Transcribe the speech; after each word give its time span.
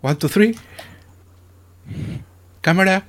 One, 0.00 0.16
two, 0.16 0.28
three. 0.28 0.56
Camera. 2.62 3.04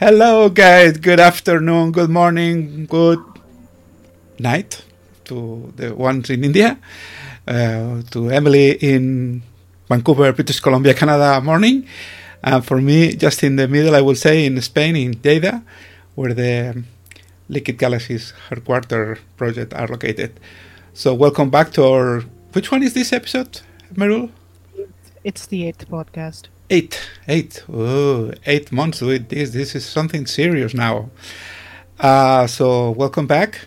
Hello, 0.00 0.48
guys. 0.48 0.96
Good 0.96 1.20
afternoon, 1.20 1.92
good 1.92 2.08
morning, 2.08 2.86
good 2.86 3.20
night 4.38 4.82
to 5.26 5.74
the 5.76 5.94
ones 5.94 6.30
in 6.30 6.42
India, 6.42 6.78
uh, 7.46 8.00
to 8.12 8.30
Emily 8.30 8.80
in 8.80 9.42
Vancouver, 9.90 10.32
British 10.32 10.60
Columbia, 10.60 10.94
Canada 10.94 11.38
morning. 11.42 11.86
And 12.42 12.64
for 12.64 12.80
me, 12.80 13.12
just 13.14 13.44
in 13.44 13.56
the 13.56 13.68
middle, 13.68 13.94
I 13.94 14.00
will 14.00 14.14
say 14.16 14.46
in 14.46 14.58
Spain, 14.62 14.96
in 14.96 15.16
Lleida, 15.16 15.64
where 16.14 16.32
the 16.32 16.82
Liquid 17.50 17.76
Galaxies 17.76 18.32
headquarter 18.48 19.18
project 19.36 19.74
are 19.74 19.86
located. 19.86 20.40
So, 20.94 21.12
welcome 21.12 21.50
back 21.50 21.72
to 21.72 21.84
our. 21.84 22.20
Which 22.54 22.72
one 22.72 22.82
is 22.82 22.94
this 22.94 23.12
episode, 23.12 23.60
Merul? 23.94 24.30
It's 25.24 25.46
the 25.46 25.66
eighth 25.66 25.88
podcast. 25.88 26.44
Eight, 26.70 27.10
eight, 27.26 27.64
oh, 27.72 28.32
eight 28.46 28.70
months 28.70 29.00
with 29.00 29.28
this. 29.28 29.50
This 29.50 29.74
is 29.74 29.84
something 29.84 30.26
serious 30.26 30.74
now. 30.74 31.10
Uh, 31.98 32.46
so 32.46 32.92
welcome 32.92 33.26
back, 33.26 33.66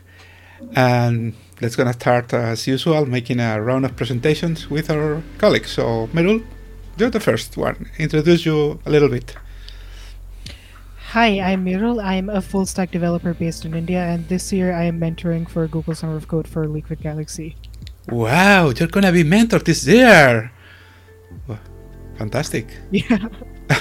and 0.76 1.34
let's 1.60 1.76
gonna 1.76 1.92
start 1.94 2.34
as 2.34 2.68
usual, 2.68 3.06
making 3.06 3.42
a 3.42 3.62
round 3.62 3.84
of 3.84 3.98
presentations 3.98 4.70
with 4.70 4.90
our 4.90 5.22
colleagues. 5.40 5.72
So 5.72 6.08
Merul, 6.14 6.42
you're 6.98 7.10
the 7.10 7.20
first 7.20 7.58
one. 7.58 7.90
Introduce 7.98 8.46
you 8.46 8.80
a 8.86 8.90
little 8.90 9.10
bit. 9.10 9.36
Hi, 11.10 11.42
I'm 11.42 11.66
Mirul. 11.66 12.02
I'm 12.02 12.30
a 12.30 12.42
full 12.42 12.66
stack 12.66 12.92
developer 12.92 13.34
based 13.34 13.66
in 13.66 13.74
India, 13.74 14.00
and 14.00 14.26
this 14.30 14.54
year 14.54 14.72
I 14.72 14.84
am 14.84 15.02
mentoring 15.02 15.50
for 15.50 15.68
Google 15.68 15.96
Summer 15.96 16.16
of 16.16 16.30
Code 16.30 16.48
for 16.48 16.66
Liquid 16.66 17.02
Galaxy. 17.02 17.58
Wow, 18.08 18.70
you're 18.70 18.88
gonna 18.88 19.12
be 19.12 19.26
mentored 19.26 19.66
this 19.66 19.86
year. 19.86 20.54
Fantastic. 22.22 22.68
Yeah. 22.92 23.18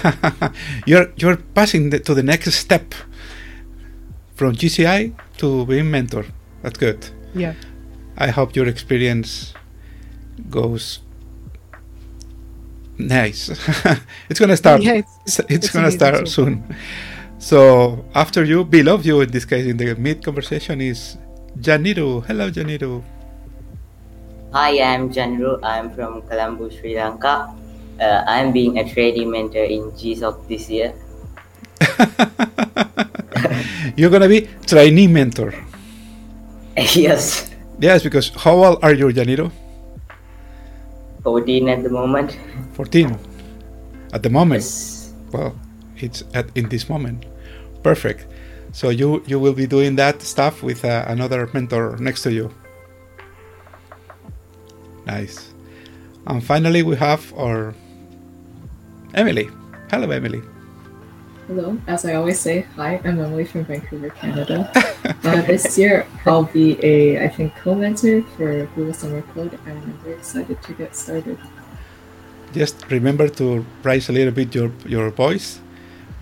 you're 0.87 1.13
you're 1.21 1.37
passing 1.37 1.91
the, 1.91 1.99
to 2.01 2.15
the 2.15 2.23
next 2.23 2.49
step 2.55 2.95
from 4.35 4.57
GCI 4.57 5.13
to 5.45 5.67
being 5.67 5.91
mentor. 5.91 6.25
That's 6.63 6.79
good. 6.79 7.05
Yeah. 7.35 7.53
I 8.17 8.29
hope 8.33 8.57
your 8.57 8.67
experience 8.67 9.53
goes 10.49 11.01
nice. 12.97 13.51
it's 14.31 14.41
gonna 14.41 14.57
start. 14.57 14.81
Yeah, 14.81 15.05
it's, 15.05 15.13
it's, 15.27 15.39
it's, 15.41 15.51
it's 15.51 15.71
gonna 15.71 15.91
start 15.91 16.17
so 16.25 16.25
soon. 16.25 16.65
So 17.39 18.07
after 18.15 18.43
you, 18.45 18.65
below 18.65 18.97
you 19.05 19.21
in 19.21 19.31
this 19.31 19.45
case 19.45 19.67
in 19.67 19.77
the 19.77 19.95
mid 19.97 20.25
conversation 20.25 20.81
is 20.81 21.19
Janiru. 21.61 22.25
Hello, 22.25 22.51
Janiru. 22.51 23.05
Hi, 24.53 24.81
I'm 24.81 25.13
Janiru. 25.13 25.61
I'm 25.63 25.91
from 25.93 26.23
Colombo, 26.23 26.71
Sri 26.71 26.97
Lanka. 26.97 27.60
Uh, 28.01 28.25
I'm 28.27 28.53
being 28.53 28.79
a 28.79 28.89
trading 28.89 29.31
mentor 29.31 29.65
in 29.65 29.91
GSOC 29.93 30.49
this 30.49 30.71
year. 30.71 30.95
You're 33.97 34.11
gonna 34.11 34.29
be 34.29 34.49
trainee 34.67 35.07
mentor. 35.07 35.55
yes, 36.77 37.51
Yes, 37.81 38.03
because 38.03 38.29
how 38.37 38.63
old 38.63 38.85
are 38.85 38.93
you, 38.93 39.07
Janiro? 39.07 39.51
14 41.25 41.69
at 41.69 41.83
the 41.83 41.89
moment. 41.89 42.39
14. 42.75 43.19
At 44.13 44.23
the 44.23 44.29
moment. 44.29 44.61
Yes. 44.61 45.15
Well, 45.33 45.59
it's 45.97 46.23
at 46.35 46.47
in 46.55 46.69
this 46.69 46.91
moment. 46.91 47.25
Perfect. 47.83 48.27
So 48.73 48.91
you 48.91 49.23
you 49.27 49.41
will 49.41 49.55
be 49.55 49.67
doing 49.67 49.97
that 49.97 50.21
stuff 50.21 50.63
with 50.63 50.85
uh, 50.85 51.05
another 51.09 51.49
mentor 51.55 51.97
next 51.97 52.23
to 52.25 52.33
you. 52.33 52.53
Nice. 55.07 55.55
And 56.27 56.45
finally, 56.45 56.83
we 56.83 56.97
have 56.97 57.33
our 57.33 57.75
Emily. 59.15 59.51
Hello, 59.91 60.11
Emily. 60.11 60.43
Hello, 61.49 61.77
as 61.89 62.05
I 62.05 62.15
always 62.15 62.39
say, 62.39 62.63
hi, 62.77 63.01
I'm 63.05 63.19
Emily 63.19 63.45
from 63.45 63.65
Vancouver, 63.65 64.11
Canada. 64.11 64.71
uh, 65.25 65.43
this 65.43 65.77
year 65.77 66.07
I'll 66.25 66.45
be 66.45 66.79
a, 66.85 67.25
I 67.25 67.29
think, 67.29 67.57
co-mentor 67.57 68.23
for 68.37 68.67
Google 68.77 68.95
Summer 68.95 69.23
Code, 69.35 69.59
and 69.67 69.83
I'm 69.83 69.99
very 70.05 70.15
excited 70.15 70.63
to 70.63 70.73
get 70.75 70.95
started. 70.95 71.39
Just 72.53 72.89
remember 72.89 73.29
to 73.29 73.67
raise 73.83 74.09
a 74.09 74.13
little 74.13 74.33
bit 74.33 74.55
your 74.55 74.71
your 74.87 75.11
voice 75.11 75.61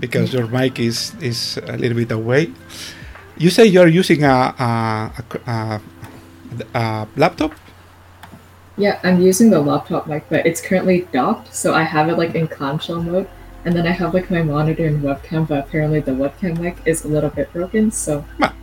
because 0.00 0.32
your 0.32 0.47
mic 0.47 0.78
is 0.78 1.12
is 1.20 1.59
a 1.69 1.76
little 1.76 1.97
bit 1.97 2.10
away. 2.10 2.53
You 3.37 3.50
say 3.50 3.66
you're 3.66 3.88
using 3.88 4.25
a 4.25 4.55
a, 4.59 5.12
a, 5.47 5.53
a, 5.53 5.81
a 6.75 7.09
laptop. 7.16 7.53
Yeah, 8.78 9.00
I'm 9.02 9.20
using 9.20 9.50
the 9.50 9.60
laptop 9.60 10.06
mic, 10.06 10.24
but 10.30 10.46
it's 10.46 10.60
currently 10.60 11.08
docked, 11.12 11.52
so 11.54 11.74
I 11.74 11.82
have 11.82 12.08
it 12.08 12.16
like 12.16 12.34
in 12.34 12.46
clamshell 12.46 13.02
mode, 13.02 13.28
and 13.64 13.74
then 13.74 13.86
I 13.86 13.90
have 13.90 14.14
like 14.14 14.30
my 14.30 14.42
monitor 14.42 14.86
and 14.86 15.02
webcam, 15.02 15.48
but 15.48 15.58
apparently 15.66 16.00
the 16.00 16.12
webcam 16.12 16.58
mic 16.60 16.76
is 16.86 17.04
a 17.04 17.08
little 17.08 17.30
bit 17.30 17.52
broken, 17.52 17.90
so 17.90 18.24
Ah. 18.40 18.54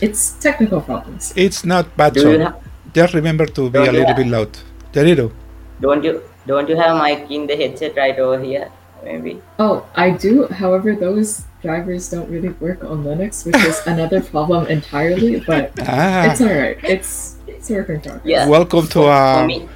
it's 0.00 0.32
technical 0.38 0.80
problems. 0.80 1.32
It's 1.36 1.64
not 1.64 1.90
bad. 1.96 2.16
So 2.16 2.38
ha- 2.40 2.54
just 2.94 3.14
remember 3.14 3.46
to 3.46 3.68
be 3.68 3.78
a 3.78 3.84
Don't 3.84 3.94
little 3.94 4.08
you 4.10 4.14
bit 4.14 4.26
loud. 4.28 4.52
Janiro. 4.92 5.32
don't 5.80 6.04
you 6.04 6.22
don't 6.46 6.68
you 6.68 6.76
have 6.76 6.94
a 6.96 7.02
mic 7.02 7.28
in 7.30 7.46
the 7.48 7.56
headset 7.56 7.96
right 7.96 8.16
over 8.18 8.38
here? 8.38 8.70
Maybe. 9.02 9.42
Oh, 9.58 9.84
I 9.96 10.10
do. 10.10 10.46
However, 10.46 10.94
those 10.94 11.44
drivers 11.62 12.08
don't 12.08 12.30
really 12.30 12.50
work 12.60 12.84
on 12.84 13.02
Linux, 13.04 13.44
which 13.44 13.56
is 13.66 13.82
another 13.86 14.20
problem 14.22 14.66
entirely. 14.68 15.40
But 15.40 15.72
Ah, 15.82 16.30
it's 16.30 16.40
alright. 16.40 16.78
It's 16.84 17.33
it's 17.46 17.70
work 17.70 17.88
in 17.88 18.00
progress. 18.00 18.22
Yeah. 18.24 18.48
welcome 18.48 18.86
to 18.88 19.00
For 19.00 19.10
uh, 19.10 19.46
me, 19.46 19.68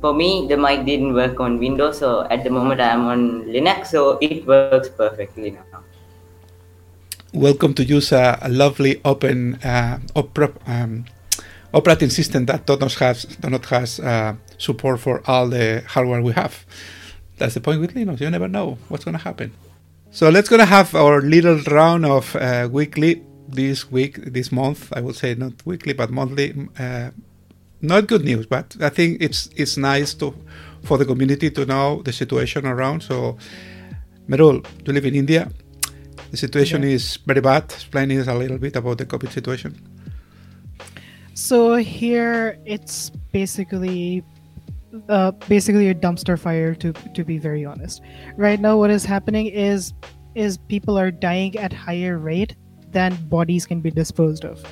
for 0.00 0.14
me, 0.14 0.46
the 0.48 0.56
mic 0.56 0.84
didn't 0.86 1.14
work 1.14 1.40
on 1.40 1.58
Windows, 1.58 1.98
so 1.98 2.26
at 2.30 2.44
the 2.44 2.50
moment 2.50 2.80
I'm 2.80 3.06
on 3.06 3.44
Linux, 3.44 3.86
so 3.88 4.18
it 4.20 4.46
works 4.46 4.88
perfectly 4.88 5.50
now. 5.50 5.64
welcome 7.32 7.74
to 7.74 7.84
use 7.84 8.12
a, 8.12 8.38
a 8.42 8.48
lovely 8.48 9.00
open 9.04 9.56
uh, 9.56 9.98
opera, 10.16 10.52
um, 10.66 11.04
operating 11.72 12.10
system 12.10 12.46
that 12.46 12.66
does 12.66 12.80
not 12.80 12.92
has 12.94 13.24
does 13.24 13.50
not 13.50 13.64
has 13.66 14.00
uh, 14.00 14.34
support 14.56 15.00
for 15.00 15.22
all 15.26 15.48
the 15.48 15.82
hardware 15.86 16.22
we 16.22 16.32
have. 16.32 16.64
That's 17.36 17.54
the 17.54 17.60
point 17.60 17.80
with 17.80 17.94
Linux. 17.94 18.20
You 18.20 18.30
never 18.30 18.48
know 18.48 18.78
what's 18.88 19.04
going 19.04 19.16
to 19.16 19.22
happen. 19.22 19.52
So 20.10 20.30
let's 20.30 20.48
gonna 20.48 20.64
have 20.64 20.94
our 20.94 21.20
little 21.20 21.58
round 21.70 22.06
of 22.06 22.34
uh, 22.34 22.68
weekly 22.72 23.22
this 23.48 23.90
week, 23.90 24.16
this 24.32 24.52
month. 24.52 24.92
I 24.94 25.00
would 25.00 25.16
say 25.16 25.34
not 25.34 25.52
weekly, 25.64 25.92
but 25.94 26.10
monthly. 26.10 26.54
Uh, 26.78 27.10
not 27.80 28.06
good 28.08 28.24
news, 28.24 28.46
but 28.46 28.76
I 28.80 28.88
think 28.88 29.22
it's 29.22 29.48
it's 29.56 29.76
nice 29.76 30.14
to 30.14 30.34
for 30.82 30.98
the 30.98 31.04
community 31.04 31.50
to 31.50 31.64
know 31.64 32.02
the 32.02 32.12
situation 32.12 32.66
around. 32.66 33.02
So, 33.02 33.36
Merul, 34.28 34.64
you 34.86 34.92
live 34.92 35.06
in 35.06 35.14
India. 35.14 35.50
The 36.30 36.36
situation 36.36 36.82
Yeah. 36.82 36.90
is 36.90 37.18
very 37.26 37.40
bad. 37.40 37.64
Explain 37.64 38.10
us 38.12 38.26
a 38.28 38.34
little 38.34 38.58
bit 38.58 38.76
about 38.76 38.98
the 38.98 39.06
COVID 39.06 39.32
situation. 39.32 39.74
So 41.34 41.76
here 41.76 42.58
it's 42.66 43.10
basically 43.32 44.24
uh, 45.08 45.30
basically 45.48 45.88
a 45.88 45.94
dumpster 45.94 46.38
fire 46.38 46.74
to 46.74 46.92
to 47.14 47.24
be 47.24 47.38
very 47.38 47.64
honest. 47.64 48.02
Right 48.36 48.60
now 48.60 48.76
what 48.76 48.90
is 48.90 49.04
happening 49.04 49.46
is 49.46 49.92
is 50.34 50.58
people 50.68 50.98
are 50.98 51.10
dying 51.10 51.56
at 51.56 51.72
higher 51.72 52.18
rate 52.18 52.56
than 52.92 53.14
bodies 53.28 53.66
can 53.66 53.80
be 53.80 53.90
disposed 53.90 54.44
of. 54.44 54.64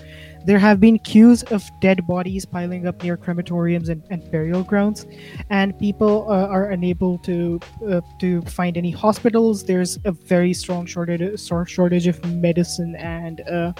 There 0.44 0.58
have 0.58 0.78
been 0.78 1.00
queues 1.00 1.42
of 1.44 1.62
dead 1.80 2.06
bodies 2.06 2.44
piling 2.44 2.86
up 2.86 3.02
near 3.02 3.16
crematoriums 3.16 3.88
and, 3.88 4.02
and 4.10 4.30
burial 4.30 4.62
grounds, 4.62 5.04
and 5.50 5.76
people 5.78 6.30
uh, 6.30 6.46
are 6.46 6.70
unable 6.70 7.18
to 7.18 7.58
uh, 7.90 8.00
to 8.20 8.42
find 8.42 8.76
any 8.76 8.92
hospitals. 8.92 9.64
There's 9.64 9.98
a 10.04 10.12
very 10.12 10.54
strong 10.54 10.86
shortage 10.86 11.40
shortage 11.66 12.06
of 12.06 12.24
medicine 12.24 12.94
and 12.96 13.40
uh, 13.48 13.72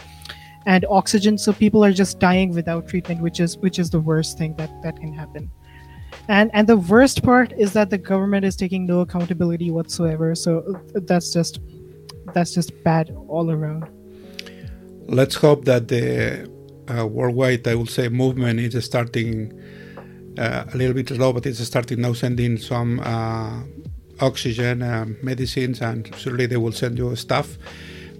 and 0.67 0.85
oxygen 0.91 1.39
so 1.39 1.53
people 1.53 1.85
are 1.85 1.93
just 1.93 2.19
dying 2.19 2.51
without 2.51 2.87
treatment 2.89 3.23
which 3.23 3.41
is 3.41 3.57
which 3.59 3.79
is 3.79 3.89
the 3.89 4.01
worst 4.01 4.37
thing 4.37 4.55
that 4.57 4.71
that 4.83 4.97
can 4.99 5.13
happen 5.13 5.51
and 6.29 6.51
and 6.53 6.69
the 6.69 6.77
worst 6.77 7.23
part 7.23 7.53
is 7.53 7.73
that 7.73 7.89
the 7.89 7.99
government 7.99 8.45
is 8.45 8.57
taking 8.57 8.85
no 8.85 9.01
accountability 9.01 9.71
whatsoever 9.71 10.35
so 10.35 10.59
uh, 10.75 11.01
that's 11.05 11.33
just 11.33 11.61
that's 12.35 12.53
just 12.53 12.73
bad 12.83 13.17
all 13.29 13.51
around 13.51 13.89
Let's 15.09 15.37
hope 15.37 15.65
that 15.67 15.87
the 15.87 16.51
uh, 16.89 17.07
worldwide, 17.07 17.67
I 17.69 17.77
would 17.77 17.91
say, 17.91 18.09
movement 18.09 18.59
is 18.59 18.85
starting 18.85 19.53
uh, 20.37 20.65
a 20.73 20.77
little 20.77 20.95
bit 20.95 21.09
slow, 21.09 21.33
but 21.33 21.47
it's 21.47 21.63
starting 21.65 22.01
now 22.01 22.13
sending 22.13 22.57
some 22.57 23.01
uh, 23.01 23.63
oxygen, 24.21 24.83
um, 24.83 25.17
medicines, 25.23 25.81
and 25.81 26.13
surely 26.17 26.47
they 26.47 26.57
will 26.57 26.73
send 26.73 26.99
you 26.99 27.15
stuff. 27.15 27.57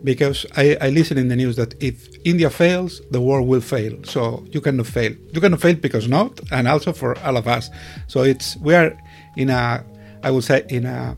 Because 0.05 0.47
I, 0.57 0.77
I 0.81 0.91
listen 0.91 1.19
in 1.19 1.27
the 1.27 1.35
news 1.35 1.57
that 1.57 1.75
if 1.83 2.09
India 2.25 2.51
fails, 2.51 3.03
the 3.11 3.21
world 3.21 3.49
will 3.49 3.61
fail. 3.61 3.99
So 4.05 4.45
you 4.53 4.61
cannot 4.61 4.87
fail. 4.87 5.13
You 5.33 5.41
cannot 5.41 5.61
fail 5.61 5.75
because 5.75 6.07
not, 6.07 6.39
and 6.53 6.69
also 6.69 6.93
for 6.93 7.19
all 7.21 7.37
of 7.37 7.49
us. 7.49 7.69
So 8.07 8.23
it's 8.23 8.57
we 8.59 8.75
are 8.75 8.97
in 9.37 9.51
a, 9.51 9.85
I 10.23 10.31
would 10.31 10.45
say, 10.45 10.65
in 10.69 10.87
a 10.87 11.17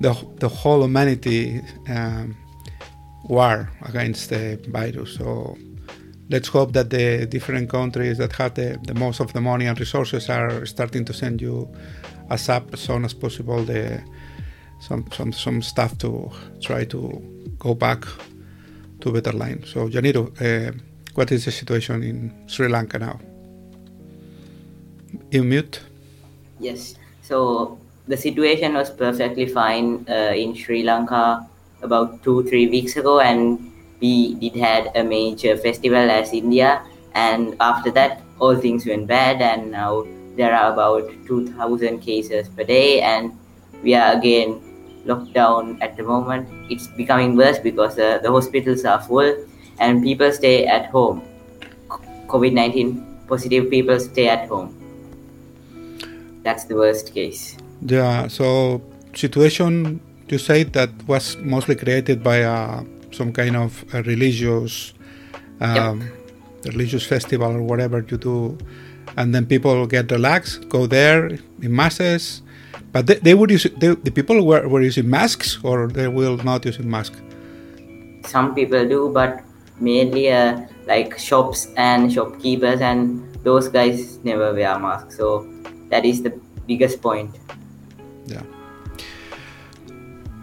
the 0.00 0.12
the 0.38 0.48
whole 0.48 0.82
humanity 0.82 1.60
um, 1.88 2.36
war 3.28 3.70
against 3.82 4.30
the 4.30 4.58
virus. 4.68 5.14
So 5.16 5.56
let's 6.28 6.48
hope 6.48 6.72
that 6.72 6.90
the 6.90 7.26
different 7.26 7.68
countries 7.68 8.18
that 8.18 8.32
have 8.32 8.54
the, 8.54 8.78
the 8.84 8.94
most 8.94 9.20
of 9.20 9.32
the 9.32 9.40
money 9.40 9.66
and 9.66 9.78
resources 9.78 10.28
are 10.28 10.66
starting 10.66 11.04
to 11.04 11.12
send 11.12 11.40
you 11.40 11.68
as 12.30 12.48
up 12.48 12.72
as 12.72 12.80
soon 12.80 13.04
as 13.04 13.14
possible 13.14 13.62
the 13.64 14.02
some 14.80 15.04
some 15.12 15.32
some 15.32 15.62
stuff 15.62 15.96
to 15.98 16.30
try 16.60 16.84
to 16.84 17.22
go 17.58 17.74
back 17.74 18.04
to 19.00 19.12
better 19.12 19.32
line. 19.32 19.62
So 19.64 19.88
Janiro, 19.88 20.24
uh, 20.40 20.72
what 21.14 21.30
is 21.30 21.44
the 21.44 21.52
situation 21.52 22.02
in 22.02 22.32
Sri 22.46 22.68
Lanka 22.68 22.98
now? 22.98 23.20
You 25.30 25.44
mute. 25.44 25.80
Yes. 26.58 26.94
So 27.22 27.78
the 28.08 28.16
situation 28.16 28.74
was 28.74 28.90
perfectly 28.90 29.46
fine 29.46 30.04
uh, 30.08 30.32
in 30.34 30.54
Sri 30.54 30.82
Lanka 30.82 31.46
about 31.82 32.22
two 32.22 32.42
three 32.44 32.68
weeks 32.68 32.96
ago, 32.96 33.20
and 33.20 33.72
we 34.00 34.34
did 34.34 34.56
had 34.56 34.90
a 34.94 35.02
major 35.02 35.56
festival 35.56 36.10
as 36.10 36.32
India. 36.32 36.82
And 37.14 37.56
after 37.60 37.90
that, 37.92 38.22
all 38.38 38.56
things 38.56 38.86
went 38.86 39.06
bad, 39.06 39.42
and 39.42 39.70
now 39.70 40.06
there 40.36 40.54
are 40.54 40.72
about 40.72 41.10
2,000 41.26 42.00
cases 42.00 42.48
per 42.48 42.64
day, 42.64 43.00
and 43.00 43.36
we 43.82 43.94
are 43.94 44.16
again 44.16 44.60
locked 45.04 45.32
down 45.32 45.80
at 45.82 45.96
the 45.96 46.02
moment. 46.02 46.48
It's 46.70 46.86
becoming 46.86 47.36
worse 47.36 47.58
because 47.58 47.98
uh, 47.98 48.18
the 48.22 48.30
hospitals 48.30 48.84
are 48.84 49.00
full 49.00 49.36
and 49.78 50.02
people 50.02 50.32
stay 50.32 50.66
at 50.66 50.86
home. 50.86 51.22
COVID 52.26 52.52
19 52.52 53.26
positive 53.28 53.70
people 53.70 53.98
stay 54.00 54.28
at 54.28 54.48
home. 54.48 54.70
That's 56.42 56.64
the 56.64 56.76
worst 56.76 57.14
case. 57.14 57.56
Yeah. 57.84 58.28
So 58.28 58.80
situation 59.14 60.00
you 60.32 60.38
say 60.38 60.64
that 60.64 60.90
was 61.06 61.36
mostly 61.38 61.74
created 61.76 62.22
by 62.22 62.42
uh, 62.42 62.82
some 63.12 63.32
kind 63.32 63.56
of 63.56 63.84
a 63.94 64.02
religious 64.02 64.94
um, 65.60 66.00
Yep. 66.00 66.74
religious 66.74 67.04
festival 67.06 67.50
or 67.52 67.62
whatever 67.62 68.04
you 68.10 68.16
do, 68.18 68.56
and 69.16 69.34
then 69.34 69.46
people 69.46 69.86
get 69.86 70.10
relaxed, 70.10 70.68
go 70.68 70.86
there 70.86 71.26
in 71.60 71.74
masses. 71.74 72.42
But 72.92 73.06
they, 73.06 73.16
they 73.16 73.34
would 73.34 73.50
use 73.50 73.66
they, 73.78 73.94
the 73.94 74.10
people 74.10 74.44
were, 74.44 74.66
were 74.68 74.82
using 74.82 75.08
masks 75.08 75.58
or 75.62 75.88
they 75.88 76.08
will 76.08 76.36
not 76.38 76.64
using 76.64 76.90
mask 76.90 77.14
Some 78.24 78.54
people 78.54 78.86
do, 78.88 79.10
but 79.12 79.42
mainly 79.80 80.30
uh, 80.30 80.60
like 80.86 81.18
shops 81.18 81.68
and 81.76 82.12
shopkeepers, 82.12 82.80
and 82.80 83.34
those 83.44 83.68
guys 83.68 84.18
never 84.24 84.52
wear 84.54 84.78
masks. 84.78 85.16
So 85.16 85.46
that 85.90 86.04
is 86.04 86.22
the 86.22 86.32
biggest 86.66 87.02
point. 87.02 87.34
Yeah. 88.26 88.42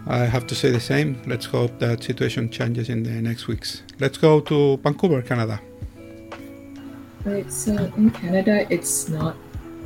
I 0.06 0.18
have 0.18 0.46
to 0.48 0.54
say 0.54 0.70
the 0.70 0.80
same. 0.80 1.20
Let's 1.26 1.46
hope 1.46 1.78
that 1.78 2.02
situation 2.02 2.50
changes 2.50 2.88
in 2.88 3.02
the 3.02 3.10
next 3.10 3.48
weeks. 3.48 3.82
Let's 3.98 4.18
go 4.18 4.40
to 4.40 4.76
Vancouver, 4.78 5.22
Canada. 5.22 5.60
Right, 7.24 7.46
uh, 7.46 7.50
so 7.50 7.72
in 7.96 8.10
Canada, 8.10 8.66
it's 8.70 9.08
not. 9.08 9.36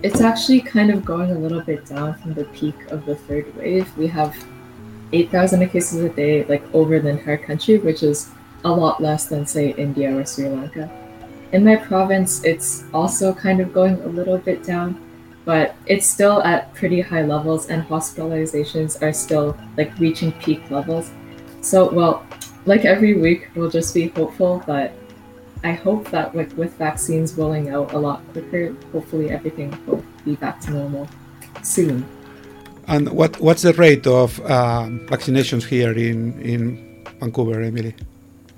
It's 0.03 0.21
actually 0.21 0.61
kind 0.61 0.91
of 0.91 1.05
going 1.05 1.31
a 1.31 1.39
little 1.39 1.63
bit 1.63 1.87
down 1.87 2.15
from 2.15 2.35
the 2.35 2.45
peak 2.47 2.75
of 2.91 3.07
the 3.07 3.17
third 3.17 3.55
wave. 3.57 3.91
We 3.97 4.07
have 4.09 4.37
8,000 5.13 5.69
cases 5.69 6.03
a 6.03 6.09
day, 6.11 6.45
like 6.45 6.63
over 6.75 7.01
the 7.01 7.09
entire 7.09 7.39
country, 7.39 7.79
which 7.79 8.03
is 8.03 8.31
a 8.65 8.71
lot 8.71 9.01
less 9.01 9.27
than, 9.27 9.47
say, 9.47 9.71
India 9.71 10.17
or 10.17 10.25
Sri 10.25 10.49
Lanka. 10.49 10.91
In 11.53 11.65
my 11.65 11.77
province, 11.77 12.43
it's 12.45 12.85
also 12.93 13.33
kind 13.33 13.61
of 13.61 13.73
going 13.73 14.01
a 14.03 14.09
little 14.09 14.39
bit 14.39 14.63
down, 14.65 15.01
but 15.45 15.75
it's 15.87 16.07
still 16.07 16.43
at 16.43 16.73
pretty 16.75 17.01
high 17.01 17.23
levels, 17.23 17.69
and 17.69 17.83
hospitalizations 17.87 19.01
are 19.03 19.13
still 19.13 19.57
like 19.77 19.97
reaching 19.99 20.33
peak 20.33 20.71
levels. 20.71 21.11
So, 21.61 21.91
well, 21.93 22.27
like 22.67 22.85
every 22.85 23.15
week, 23.15 23.49
we'll 23.55 23.71
just 23.71 23.95
be 23.95 24.09
hopeful 24.09 24.63
but 24.67 24.93
I 25.65 25.73
hope 25.73 26.11
that 26.11 26.35
with, 26.35 26.53
with 26.59 26.75
vaccines 26.77 27.35
rolling 27.35 27.71
out 27.71 27.95
a 27.95 27.99
lot 27.99 28.21
quicker, 28.33 28.75
hopefully 28.93 29.31
everything 29.31 29.71
will 29.87 30.05
be 30.25 30.37
back 30.37 30.61
to 30.61 30.71
normal 30.73 31.09
soon. 31.63 32.05
And 32.87 33.09
what 33.09 33.41
what's 33.41 33.63
the 33.63 33.73
rate 33.73 34.07
of 34.07 34.39
um, 34.51 35.01
vaccinations 35.09 35.65
here 35.65 35.93
in 35.93 36.39
in 36.43 37.03
Vancouver, 37.19 37.63
Emily? 37.63 37.95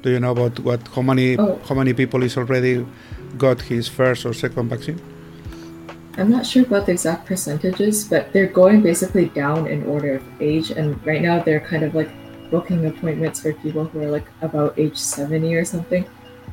Do 0.03 0.11
you 0.11 0.19
know 0.19 0.33
about 0.33 0.59
what 0.61 0.81
how 0.89 1.03
many 1.03 1.39
Oh. 1.39 1.61
how 1.69 1.77
many 1.77 1.93
people 1.93 2.25
is 2.25 2.37
already 2.37 2.85
got 3.39 3.61
his 3.61 3.87
first 3.87 4.27
or 4.27 4.35
second 4.35 4.69
vaccine? 4.69 5.01
I'm 6.17 6.31
not 6.31 6.47
sure 6.47 6.63
about 6.63 6.87
the 6.87 6.93
exact 6.93 7.27
percentages, 7.27 8.09
but 8.09 8.33
they're 8.33 8.47
going 8.47 8.83
basically 8.83 9.27
down 9.27 9.67
in 9.67 9.85
order 9.87 10.15
of 10.15 10.25
age. 10.41 10.71
And 10.71 11.05
right 11.07 11.21
now 11.21 11.43
they're 11.43 11.61
kind 11.61 11.83
of 11.83 11.95
like 11.95 12.11
booking 12.51 12.87
appointments 12.87 13.41
for 13.41 13.53
people 13.53 13.85
who 13.85 14.03
are 14.03 14.11
like 14.11 14.27
about 14.41 14.79
age 14.79 14.97
70 14.97 15.55
or 15.55 15.65
something. 15.65 16.07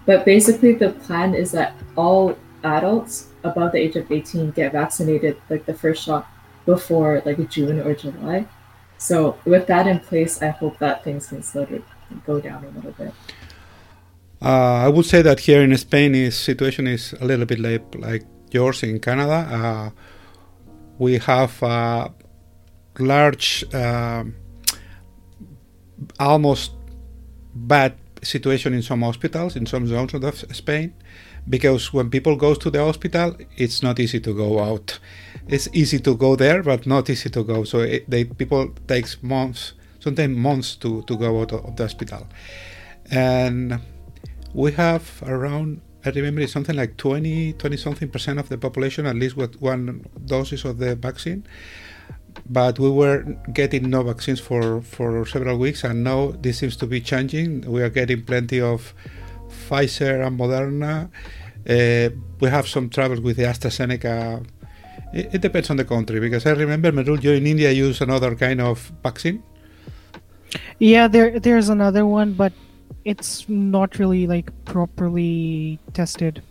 But 0.05 0.25
basically, 0.25 0.73
the 0.73 0.89
plan 0.89 1.33
is 1.33 1.51
that 1.53 1.75
all 1.95 2.37
adults 2.63 3.27
above 3.43 3.71
the 3.71 3.77
age 3.77 3.95
of 3.95 4.11
18 4.11 4.51
get 4.51 4.73
vaccinated, 4.73 5.37
like 5.49 5.65
the 5.65 5.73
first 5.73 6.03
shot, 6.03 6.27
before 6.65 7.21
like 7.25 7.49
June 7.49 7.79
or 7.79 7.93
July. 7.93 8.45
So 8.97 9.37
with 9.45 9.67
that 9.67 9.87
in 9.87 9.99
place, 9.99 10.41
I 10.41 10.49
hope 10.49 10.77
that 10.79 11.03
things 11.03 11.27
can 11.27 11.43
slowly 11.43 11.83
go 12.25 12.39
down 12.39 12.63
a 12.65 12.69
little 12.69 12.91
bit. 12.91 13.13
Uh, 14.41 14.83
I 14.85 14.89
would 14.89 15.05
say 15.05 15.21
that 15.21 15.39
here 15.41 15.61
in 15.61 15.75
Spain, 15.77 16.11
the 16.11 16.29
situation 16.31 16.87
is 16.87 17.13
a 17.21 17.25
little 17.25 17.45
bit 17.45 17.59
like, 17.59 17.95
like 17.95 18.23
yours 18.53 18.83
in 18.83 18.99
Canada. 18.99 19.47
Uh, 19.51 19.89
we 20.99 21.17
have 21.17 21.61
a 21.63 22.13
large, 22.99 23.65
um 23.73 24.35
almost 26.19 26.71
bad 27.55 27.93
situation 28.21 28.73
in 28.73 28.81
some 28.81 29.01
hospitals, 29.01 29.55
in 29.55 29.65
some 29.65 29.87
zones 29.87 30.13
of 30.13 30.55
Spain, 30.55 30.93
because 31.47 31.93
when 31.93 32.09
people 32.09 32.35
go 32.35 32.55
to 32.55 32.69
the 32.69 32.79
hospital, 32.79 33.35
it's 33.57 33.81
not 33.83 33.99
easy 33.99 34.19
to 34.19 34.33
go 34.33 34.59
out. 34.59 34.99
It's 35.47 35.67
easy 35.73 35.99
to 35.99 36.15
go 36.15 36.35
there, 36.35 36.63
but 36.63 36.85
not 36.85 37.09
easy 37.09 37.29
to 37.29 37.43
go. 37.43 37.63
So 37.63 37.79
it, 37.79 38.09
they 38.09 38.25
people 38.25 38.73
takes 38.87 39.21
months, 39.21 39.73
sometimes 39.99 40.37
months 40.37 40.75
to, 40.77 41.03
to 41.03 41.17
go 41.17 41.41
out 41.41 41.51
of 41.53 41.75
the 41.75 41.83
hospital, 41.83 42.27
and 43.11 43.79
we 44.53 44.71
have 44.73 45.23
around 45.25 45.81
I 46.05 46.09
remember 46.09 46.41
it's 46.41 46.51
something 46.51 46.75
like 46.75 46.97
20 46.97 47.53
20 47.53 47.77
something 47.77 48.09
percent 48.09 48.39
of 48.39 48.49
the 48.49 48.57
population 48.57 49.05
at 49.05 49.15
least 49.15 49.37
with 49.37 49.61
one 49.61 50.05
doses 50.25 50.65
of 50.65 50.77
the 50.77 50.95
vaccine. 50.95 51.45
But 52.49 52.79
we 52.79 52.89
were 52.89 53.23
getting 53.53 53.89
no 53.89 54.03
vaccines 54.03 54.39
for 54.39 54.81
for 54.81 55.25
several 55.25 55.57
weeks 55.57 55.83
and 55.83 56.03
now 56.03 56.33
this 56.41 56.59
seems 56.59 56.75
to 56.77 56.87
be 56.87 56.99
changing. 56.99 57.61
We 57.61 57.81
are 57.81 57.89
getting 57.89 58.23
plenty 58.23 58.59
of 58.59 58.93
Pfizer 59.69 60.25
and 60.25 60.39
Moderna. 60.39 61.09
Uh, 61.67 62.13
we 62.39 62.49
have 62.49 62.67
some 62.67 62.89
trouble 62.89 63.21
with 63.21 63.37
the 63.37 63.43
AstraZeneca. 63.43 64.45
It, 65.13 65.35
it 65.35 65.41
depends 65.41 65.69
on 65.69 65.77
the 65.77 65.85
country 65.85 66.19
because 66.19 66.45
I 66.45 66.51
remember 66.51 66.91
Merul 66.91 67.23
you 67.23 67.31
in 67.31 67.47
India 67.47 67.71
use 67.71 68.01
another 68.01 68.35
kind 68.35 68.59
of 68.59 68.91
vaccine. 69.01 69.41
Yeah, 70.79 71.07
there 71.07 71.39
there's 71.39 71.69
another 71.69 72.05
one, 72.05 72.33
but 72.33 72.51
it's 73.05 73.45
not 73.49 73.99
really 73.99 74.27
like 74.27 74.51
properly 74.65 75.79
tested. 75.93 76.41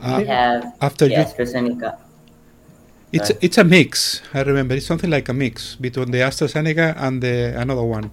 uh, 0.00 0.16
We 0.18 0.26
have 0.26 0.72
after 0.80 1.08
the 1.08 1.14
AstraZeneca. 1.14 1.96
It's 3.12 3.30
Right. 3.30 3.38
it's 3.42 3.58
a 3.58 3.64
mix. 3.64 4.22
I 4.34 4.42
remember 4.42 4.74
it's 4.74 4.86
something 4.86 5.10
like 5.10 5.28
a 5.28 5.32
mix 5.34 5.76
between 5.76 6.10
the 6.10 6.18
AstraZeneca 6.18 6.94
and 6.98 7.22
the 7.22 7.54
another 7.58 7.82
one. 7.84 8.10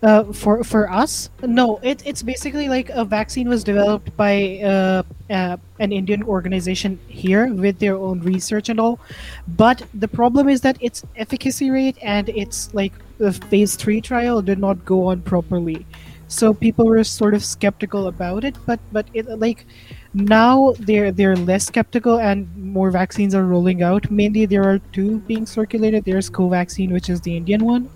Uh, 0.00 0.32
for 0.32 0.62
for 0.62 0.88
us, 0.88 1.28
no. 1.42 1.80
It, 1.82 2.06
it's 2.06 2.22
basically 2.22 2.68
like 2.68 2.88
a 2.90 3.04
vaccine 3.04 3.48
was 3.48 3.64
developed 3.64 4.16
by 4.16 4.60
uh, 4.62 5.02
uh, 5.28 5.56
an 5.80 5.90
Indian 5.90 6.22
organization 6.22 7.00
here 7.08 7.52
with 7.52 7.80
their 7.80 7.96
own 7.96 8.20
research 8.20 8.68
and 8.68 8.78
all. 8.78 9.00
But 9.48 9.82
the 9.92 10.06
problem 10.06 10.48
is 10.48 10.60
that 10.60 10.78
its 10.80 11.02
efficacy 11.16 11.70
rate 11.70 11.98
and 12.00 12.28
its 12.28 12.72
like 12.74 12.92
the 13.18 13.32
phase 13.32 13.74
three 13.74 14.00
trial 14.00 14.40
did 14.40 14.60
not 14.60 14.84
go 14.84 15.08
on 15.08 15.20
properly, 15.22 15.84
so 16.28 16.54
people 16.54 16.86
were 16.86 17.02
sort 17.02 17.34
of 17.34 17.44
skeptical 17.44 18.06
about 18.06 18.44
it. 18.44 18.54
But 18.66 18.78
but 18.92 19.06
it 19.14 19.26
like 19.26 19.66
now 20.14 20.74
they're 20.78 21.10
they're 21.10 21.34
less 21.34 21.66
skeptical 21.66 22.20
and 22.20 22.46
more 22.56 22.92
vaccines 22.92 23.34
are 23.34 23.44
rolling 23.44 23.82
out. 23.82 24.12
Mainly 24.12 24.46
there 24.46 24.62
are 24.62 24.78
two 24.92 25.18
being 25.26 25.44
circulated. 25.44 26.04
There's 26.04 26.30
Covaxin, 26.30 26.92
which 26.92 27.10
is 27.10 27.20
the 27.20 27.36
Indian 27.36 27.64
one 27.64 27.90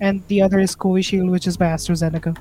and 0.00 0.22
the 0.28 0.42
other 0.42 0.58
is 0.58 0.74
Covishield, 0.76 1.30
which 1.30 1.46
is 1.46 1.56
by 1.56 1.66
AstraZeneca. 1.66 2.36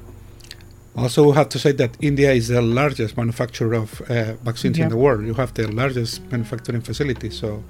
Also, 0.95 1.23
we 1.29 1.33
have 1.35 1.49
to 1.49 1.59
say 1.59 1.71
that 1.73 1.91
India 2.01 2.31
is 2.31 2.47
the 2.47 2.61
largest 2.61 3.17
manufacturer 3.17 3.75
of 3.75 4.01
uh, 4.01 4.33
vaccines 4.43 4.77
Yeah. 4.77 4.85
in 4.85 4.89
the 4.89 4.97
world. 4.97 5.25
You 5.25 5.35
have 5.35 5.53
the 5.53 5.67
largest 5.67 6.21
manufacturing 6.31 6.81
facility. 6.81 7.29
So, 7.29 7.63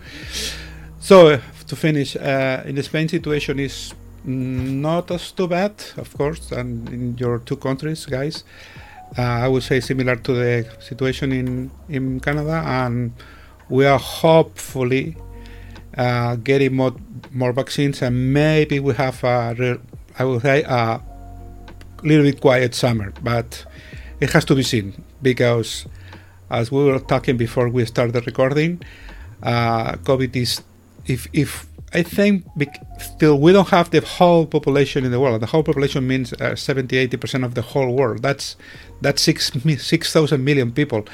so 0.99 1.27
uh, 1.29 1.39
to 1.67 1.75
finish, 1.75 2.15
uh, 2.15 2.63
in 2.65 2.75
the 2.75 2.83
Spain 2.83 3.09
situation 3.09 3.59
is 3.59 3.93
not 4.23 5.11
as 5.11 5.31
too 5.31 5.47
bad, 5.47 5.73
of 5.97 6.15
course, 6.17 6.51
and 6.51 6.87
in 6.89 7.17
your 7.17 7.39
two 7.39 7.57
countries, 7.57 8.05
guys. 8.05 8.43
Uh, 9.17 9.21
I 9.21 9.47
would 9.47 9.63
say 9.63 9.79
similar 9.81 10.15
to 10.17 10.33
the 10.33 10.65
situation 10.79 11.31
in 11.31 11.71
in 11.89 12.19
Canada, 12.19 12.61
and 12.65 13.11
we 13.69 13.85
are 13.85 13.99
hopefully 13.99 15.15
uh, 15.97 16.35
getting 16.35 16.75
more 16.75 16.93
more 17.31 17.53
vaccines, 17.53 18.01
and 18.01 18.33
maybe 18.33 18.79
we 18.79 18.93
have 18.93 19.23
a 19.23 19.79
I 20.19 20.23
would 20.25 20.41
say 20.41 20.63
a 20.63 21.01
little 22.03 22.23
bit 22.23 22.41
quiet 22.41 22.75
summer. 22.75 23.13
But 23.23 23.65
it 24.19 24.31
has 24.31 24.45
to 24.45 24.55
be 24.55 24.63
seen 24.63 25.03
because, 25.21 25.85
as 26.49 26.71
we 26.71 26.83
were 26.83 26.99
talking 26.99 27.37
before 27.37 27.69
we 27.69 27.85
started 27.85 28.25
recording, 28.25 28.81
uh, 29.43 29.93
COVID 29.93 30.35
is 30.35 30.61
if 31.05 31.27
if 31.33 31.67
I 31.93 32.03
think 32.03 32.45
still 32.99 33.39
we 33.39 33.53
don't 33.53 33.69
have 33.69 33.91
the 33.91 34.01
whole 34.01 34.45
population 34.45 35.05
in 35.05 35.11
the 35.11 35.19
world. 35.19 35.41
The 35.41 35.47
whole 35.47 35.63
population 35.63 36.05
means 36.05 36.33
uh, 36.33 36.55
70, 36.55 36.97
80 36.97 37.17
percent 37.17 37.43
of 37.43 37.55
the 37.55 37.61
whole 37.61 37.93
world. 37.95 38.21
That's 38.21 38.55
that's 39.01 39.21
six 39.21 39.51
six 39.77 40.11
thousand 40.11 40.43
million 40.43 40.71
people 40.71 41.05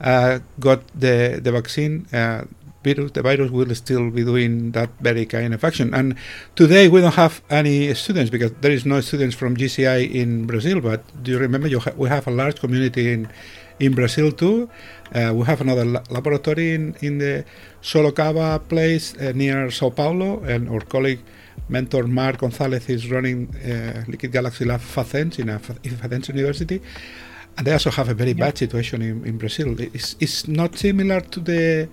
uh, 0.00 0.40
got 0.60 0.80
the 0.94 1.40
the 1.42 1.52
vaccine. 1.52 2.06
Uh, 2.12 2.44
virus, 2.84 3.12
the 3.12 3.22
virus 3.22 3.50
will 3.50 3.74
still 3.74 4.10
be 4.10 4.24
doing 4.24 4.72
that 4.72 4.90
very 5.00 5.26
kind 5.26 5.54
of 5.54 5.64
action. 5.64 5.92
And 5.94 6.14
today 6.56 6.88
we 6.88 7.00
don't 7.00 7.14
have 7.14 7.42
any 7.50 7.92
students 7.94 8.30
because 8.30 8.52
there 8.60 8.72
is 8.72 8.86
no 8.86 9.00
students 9.00 9.34
from 9.36 9.56
GCI 9.56 10.12
in 10.12 10.46
Brazil. 10.46 10.80
But 10.80 11.02
do 11.22 11.32
you 11.32 11.38
remember 11.38 11.68
you 11.68 11.80
ha- 11.80 11.94
we 11.96 12.08
have 12.08 12.26
a 12.26 12.30
large 12.30 12.60
community 12.60 13.12
in 13.12 13.28
in 13.78 13.94
Brazil 13.94 14.32
too. 14.32 14.68
Uh, 15.14 15.32
we 15.34 15.44
have 15.44 15.60
another 15.60 15.84
la- 15.84 16.02
laboratory 16.10 16.74
in, 16.74 16.96
in 17.00 17.18
the 17.18 17.44
Sorocaba 17.82 18.60
place 18.68 19.14
uh, 19.16 19.32
near 19.34 19.70
Sao 19.70 19.90
Paulo, 19.90 20.42
and 20.44 20.68
our 20.68 20.80
colleague 20.80 21.20
mentor 21.68 22.04
Mark 22.04 22.38
Gonzalez 22.38 22.88
is 22.88 23.10
running 23.10 23.54
uh, 23.56 24.04
Liquid 24.08 24.32
Galaxy 24.32 24.64
Lab 24.64 24.80
Facens 24.80 25.38
in, 25.38 25.48
a, 25.48 25.58
Facens 25.58 26.28
University. 26.28 26.80
And 27.56 27.66
they 27.66 27.72
also 27.72 27.90
have 27.90 28.08
a 28.08 28.14
very 28.14 28.34
bad 28.34 28.56
situation 28.56 29.02
in, 29.02 29.24
in 29.24 29.38
Brazil. 29.38 29.74
It's, 29.78 30.14
it's 30.20 30.46
not 30.46 30.76
similar 30.76 31.20
to 31.20 31.40
the 31.40 31.88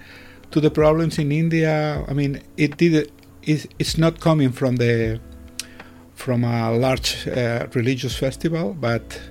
to 0.52 0.62
the 0.62 0.72
problems 0.72 1.18
in 1.18 1.32
India. 1.32 2.04
I 2.08 2.14
mean, 2.14 2.42
it 2.58 2.78
did. 2.78 3.12
It, 3.44 3.68
it's 3.78 3.98
not 3.98 4.20
coming 4.20 4.52
from 4.52 4.78
the 4.78 5.20
from 6.16 6.44
a 6.44 6.72
large 6.72 7.28
uh, 7.28 7.68
religious 7.74 8.18
festival, 8.18 8.74
but 8.74 9.22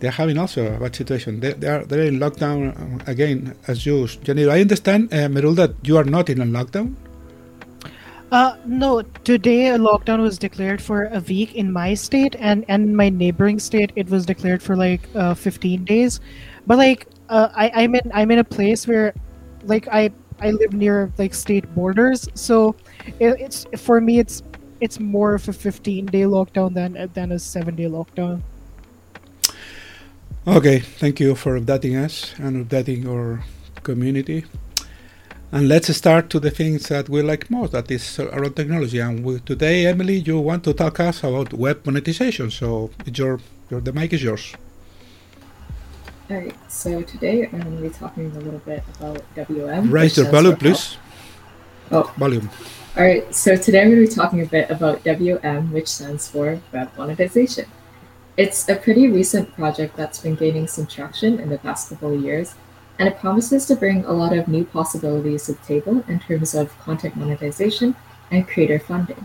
they're 0.00 0.10
having 0.10 0.38
also 0.38 0.74
a 0.74 0.78
bad 0.78 0.94
situation. 0.94 1.40
They, 1.40 1.52
they 1.52 1.68
are 1.68 1.84
they're 1.84 2.02
in 2.02 2.18
lockdown 2.18 2.78
um, 2.80 3.02
again, 3.06 3.56
as 3.66 3.86
you, 3.86 4.04
Janir. 4.04 4.50
I 4.50 4.60
understand, 4.60 5.12
uh, 5.12 5.28
Merul, 5.28 5.54
that 5.56 5.74
you 5.82 5.96
are 5.96 6.04
not 6.04 6.30
in 6.30 6.40
a 6.40 6.46
lockdown. 6.46 6.94
Uh, 8.32 8.56
no, 8.66 9.02
today 9.24 9.68
a 9.68 9.78
lockdown 9.78 10.20
was 10.20 10.36
declared 10.36 10.82
for 10.82 11.04
a 11.04 11.20
week 11.20 11.54
in 11.54 11.72
my 11.72 11.94
state, 11.94 12.36
and 12.38 12.64
and 12.68 12.96
my 12.96 13.08
neighboring 13.08 13.58
state 13.58 13.92
it 13.96 14.08
was 14.10 14.26
declared 14.26 14.62
for 14.62 14.76
like 14.76 15.08
uh, 15.14 15.34
15 15.34 15.84
days. 15.84 16.20
But 16.66 16.78
like, 16.78 17.06
uh, 17.28 17.48
I 17.54 17.70
I'm 17.74 17.94
in 17.94 18.10
I'm 18.12 18.30
in 18.30 18.38
a 18.38 18.44
place 18.44 18.86
where, 18.86 19.14
like, 19.66 19.88
I 19.88 20.10
I 20.40 20.50
live 20.50 20.72
near 20.72 21.12
like 21.18 21.32
state 21.34 21.64
borders, 21.74 22.28
so 22.34 22.76
it, 23.18 23.40
it's 23.40 23.66
for 23.76 24.00
me 24.00 24.18
it's 24.18 24.42
it's 24.80 25.00
more 25.00 25.34
of 25.34 25.48
a 25.48 25.52
15 25.52 26.06
day 26.06 26.22
lockdown 26.22 26.74
than 26.74 27.10
than 27.14 27.32
a 27.32 27.38
seven 27.38 27.74
day 27.74 27.84
lockdown. 27.88 28.42
Okay, 30.46 30.78
thank 30.78 31.18
you 31.18 31.34
for 31.34 31.58
updating 31.58 32.02
us 32.04 32.34
and 32.38 32.68
updating 32.68 33.08
our 33.08 33.44
community. 33.82 34.44
And 35.52 35.68
let's 35.68 35.94
start 35.96 36.30
to 36.30 36.40
the 36.40 36.50
things 36.50 36.88
that 36.88 37.08
we 37.08 37.22
like 37.22 37.50
most, 37.50 37.72
that 37.72 37.90
is 37.90 38.18
around 38.18 38.54
technology. 38.54 38.98
And 38.98 39.24
we, 39.24 39.40
today, 39.40 39.86
Emily, 39.86 40.18
you 40.18 40.38
want 40.40 40.64
to 40.64 40.72
talk 40.72 41.00
us 41.00 41.24
about 41.24 41.52
web 41.52 41.86
monetization. 41.86 42.50
So 42.50 42.90
your, 43.06 43.40
your 43.70 43.80
the 43.80 43.92
mic 43.92 44.12
is 44.12 44.22
yours. 44.22 44.54
All 46.28 46.36
right. 46.36 46.56
So 46.68 47.02
today 47.02 47.44
I'm 47.44 47.60
going 47.60 47.76
to 47.76 47.82
be 47.82 47.88
talking 47.88 48.34
a 48.34 48.40
little 48.40 48.58
bit 48.60 48.82
about 48.98 49.22
WM. 49.36 49.92
Raise 49.92 50.16
your 50.16 50.26
volume, 50.26 50.56
please. 50.56 50.96
Oh, 51.92 52.12
volume. 52.16 52.50
All 52.96 53.04
right. 53.04 53.32
So 53.32 53.54
today 53.54 53.82
I'm 53.82 53.90
going 53.90 54.04
to 54.04 54.08
be 54.08 54.14
talking 54.14 54.42
a 54.42 54.46
bit 54.46 54.68
about 54.68 55.04
WM, 55.04 55.72
which 55.72 55.86
stands 55.86 56.28
for 56.28 56.60
Web 56.72 56.90
Monetization. 56.98 57.66
It's 58.36 58.68
a 58.68 58.74
pretty 58.74 59.08
recent 59.08 59.54
project 59.54 59.96
that's 59.96 60.18
been 60.18 60.34
gaining 60.34 60.66
some 60.66 60.88
traction 60.88 61.38
in 61.38 61.48
the 61.48 61.58
past 61.58 61.90
couple 61.90 62.12
of 62.12 62.20
years, 62.20 62.56
and 62.98 63.08
it 63.08 63.20
promises 63.20 63.64
to 63.66 63.76
bring 63.76 64.04
a 64.04 64.12
lot 64.12 64.36
of 64.36 64.48
new 64.48 64.64
possibilities 64.64 65.46
to 65.46 65.52
the 65.52 65.58
table 65.60 66.04
in 66.08 66.18
terms 66.18 66.56
of 66.56 66.76
content 66.80 67.14
monetization 67.14 67.94
and 68.32 68.48
creator 68.48 68.80
funding. 68.80 69.24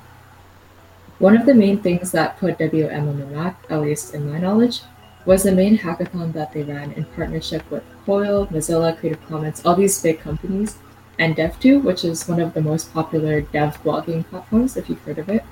One 1.17 1.35
of 1.35 1.47
the 1.47 1.55
main 1.55 1.81
things 1.81 2.11
that 2.11 2.37
put 2.37 2.59
WM 2.59 3.09
on 3.09 3.19
the 3.19 3.25
map, 3.25 3.65
at 3.71 3.81
least 3.81 4.13
in 4.13 4.31
my 4.31 4.37
knowledge, 4.37 4.81
was 5.25 5.43
the 5.43 5.51
main 5.51 5.77
hackathon 5.77 6.33
that 6.33 6.51
they 6.51 6.63
ran 6.63 6.91
in 6.93 7.05
partnership 7.05 7.69
with 7.69 7.83
Coil, 8.05 8.47
Mozilla, 8.47 8.97
Creative 8.97 9.23
Commons, 9.27 9.65
all 9.65 9.75
these 9.75 10.01
big 10.01 10.19
companies, 10.19 10.77
and 11.19 11.35
Dev.to, 11.35 11.79
which 11.79 12.03
is 12.03 12.27
one 12.27 12.39
of 12.39 12.53
the 12.53 12.61
most 12.61 12.91
popular 12.93 13.41
dev 13.41 13.81
blogging 13.83 14.25
platforms, 14.25 14.75
if 14.75 14.89
you've 14.89 15.01
heard 15.03 15.19
of 15.19 15.29
it. 15.29 15.43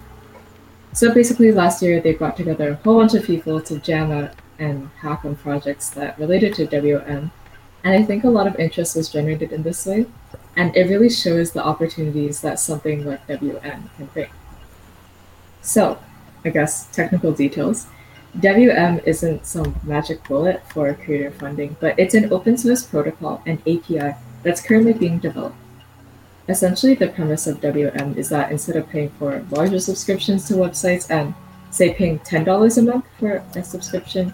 So 0.93 1.13
basically, 1.13 1.51
last 1.51 1.83
year 1.83 2.01
they 2.01 2.13
brought 2.13 2.35
together 2.35 2.71
a 2.71 2.75
whole 2.75 2.99
bunch 2.99 3.13
of 3.13 3.23
people 3.23 3.61
to 3.61 3.77
jam 3.79 4.11
out 4.11 4.31
and 4.57 4.89
hack 4.99 5.23
on 5.23 5.35
projects 5.35 5.89
that 5.91 6.17
related 6.17 6.55
to 6.55 6.65
WM. 6.65 7.31
And 7.83 7.93
I 7.93 8.03
think 8.03 8.23
a 8.23 8.29
lot 8.29 8.47
of 8.47 8.55
interest 8.57 8.95
was 8.95 9.09
generated 9.09 9.53
in 9.53 9.63
this 9.63 9.85
way, 9.85 10.07
and 10.57 10.75
it 10.75 10.89
really 10.89 11.09
shows 11.09 11.51
the 11.51 11.63
opportunities 11.63 12.41
that 12.41 12.59
something 12.59 13.05
like 13.05 13.25
WM 13.27 13.89
can 13.95 14.05
bring. 14.07 14.29
So, 15.61 15.99
I 16.43 16.49
guess 16.49 16.87
technical 16.87 17.31
details. 17.31 17.85
WM 18.37 18.99
isn't 19.05 19.45
some 19.45 19.75
magic 19.83 20.23
bullet 20.27 20.61
for 20.71 20.93
creator 20.93 21.31
funding, 21.31 21.75
but 21.79 21.97
it's 21.97 22.13
an 22.13 22.31
open 22.31 22.57
source 22.57 22.83
protocol 22.83 23.41
and 23.45 23.59
API 23.61 24.15
that's 24.43 24.61
currently 24.61 24.93
being 24.93 25.17
developed. 25.17 25.55
Essentially, 26.47 26.93
the 26.93 27.07
premise 27.07 27.47
of 27.47 27.59
WM 27.59 28.17
is 28.17 28.29
that 28.29 28.51
instead 28.51 28.75
of 28.75 28.87
paying 28.89 29.09
for 29.17 29.43
larger 29.49 29.79
subscriptions 29.79 30.47
to 30.47 30.53
websites 30.53 31.09
and, 31.09 31.33
say, 31.71 31.93
paying 31.93 32.19
$10 32.19 32.77
a 32.77 32.81
month 32.81 33.05
for 33.19 33.43
a 33.55 33.63
subscription, 33.63 34.33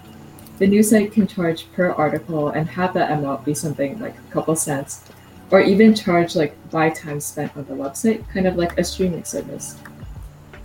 the 0.58 0.66
new 0.66 0.82
site 0.82 1.12
can 1.12 1.26
charge 1.26 1.70
per 1.72 1.90
article 1.90 2.48
and 2.48 2.68
have 2.68 2.94
that 2.94 3.10
amount 3.10 3.44
be 3.44 3.54
something 3.54 3.98
like 3.98 4.16
a 4.16 4.32
couple 4.32 4.56
cents, 4.56 5.04
or 5.50 5.60
even 5.60 5.94
charge 5.94 6.36
like 6.36 6.54
by 6.70 6.90
time 6.90 7.20
spent 7.20 7.56
on 7.56 7.64
the 7.64 7.74
website, 7.74 8.26
kind 8.28 8.46
of 8.46 8.56
like 8.56 8.78
a 8.78 8.84
streaming 8.84 9.24
service. 9.24 9.78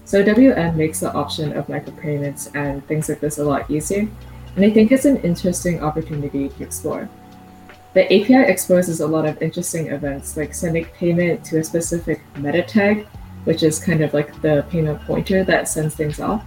So 0.06 0.24
WM 0.24 0.76
makes 0.76 1.00
the 1.00 1.14
option 1.14 1.54
of 1.54 1.68
micropayments 1.68 2.54
and 2.56 2.86
things 2.88 3.08
like 3.08 3.20
this 3.20 3.38
a 3.38 3.44
lot 3.44 3.70
easier, 3.72 4.08
and 4.56 4.66
I 4.66 4.70
think 4.70 4.92
it's 4.92 5.06
an 5.06 5.18
interesting 5.18 5.82
opportunity 5.82 6.50
to 6.50 6.64
explore. 6.64 7.10
The 7.94 8.06
API 8.06 8.50
exposes 8.50 9.02
a 9.02 9.08
lot 9.08 9.26
of 9.26 9.42
interesting 9.42 9.88
events, 9.88 10.36
like 10.38 10.54
sending 10.54 10.86
payment 10.86 11.44
to 11.46 11.60
a 11.60 11.64
specific 11.64 12.22
meta 12.38 12.64
tag, 12.64 13.06
which 13.44 13.64
is 13.64 13.80
kind 13.80 14.02
of 14.02 14.14
like 14.14 14.42
the 14.42 14.66
payment 14.70 15.02
pointer 15.02 15.44
that 15.44 15.68
sends 15.68 15.96
things 15.96 16.20
off, 16.20 16.44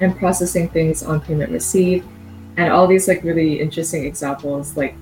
and 0.00 0.16
processing 0.16 0.68
things 0.68 1.02
on 1.02 1.20
payment 1.20 1.50
received, 1.50 2.06
and 2.56 2.72
all 2.72 2.86
these 2.86 3.08
like 3.08 3.22
really 3.22 3.60
interesting 3.60 4.04
examples, 4.04 4.76
like 4.76 4.94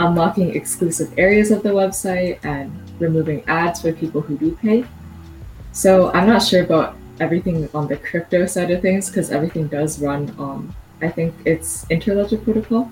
unlocking 0.00 0.54
exclusive 0.54 1.12
areas 1.18 1.50
of 1.50 1.62
the 1.62 1.68
website 1.68 2.44
and 2.44 2.72
removing 3.00 3.42
ads 3.48 3.82
for 3.82 3.92
people 3.92 4.20
who 4.20 4.36
do 4.36 4.56
pay. 4.56 4.84
So 5.72 6.10
I'm 6.12 6.26
not 6.26 6.42
sure 6.42 6.64
about 6.64 6.96
everything 7.20 7.68
on 7.74 7.88
the 7.88 7.96
crypto 7.96 8.46
side 8.46 8.70
of 8.70 8.82
things 8.82 9.08
because 9.08 9.30
everything 9.30 9.68
does 9.68 10.00
run 10.00 10.34
on, 10.38 10.74
I 11.02 11.08
think 11.08 11.34
it's 11.44 11.84
Interledger 11.86 12.42
protocol. 12.42 12.90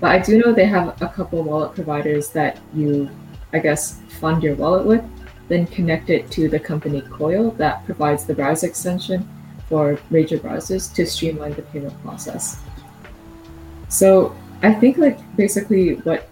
But 0.00 0.12
I 0.12 0.18
do 0.18 0.38
know 0.38 0.52
they 0.52 0.66
have 0.66 1.00
a 1.02 1.08
couple 1.08 1.42
wallet 1.42 1.74
providers 1.74 2.30
that 2.30 2.58
you, 2.74 3.10
I 3.52 3.58
guess, 3.58 4.00
fund 4.20 4.42
your 4.42 4.54
wallet 4.54 4.86
with, 4.86 5.04
then 5.48 5.66
connect 5.66 6.10
it 6.10 6.30
to 6.32 6.48
the 6.48 6.58
company 6.58 7.02
Coil 7.02 7.50
that 7.52 7.84
provides 7.84 8.24
the 8.24 8.34
browser 8.34 8.66
extension 8.66 9.28
for 9.68 9.98
major 10.10 10.38
browsers 10.38 10.92
to 10.94 11.06
streamline 11.06 11.52
the 11.52 11.62
payment 11.62 12.00
process. 12.02 12.60
So 13.88 14.34
I 14.62 14.72
think 14.72 14.98
like 14.98 15.18
basically 15.36 15.94
what 15.96 16.28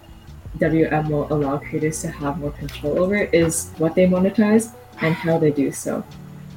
WM 0.59 1.09
will 1.09 1.33
allow 1.33 1.59
creators 1.59 2.01
to 2.03 2.11
have 2.11 2.39
more 2.39 2.53
control 2.53 2.99
over 3.03 3.17
is 3.17 3.71
what 3.79 3.95
they 3.95 4.07
monetize 4.07 4.73
and 5.01 5.15
how 5.15 5.39
they 5.39 5.51
do 5.51 5.71
so. 5.73 6.05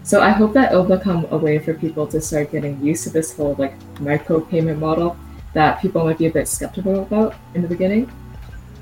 So 0.03 0.21
I 0.21 0.29
hope 0.29 0.53
that 0.53 0.71
it'll 0.71 0.83
become 0.83 1.27
a 1.31 1.37
way 1.37 1.59
for 1.59 1.73
people 1.73 2.07
to 2.07 2.19
start 2.19 2.51
getting 2.51 2.83
used 2.83 3.03
to 3.03 3.09
this 3.09 3.35
whole 3.35 3.55
like 3.59 3.73
micro 3.99 4.41
payment 4.41 4.79
model 4.79 5.15
that 5.53 5.81
people 5.81 6.03
might 6.03 6.17
be 6.17 6.25
a 6.25 6.31
bit 6.31 6.47
skeptical 6.47 7.01
about 7.03 7.35
in 7.53 7.61
the 7.61 7.67
beginning. 7.67 8.11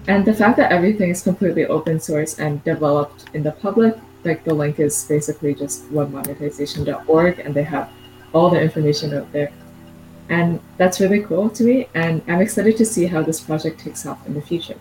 And 0.07 0.25
the 0.25 0.33
fact 0.33 0.57
that 0.57 0.71
everything 0.71 1.09
is 1.09 1.21
completely 1.21 1.65
open 1.65 1.99
source 1.99 2.39
and 2.39 2.63
developed 2.63 3.25
in 3.33 3.43
the 3.43 3.51
public, 3.51 3.97
like 4.23 4.43
the 4.43 4.53
link 4.53 4.79
is 4.79 5.03
basically 5.05 5.53
just 5.53 5.91
webmonetization.org 5.91 7.39
and 7.39 7.53
they 7.53 7.63
have 7.63 7.89
all 8.33 8.49
the 8.49 8.61
information 8.61 9.13
out 9.13 9.31
there. 9.31 9.51
And 10.29 10.59
that's 10.77 10.99
really 10.99 11.21
cool 11.23 11.49
to 11.49 11.63
me, 11.63 11.89
and 11.95 12.21
I'm 12.27 12.39
excited 12.39 12.77
to 12.77 12.85
see 12.85 13.07
how 13.07 13.23
this 13.23 13.39
project 13.39 13.79
takes 13.79 14.05
off 14.05 14.25
in 14.27 14.35
the 14.35 14.41
future. 14.41 14.79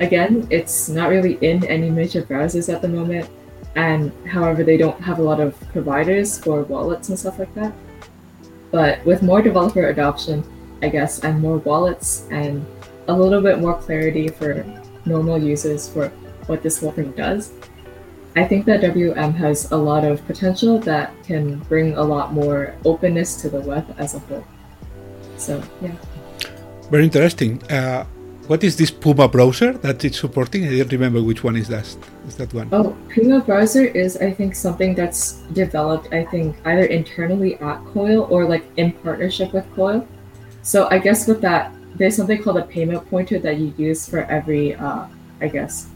Again, 0.00 0.48
it's 0.50 0.88
not 0.88 1.10
really 1.10 1.34
in 1.42 1.64
any 1.66 1.90
major 1.90 2.22
browsers 2.22 2.72
at 2.72 2.82
the 2.82 2.88
moment, 2.88 3.30
and 3.74 4.12
however, 4.26 4.62
they 4.62 4.76
don't 4.76 5.00
have 5.00 5.18
a 5.18 5.22
lot 5.22 5.40
of 5.40 5.58
providers 5.72 6.38
for 6.38 6.62
wallets 6.64 7.08
and 7.08 7.18
stuff 7.18 7.38
like 7.38 7.54
that. 7.54 7.72
But 8.70 9.04
with 9.04 9.22
more 9.22 9.42
developer 9.42 9.88
adoption, 9.88 10.44
I 10.82 10.88
guess, 10.88 11.20
and 11.24 11.40
more 11.40 11.58
wallets 11.58 12.26
and 12.30 12.64
a 13.08 13.14
little 13.14 13.40
bit 13.40 13.60
more 13.60 13.74
clarity 13.74 14.28
for 14.28 14.64
normal 15.04 15.38
users 15.38 15.88
for 15.88 16.08
what 16.46 16.62
this 16.62 16.80
whole 16.80 16.92
thing 16.92 17.12
does, 17.12 17.52
I 18.34 18.44
think 18.44 18.64
that 18.66 18.80
WM 18.80 19.34
has 19.34 19.70
a 19.72 19.76
lot 19.76 20.04
of 20.04 20.24
potential 20.26 20.78
that 20.80 21.12
can 21.22 21.58
bring 21.68 21.94
a 21.96 22.02
lot 22.02 22.32
more 22.32 22.74
openness 22.84 23.36
to 23.42 23.50
the 23.50 23.60
web 23.60 23.94
as 23.98 24.14
a 24.14 24.18
whole. 24.20 24.44
So 25.36 25.62
yeah. 25.82 25.94
Very 26.90 27.04
interesting. 27.04 27.62
Uh, 27.70 28.06
what 28.52 28.62
is 28.62 28.76
this 28.76 28.90
Puma 28.90 29.28
browser 29.28 29.72
that 29.78 30.04
it's 30.04 30.20
supporting? 30.20 30.68
I 30.68 30.76
don't 30.76 30.92
remember 30.92 31.22
which 31.22 31.42
one 31.42 31.56
is 31.56 31.68
that. 31.68 31.86
Is 32.28 32.36
that 32.36 32.52
one? 32.52 32.68
Oh, 32.70 32.94
Puma 33.08 33.40
browser 33.40 33.86
is 33.86 34.18
I 34.18 34.30
think 34.30 34.54
something 34.54 34.94
that's 34.94 35.40
developed 35.62 36.12
I 36.12 36.26
think 36.26 36.56
either 36.66 36.84
internally 36.84 37.54
at 37.70 37.82
Coil 37.94 38.28
or 38.28 38.44
like 38.44 38.64
in 38.76 38.92
partnership 38.92 39.54
with 39.54 39.64
Coil. 39.74 40.06
So 40.60 40.86
I 40.90 40.98
guess 40.98 41.26
with 41.26 41.40
that, 41.40 41.72
there's 41.96 42.14
something 42.14 42.42
called 42.42 42.58
a 42.58 42.66
payment 42.66 43.08
pointer 43.08 43.38
that 43.38 43.56
you 43.56 43.72
use 43.78 44.06
for 44.06 44.20
every 44.24 44.74
uh, 44.74 45.06
I 45.40 45.48
guess 45.48 45.88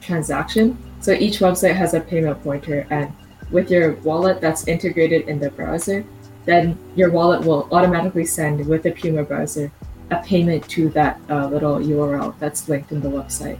transaction. 0.00 0.78
So 1.02 1.12
each 1.12 1.40
website 1.40 1.76
has 1.76 1.92
a 1.92 2.00
payment 2.00 2.42
pointer, 2.42 2.86
and 2.88 3.12
with 3.50 3.70
your 3.70 3.96
wallet 4.08 4.40
that's 4.40 4.66
integrated 4.66 5.28
in 5.28 5.38
the 5.38 5.50
browser, 5.50 6.02
then 6.46 6.78
your 6.96 7.10
wallet 7.10 7.44
will 7.44 7.68
automatically 7.70 8.24
send 8.24 8.66
with 8.66 8.84
the 8.84 8.92
Puma 8.92 9.22
browser 9.22 9.70
a 10.12 10.22
payment 10.22 10.68
to 10.68 10.88
that 10.90 11.20
uh, 11.30 11.46
little 11.48 11.76
URL 11.78 12.34
that's 12.38 12.68
linked 12.68 12.92
in 12.92 13.00
the 13.00 13.08
website. 13.08 13.58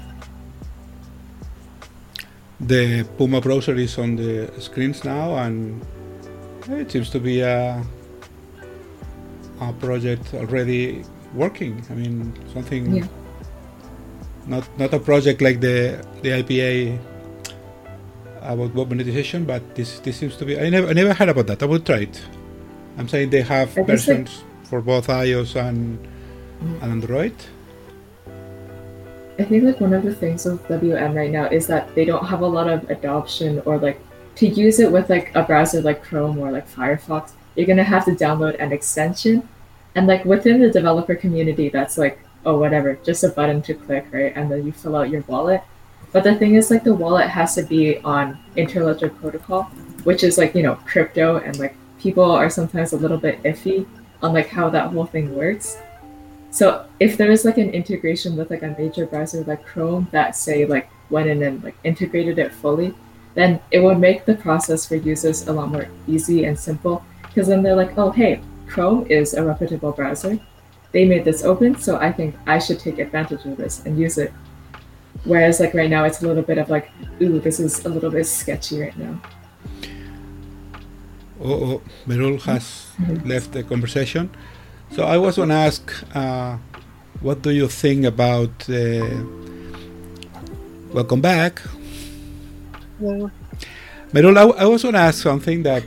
The 2.61 3.04
Puma 3.18 3.40
browser 3.40 3.75
is 3.75 3.99
on 3.99 4.16
the 4.16 4.49
screens 4.61 5.04
now, 5.04 5.35
and 5.37 5.82
it 6.68 6.90
seems 6.92 7.11
to 7.11 7.18
be 7.18 7.40
a, 7.40 7.82
a 9.61 9.73
project 9.80 10.32
already 10.35 11.02
working. 11.35 11.82
I 11.90 11.94
mean, 11.94 12.32
something 12.54 12.97
Yeah. 12.97 13.06
not 14.47 14.64
not 14.78 14.94
a 14.94 14.99
project 15.00 15.40
like 15.42 15.59
the 15.61 15.99
the 16.23 16.30
IPA 16.42 16.99
about 18.42 18.75
web 18.75 18.88
monetization, 18.90 19.44
but 19.44 19.62
this 19.75 19.99
this 20.00 20.16
seems 20.18 20.37
to 20.37 20.44
be. 20.44 20.59
I 20.59 20.68
never 20.71 20.87
I 20.88 20.92
never 20.92 21.14
heard 21.14 21.30
about 21.30 21.47
that. 21.49 21.62
I 21.62 21.66
would 21.66 21.85
try 21.85 22.06
it. 22.06 22.23
I'm 22.99 23.09
saying 23.09 23.30
they 23.30 23.42
have 23.42 23.71
versions 23.87 24.44
for 24.64 24.80
both 24.80 25.06
iOS 25.09 25.56
and, 25.56 25.99
and 26.62 26.83
Android. 26.83 27.35
I 29.38 29.45
think 29.45 29.64
like 29.64 29.81
one 29.81 29.92
of 29.92 30.02
the 30.02 30.14
things 30.14 30.45
with 30.45 30.66
WM 30.69 31.14
right 31.14 31.31
now 31.31 31.47
is 31.47 31.66
that 31.66 31.95
they 31.95 32.04
don't 32.04 32.26
have 32.26 32.42
a 32.42 32.47
lot 32.47 32.69
of 32.69 32.88
adoption 32.90 33.62
or 33.64 33.78
like 33.78 34.00
to 34.37 34.47
use 34.47 34.78
it 34.78 34.90
with 34.90 35.11
like 35.11 35.35
a 35.35 35.42
browser 35.42 35.81
like 35.81 36.02
Chrome 36.02 36.38
or 36.38 36.50
like 36.50 36.69
Firefox, 36.69 37.33
you're 37.57 37.66
gonna 37.66 37.85
have 37.85 38.04
to 38.04 38.12
download 38.12 38.59
an 38.61 38.73
extension. 38.73 39.49
And 39.95 40.07
like 40.07 40.25
within 40.25 40.61
the 40.61 40.71
developer 40.71 41.14
community, 41.14 41.69
that's 41.69 41.99
like, 41.99 42.21
oh 42.45 42.59
whatever, 42.59 42.99
just 43.04 43.25
a 43.25 43.28
button 43.28 43.62
to 43.62 43.75
click, 43.75 44.07
right? 44.11 44.33
And 44.37 44.50
then 44.50 44.64
you 44.64 44.73
fill 44.73 44.97
out 44.97 45.11
your 45.11 45.23
wallet. 45.23 45.62
But 46.12 46.25
the 46.25 46.35
thing 46.37 46.54
is 46.54 46.71
like 46.71 46.85
the 46.85 46.95
wallet 46.95 47.28
has 47.28 47.54
to 47.54 47.62
be 47.62 47.99
on 47.99 48.38
Interledger 48.57 49.14
protocol, 49.19 49.64
which 50.04 50.23
is 50.23 50.38
like, 50.38 50.54
you 50.54 50.62
know, 50.62 50.76
crypto 50.87 51.38
and 51.38 51.59
like 51.59 51.75
people 51.99 52.31
are 52.31 52.50
sometimes 52.50 52.92
a 52.92 52.97
little 52.97 53.19
bit 53.19 53.42
iffy 53.45 53.87
on 54.23 54.33
like 54.33 54.49
how 54.49 54.69
that 54.71 54.90
whole 54.92 55.07
thing 55.07 55.35
works. 55.35 55.78
So 56.52 56.85
if 57.00 57.16
there 57.16 57.30
is 57.30 57.47
like 57.47 57.56
an 57.56 57.71
integration 57.71 58.37
with 58.37 58.50
like 58.50 58.62
a 58.62 58.76
major 58.78 59.06
browser 59.06 59.42
like 59.44 59.64
Chrome 59.64 60.06
that 60.12 60.37
say 60.37 60.66
like 60.66 60.90
went 61.09 61.26
in 61.30 61.42
and 61.42 61.64
like 61.64 61.75
integrated 61.82 62.38
it 62.38 62.52
fully, 62.52 62.94
then 63.35 63.59
it 63.71 63.80
would 63.80 63.99
make 63.99 64.26
the 64.26 64.35
process 64.35 64.87
for 64.87 64.97
users 64.97 65.49
a 65.49 65.52
lot 65.52 65.71
more 65.71 65.88
easy 66.06 66.44
and 66.44 66.59
simple. 66.59 67.02
Because 67.23 67.49
then 67.49 67.62
they're 67.62 67.75
like, 67.75 67.97
oh 67.97 68.11
hey, 68.11 68.42
Chrome 68.66 69.06
is 69.09 69.32
a 69.32 69.42
reputable 69.42 69.92
browser. 69.92 70.38
They 70.92 71.06
made 71.06 71.25
this 71.25 71.42
open, 71.42 71.78
so 71.78 71.97
I 71.97 72.12
think 72.12 72.35
I 72.47 72.59
should 72.59 72.78
take 72.78 72.99
advantage 72.99 73.47
of 73.47 73.56
this 73.56 73.87
and 73.87 73.99
use 73.99 74.18
it. 74.18 74.30
Whereas 75.25 75.59
like 75.59 75.73
right 75.73 75.88
now 75.88 76.04
it's 76.04 76.23
a 76.23 76.26
little 76.26 76.42
bit 76.42 76.59
of 76.59 76.68
like, 76.68 76.90
ooh, 77.23 77.40
this 77.40 77.61
is 77.61 77.87
a 77.87 77.88
little 77.88 78.11
bit 78.11 78.26
sketchy 78.26 78.82
right 78.82 78.99
now. 78.99 79.23
Oh, 81.40 81.64
oh 81.64 81.82
Merul 82.06 82.42
has 82.42 82.92
mm-hmm. 83.00 83.26
left 83.26 83.52
the 83.52 83.62
conversation. 83.62 84.28
So 84.92 85.04
I 85.04 85.19
was 85.19 85.36
going 85.36 85.49
to 85.50 85.54
ask, 85.54 85.93
uh, 86.14 86.58
what 87.21 87.43
do 87.43 87.50
you 87.50 87.69
think 87.69 88.04
about? 88.04 88.69
Uh, 88.69 89.25
welcome 90.93 91.21
back, 91.21 91.62
Well, 92.99 93.32
Merul. 94.12 94.38
I, 94.38 94.43
I 94.62 94.67
was 94.67 94.82
going 94.82 94.95
to 94.95 95.00
ask 95.00 95.23
something 95.23 95.62
that, 95.64 95.84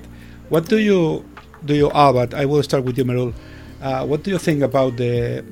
what 0.49 0.67
do 0.67 0.77
you 0.77 1.25
do 1.65 1.75
you? 1.75 1.91
Ah, 1.93 2.12
but 2.13 2.34
I 2.34 2.45
will 2.45 2.63
start 2.63 2.84
with 2.84 2.97
you, 2.97 3.06
Merul. 3.06 3.34
Uh, 3.82 4.06
what 4.06 4.23
do 4.23 4.32
you 4.32 4.39
think 4.39 4.62
about 4.63 4.97
the 4.97 5.43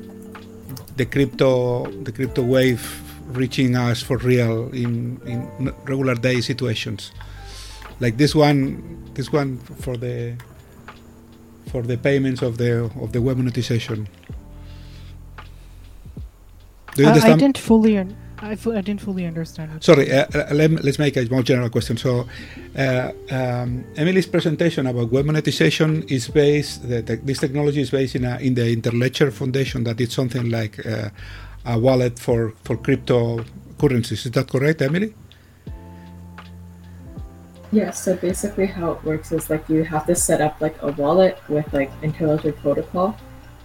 the 0.97 1.05
crypto 1.05 1.85
the 2.03 2.11
crypto 2.11 2.43
wave 2.43 2.83
reaching 3.27 3.75
us 3.75 4.01
for 4.01 4.17
real 4.17 4.69
in 4.73 5.19
in 5.25 5.73
regular 5.85 6.15
day 6.15 6.41
situations, 6.41 7.11
like 7.99 8.17
this 8.17 8.35
one 8.35 8.83
this 9.13 9.31
one 9.31 9.57
for 9.57 9.97
the 9.97 10.37
for 11.73 11.81
the 11.81 11.97
payments 11.97 12.41
of 12.47 12.53
the 12.61 12.71
of 13.03 13.09
the 13.15 13.21
web 13.27 13.37
monetization. 13.37 13.99
Do 16.95 17.01
you 17.03 17.09
I, 17.09 17.33
I 17.33 17.35
didn't 17.43 17.57
fully. 17.57 17.97
Un- 17.97 18.15
I, 18.51 18.55
didn't 18.55 19.01
fully 19.07 19.25
understand. 19.25 19.81
Sorry, 19.81 20.11
uh, 20.11 20.25
uh, 20.35 20.53
let, 20.53 20.69
us 20.85 20.99
make 20.99 21.15
a 21.15 21.23
more 21.35 21.43
general 21.43 21.69
question. 21.69 21.95
So, 21.95 22.27
uh, 22.77 23.11
um, 23.31 23.85
Emily's 23.95 24.27
presentation 24.27 24.85
about 24.85 25.13
web 25.13 25.25
monetization 25.25 26.03
is 26.17 26.27
based. 26.27 26.87
The, 26.89 27.01
the, 27.01 27.15
this 27.15 27.39
technology 27.39 27.81
is 27.81 27.89
based 27.89 28.15
in, 28.15 28.25
a, 28.25 28.37
in 28.47 28.53
the 28.53 28.67
Interledger 28.75 29.31
Foundation. 29.31 29.85
That 29.85 30.01
it's 30.01 30.13
something 30.13 30.49
like 30.49 30.85
uh, 30.85 31.09
a 31.65 31.79
wallet 31.79 32.19
for 32.19 32.53
for 32.65 32.75
cryptocurrencies. 32.77 34.25
Is 34.27 34.31
that 34.31 34.47
correct, 34.49 34.81
Emily? 34.81 35.13
Yeah, 37.73 37.89
so 37.89 38.15
basically 38.15 38.67
how 38.67 38.91
it 38.91 39.03
works 39.03 39.31
is 39.31 39.49
like 39.49 39.67
you 39.67 39.83
have 39.83 40.05
to 40.05 40.13
set 40.13 40.41
up 40.41 40.61
like 40.61 40.77
a 40.83 40.91
wallet 40.91 41.41
with 41.49 41.65
like 41.73 41.89
Interledger 42.03 42.53
protocol, 42.61 43.17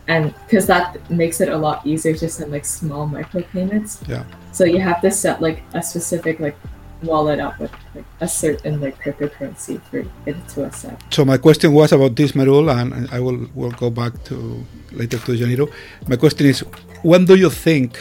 and 0.09 0.33
because 0.45 0.67
that 0.67 0.97
makes 1.11 1.43
it 1.43 1.51
a 1.51 1.57
lot 1.57 1.87
easier 1.87 2.15
to 2.17 2.27
send 2.27 2.51
like 2.51 2.65
small 2.65 3.07
micropayments. 3.07 4.01
Yeah. 4.09 4.25
So 4.53 4.65
you 4.65 4.81
have 4.81 5.03
to 5.03 5.11
set 5.11 5.43
like 5.43 5.61
a 5.75 5.83
specific 5.83 6.41
like 6.41 6.57
wallet 7.03 7.39
up 7.39 7.61
with 7.61 7.71
like 7.95 8.07
a 8.21 8.27
certain 8.27 8.81
like 8.81 8.97
cryptocurrency 8.97 9.79
for 9.91 9.99
it 10.25 10.37
to 10.57 10.65
accept. 10.65 11.13
So 11.13 11.27
my 11.27 11.37
question 11.37 11.75
was 11.75 11.93
about 11.93 12.17
this, 12.17 12.33
Merul, 12.33 12.71
and 12.71 13.11
I 13.13 13.21
will 13.21 13.47
will 13.55 13.77
go 13.77 13.91
back 13.91 14.25
to 14.33 14.65
later 14.93 15.19
to 15.19 15.33
Janiro. 15.37 15.71
My 16.09 16.17
question 16.17 16.47
is, 16.47 16.65
when 17.03 17.27
do 17.27 17.35
you 17.35 17.51
think, 17.51 18.01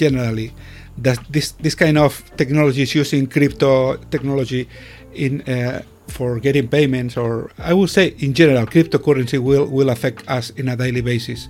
generally, 0.00 0.52
that 0.96 1.18
this 1.28 1.52
this 1.60 1.74
kind 1.74 1.98
of 1.98 2.24
technology 2.36 2.82
is 2.82 2.94
using 2.94 3.26
crypto 3.26 3.96
technology 4.10 4.68
in 5.14 5.42
uh, 5.42 5.82
for 6.08 6.38
getting 6.40 6.68
payments, 6.68 7.16
or 7.16 7.50
I 7.58 7.72
would 7.74 7.90
say 7.90 8.14
in 8.18 8.34
general, 8.34 8.66
cryptocurrency 8.66 9.38
will 9.38 9.66
will 9.66 9.90
affect 9.90 10.28
us 10.28 10.50
in 10.50 10.68
a 10.68 10.76
daily 10.76 11.00
basis? 11.00 11.48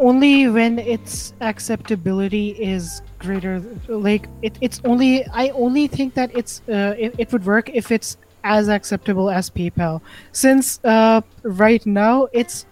only 0.00 0.48
when 0.48 0.78
its 0.78 1.34
acceptability 1.42 2.50
is 2.52 3.02
greater 3.18 3.62
like 3.88 4.26
it, 4.40 4.56
it's 4.62 4.80
only 4.84 5.24
i 5.26 5.50
only 5.50 5.86
think 5.86 6.14
that 6.14 6.34
it's 6.34 6.62
uh, 6.68 6.94
it, 6.98 7.14
it 7.18 7.30
would 7.32 7.44
work 7.44 7.68
if 7.68 7.92
it's 7.92 8.16
as 8.42 8.68
acceptable 8.68 9.28
as 9.28 9.50
paypal 9.50 10.00
since 10.32 10.80
uh, 10.84 11.20
right 11.42 11.84
now 11.84 12.26
it's 12.32 12.64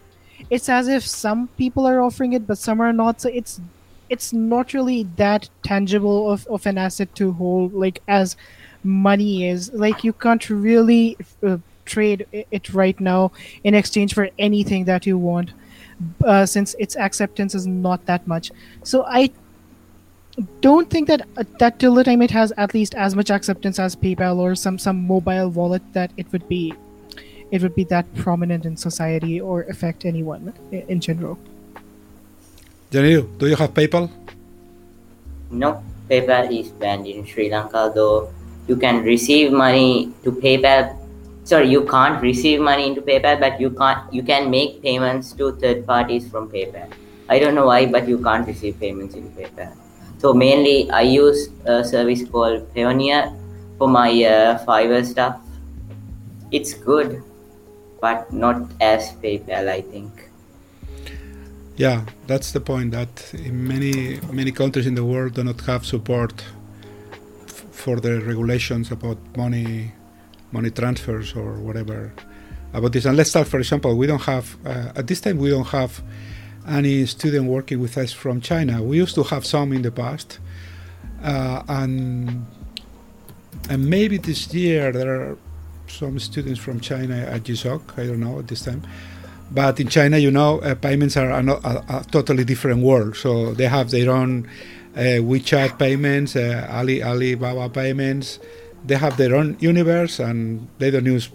it's 0.48 0.70
as 0.70 0.88
if 0.88 1.06
some 1.06 1.48
people 1.58 1.86
are 1.86 2.00
offering 2.00 2.32
it 2.32 2.46
but 2.46 2.56
some 2.56 2.80
are 2.80 2.94
not 2.94 3.20
so 3.20 3.28
it's 3.28 3.60
it's 4.10 4.32
not 4.32 4.72
really 4.72 5.04
that 5.16 5.48
tangible 5.62 6.30
of, 6.30 6.46
of 6.46 6.66
an 6.66 6.78
asset 6.78 7.14
to 7.14 7.32
hold 7.32 7.72
like 7.72 8.02
as 8.08 8.36
money 8.84 9.48
is 9.48 9.72
like 9.72 10.04
you 10.04 10.12
can't 10.12 10.48
really 10.48 11.16
uh, 11.46 11.58
trade 11.84 12.26
it 12.32 12.72
right 12.72 13.00
now 13.00 13.32
in 13.64 13.74
exchange 13.74 14.14
for 14.14 14.28
anything 14.38 14.84
that 14.84 15.06
you 15.06 15.18
want 15.18 15.52
uh, 16.24 16.46
since 16.46 16.74
its 16.78 16.96
acceptance 16.96 17.54
is 17.54 17.66
not 17.66 18.04
that 18.06 18.26
much. 18.26 18.52
So 18.82 19.04
I 19.04 19.30
don't 20.60 20.88
think 20.88 21.08
that 21.08 21.22
uh, 21.36 21.44
that 21.58 21.78
till 21.78 21.94
the 21.94 22.04
time 22.04 22.22
it 22.22 22.30
has 22.30 22.52
at 22.56 22.74
least 22.74 22.94
as 22.94 23.16
much 23.16 23.30
acceptance 23.30 23.78
as 23.78 23.96
PayPal 23.96 24.36
or 24.36 24.54
some 24.54 24.78
some 24.78 25.06
mobile 25.06 25.48
wallet 25.48 25.82
that 25.92 26.12
it 26.16 26.30
would 26.32 26.48
be 26.48 26.74
it 27.50 27.62
would 27.62 27.74
be 27.74 27.84
that 27.84 28.12
prominent 28.14 28.64
in 28.66 28.76
society 28.76 29.40
or 29.40 29.62
affect 29.62 30.04
anyone 30.04 30.52
in 30.70 31.00
general. 31.00 31.38
Janiro, 32.90 33.26
do 33.36 33.46
you 33.48 33.56
have 33.56 33.74
PayPal? 33.74 34.08
No, 35.50 35.82
PayPal 36.08 36.48
is 36.48 36.68
banned 36.68 37.06
in 37.06 37.26
Sri 37.26 37.50
Lanka, 37.50 37.92
though 37.94 38.32
you 38.66 38.76
can 38.76 39.02
receive 39.04 39.52
money 39.52 40.10
to 40.24 40.32
PayPal. 40.32 40.96
Sorry, 41.44 41.68
you 41.68 41.84
can't 41.84 42.22
receive 42.22 42.60
money 42.60 42.86
into 42.86 43.02
PayPal, 43.02 43.40
but 43.40 43.60
you 43.60 43.70
can't. 43.70 44.10
You 44.12 44.22
can 44.22 44.50
make 44.50 44.80
payments 44.82 45.32
to 45.34 45.52
third 45.56 45.86
parties 45.86 46.28
from 46.30 46.48
PayPal. 46.48 46.88
I 47.28 47.38
don't 47.38 47.54
know 47.54 47.66
why, 47.66 47.84
but 47.84 48.08
you 48.08 48.18
can't 48.22 48.46
receive 48.46 48.80
payments 48.80 49.14
into 49.14 49.28
PayPal. 49.36 49.76
So 50.16 50.32
mainly, 50.32 50.90
I 50.90 51.02
use 51.02 51.50
a 51.66 51.84
service 51.84 52.24
called 52.24 52.72
Payoneer 52.74 53.36
for 53.76 53.88
my 53.88 54.08
uh, 54.24 54.64
Fiverr 54.64 55.04
stuff. 55.04 55.36
It's 56.52 56.72
good, 56.72 57.22
but 58.00 58.32
not 58.32 58.64
as 58.80 59.12
PayPal. 59.20 59.68
I 59.68 59.82
think. 59.82 60.27
Yeah, 61.78 62.02
that's 62.26 62.50
the 62.50 62.60
point. 62.60 62.90
That 62.90 63.32
in 63.34 63.66
many 63.68 64.18
many 64.32 64.50
countries 64.50 64.84
in 64.86 64.96
the 64.96 65.04
world 65.04 65.34
do 65.34 65.44
not 65.44 65.60
have 65.62 65.86
support 65.86 66.44
f- 67.46 67.64
for 67.70 68.00
the 68.00 68.20
regulations 68.20 68.90
about 68.90 69.16
money 69.36 69.92
money 70.50 70.70
transfers 70.70 71.34
or 71.34 71.52
whatever 71.60 72.12
about 72.72 72.92
this. 72.92 73.04
And 73.04 73.16
let's 73.16 73.30
start, 73.30 73.46
for 73.46 73.60
example, 73.60 73.96
we 73.96 74.08
don't 74.08 74.22
have 74.22 74.56
uh, 74.66 74.90
at 74.96 75.06
this 75.06 75.20
time 75.20 75.38
we 75.38 75.50
don't 75.50 75.68
have 75.68 76.02
any 76.66 77.06
student 77.06 77.44
working 77.46 77.78
with 77.80 77.96
us 77.96 78.12
from 78.12 78.40
China. 78.40 78.82
We 78.82 78.96
used 78.96 79.14
to 79.14 79.22
have 79.22 79.46
some 79.46 79.72
in 79.72 79.82
the 79.82 79.92
past, 79.92 80.40
uh, 81.22 81.62
and 81.68 82.44
and 83.70 83.88
maybe 83.88 84.16
this 84.18 84.52
year 84.52 84.90
there 84.90 85.14
are 85.14 85.38
some 85.86 86.18
students 86.18 86.58
from 86.58 86.80
China 86.80 87.14
at 87.14 87.44
GSOC. 87.44 87.80
I 87.96 88.06
don't 88.08 88.18
know 88.18 88.40
at 88.40 88.48
this 88.48 88.62
time. 88.64 88.82
But 89.50 89.80
in 89.80 89.88
China, 89.88 90.18
you 90.18 90.30
know, 90.30 90.60
uh, 90.60 90.74
payments 90.74 91.16
are 91.16 91.30
a, 91.30 91.42
a, 91.42 91.84
a, 91.88 92.04
totally 92.10 92.44
different 92.44 92.82
world. 92.82 93.16
So 93.16 93.54
they 93.54 93.66
have 93.66 93.90
their 93.90 94.10
own 94.10 94.46
uh, 94.94 95.20
WeChat 95.24 95.78
payments, 95.78 96.36
uh, 96.36 96.66
Ali 96.70 97.02
Alibaba 97.02 97.68
payments. 97.70 98.38
They 98.86 98.96
have 98.96 99.16
their 99.16 99.34
own 99.34 99.56
universe, 99.60 100.18
and 100.20 100.68
they 100.78 100.90
don't 100.90 101.06
use. 101.06 101.30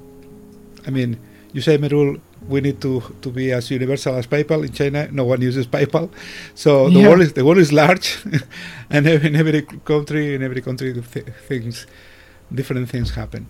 I 0.86 0.92
mean, 0.92 1.18
you 1.54 1.62
say 1.62 1.78
Merul, 1.78 2.20
we 2.48 2.62
need 2.62 2.82
to, 2.82 3.02
to 3.22 3.30
be 3.30 3.52
as 3.52 3.70
universal 3.72 4.16
as 4.16 4.28
PayPal. 4.28 4.66
In 4.66 4.72
China, 4.74 5.08
no 5.12 5.26
one 5.26 5.42
uses 5.42 5.66
PayPal, 5.68 6.10
so 6.56 6.90
the 6.90 7.00
Yeah. 7.00 7.10
world 7.10 7.22
is 7.22 7.34
the 7.34 7.44
world 7.46 7.58
is 7.60 7.72
large, 7.74 8.18
and 8.90 9.08
in 9.08 9.36
every 9.36 9.62
country, 9.62 10.36
in 10.36 10.44
every 10.44 10.62
country, 10.62 10.94
th- 10.94 11.26
things, 11.48 11.88
different 12.54 12.90
things 12.90 13.12
happen. 13.12 13.48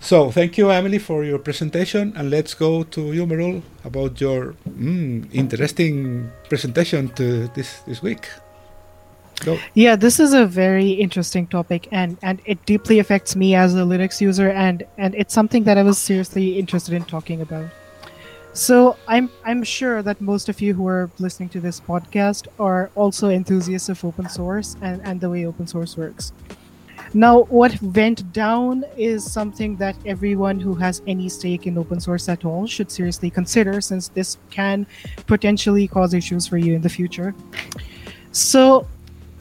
So 0.00 0.30
thank 0.30 0.56
you, 0.56 0.70
Emily, 0.70 0.98
for 0.98 1.24
your 1.24 1.38
presentation, 1.38 2.14
and 2.16 2.30
let's 2.30 2.54
go 2.54 2.84
to 2.84 3.12
you, 3.12 3.26
Merul, 3.26 3.62
about 3.84 4.18
your 4.18 4.54
mm, 4.66 5.28
interesting 5.30 6.32
presentation 6.48 7.08
to 7.16 7.48
this 7.48 7.80
this 7.86 8.02
week. 8.02 8.26
Go. 9.44 9.58
Yeah, 9.74 9.96
this 9.96 10.18
is 10.18 10.32
a 10.32 10.46
very 10.46 10.90
interesting 10.92 11.46
topic, 11.46 11.86
and 11.92 12.16
and 12.22 12.40
it 12.46 12.64
deeply 12.64 12.98
affects 12.98 13.36
me 13.36 13.54
as 13.54 13.74
a 13.74 13.84
Linux 13.84 14.22
user, 14.22 14.50
and 14.50 14.84
and 14.96 15.14
it's 15.14 15.34
something 15.34 15.64
that 15.64 15.76
I 15.76 15.82
was 15.82 15.98
seriously 15.98 16.58
interested 16.58 16.94
in 16.94 17.04
talking 17.04 17.42
about. 17.42 17.68
So 18.54 18.96
I'm 19.06 19.28
I'm 19.44 19.62
sure 19.62 20.02
that 20.02 20.20
most 20.20 20.48
of 20.48 20.62
you 20.62 20.72
who 20.74 20.88
are 20.88 21.10
listening 21.18 21.50
to 21.50 21.60
this 21.60 21.78
podcast 21.78 22.48
are 22.58 22.90
also 22.96 23.28
enthusiasts 23.28 23.90
of 23.90 24.02
open 24.04 24.28
source 24.30 24.76
and 24.80 25.00
and 25.04 25.20
the 25.20 25.28
way 25.28 25.44
open 25.44 25.66
source 25.66 25.96
works. 25.96 26.32
Now, 27.12 27.42
what 27.44 27.80
went 27.82 28.32
down 28.32 28.84
is 28.96 29.24
something 29.24 29.76
that 29.76 29.96
everyone 30.06 30.60
who 30.60 30.74
has 30.76 31.02
any 31.08 31.28
stake 31.28 31.66
in 31.66 31.76
open 31.76 31.98
source 31.98 32.28
at 32.28 32.44
all 32.44 32.68
should 32.68 32.88
seriously 32.90 33.30
consider, 33.30 33.80
since 33.80 34.08
this 34.08 34.38
can 34.50 34.86
potentially 35.26 35.88
cause 35.88 36.14
issues 36.14 36.46
for 36.46 36.56
you 36.56 36.74
in 36.74 36.82
the 36.82 36.88
future. 36.88 37.34
So, 38.30 38.86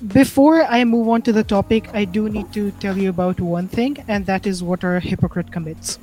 before 0.07 0.63
I 0.63 0.83
move 0.83 1.09
on 1.09 1.21
to 1.23 1.31
the 1.31 1.43
topic, 1.43 1.89
I 1.93 2.05
do 2.05 2.27
need 2.27 2.51
to 2.53 2.71
tell 2.71 2.97
you 2.97 3.09
about 3.09 3.39
one 3.39 3.67
thing, 3.67 4.03
and 4.07 4.25
that 4.25 4.47
is 4.47 4.63
what 4.63 4.83
are 4.83 4.99
hypocrite 4.99 5.51
commits. 5.51 5.99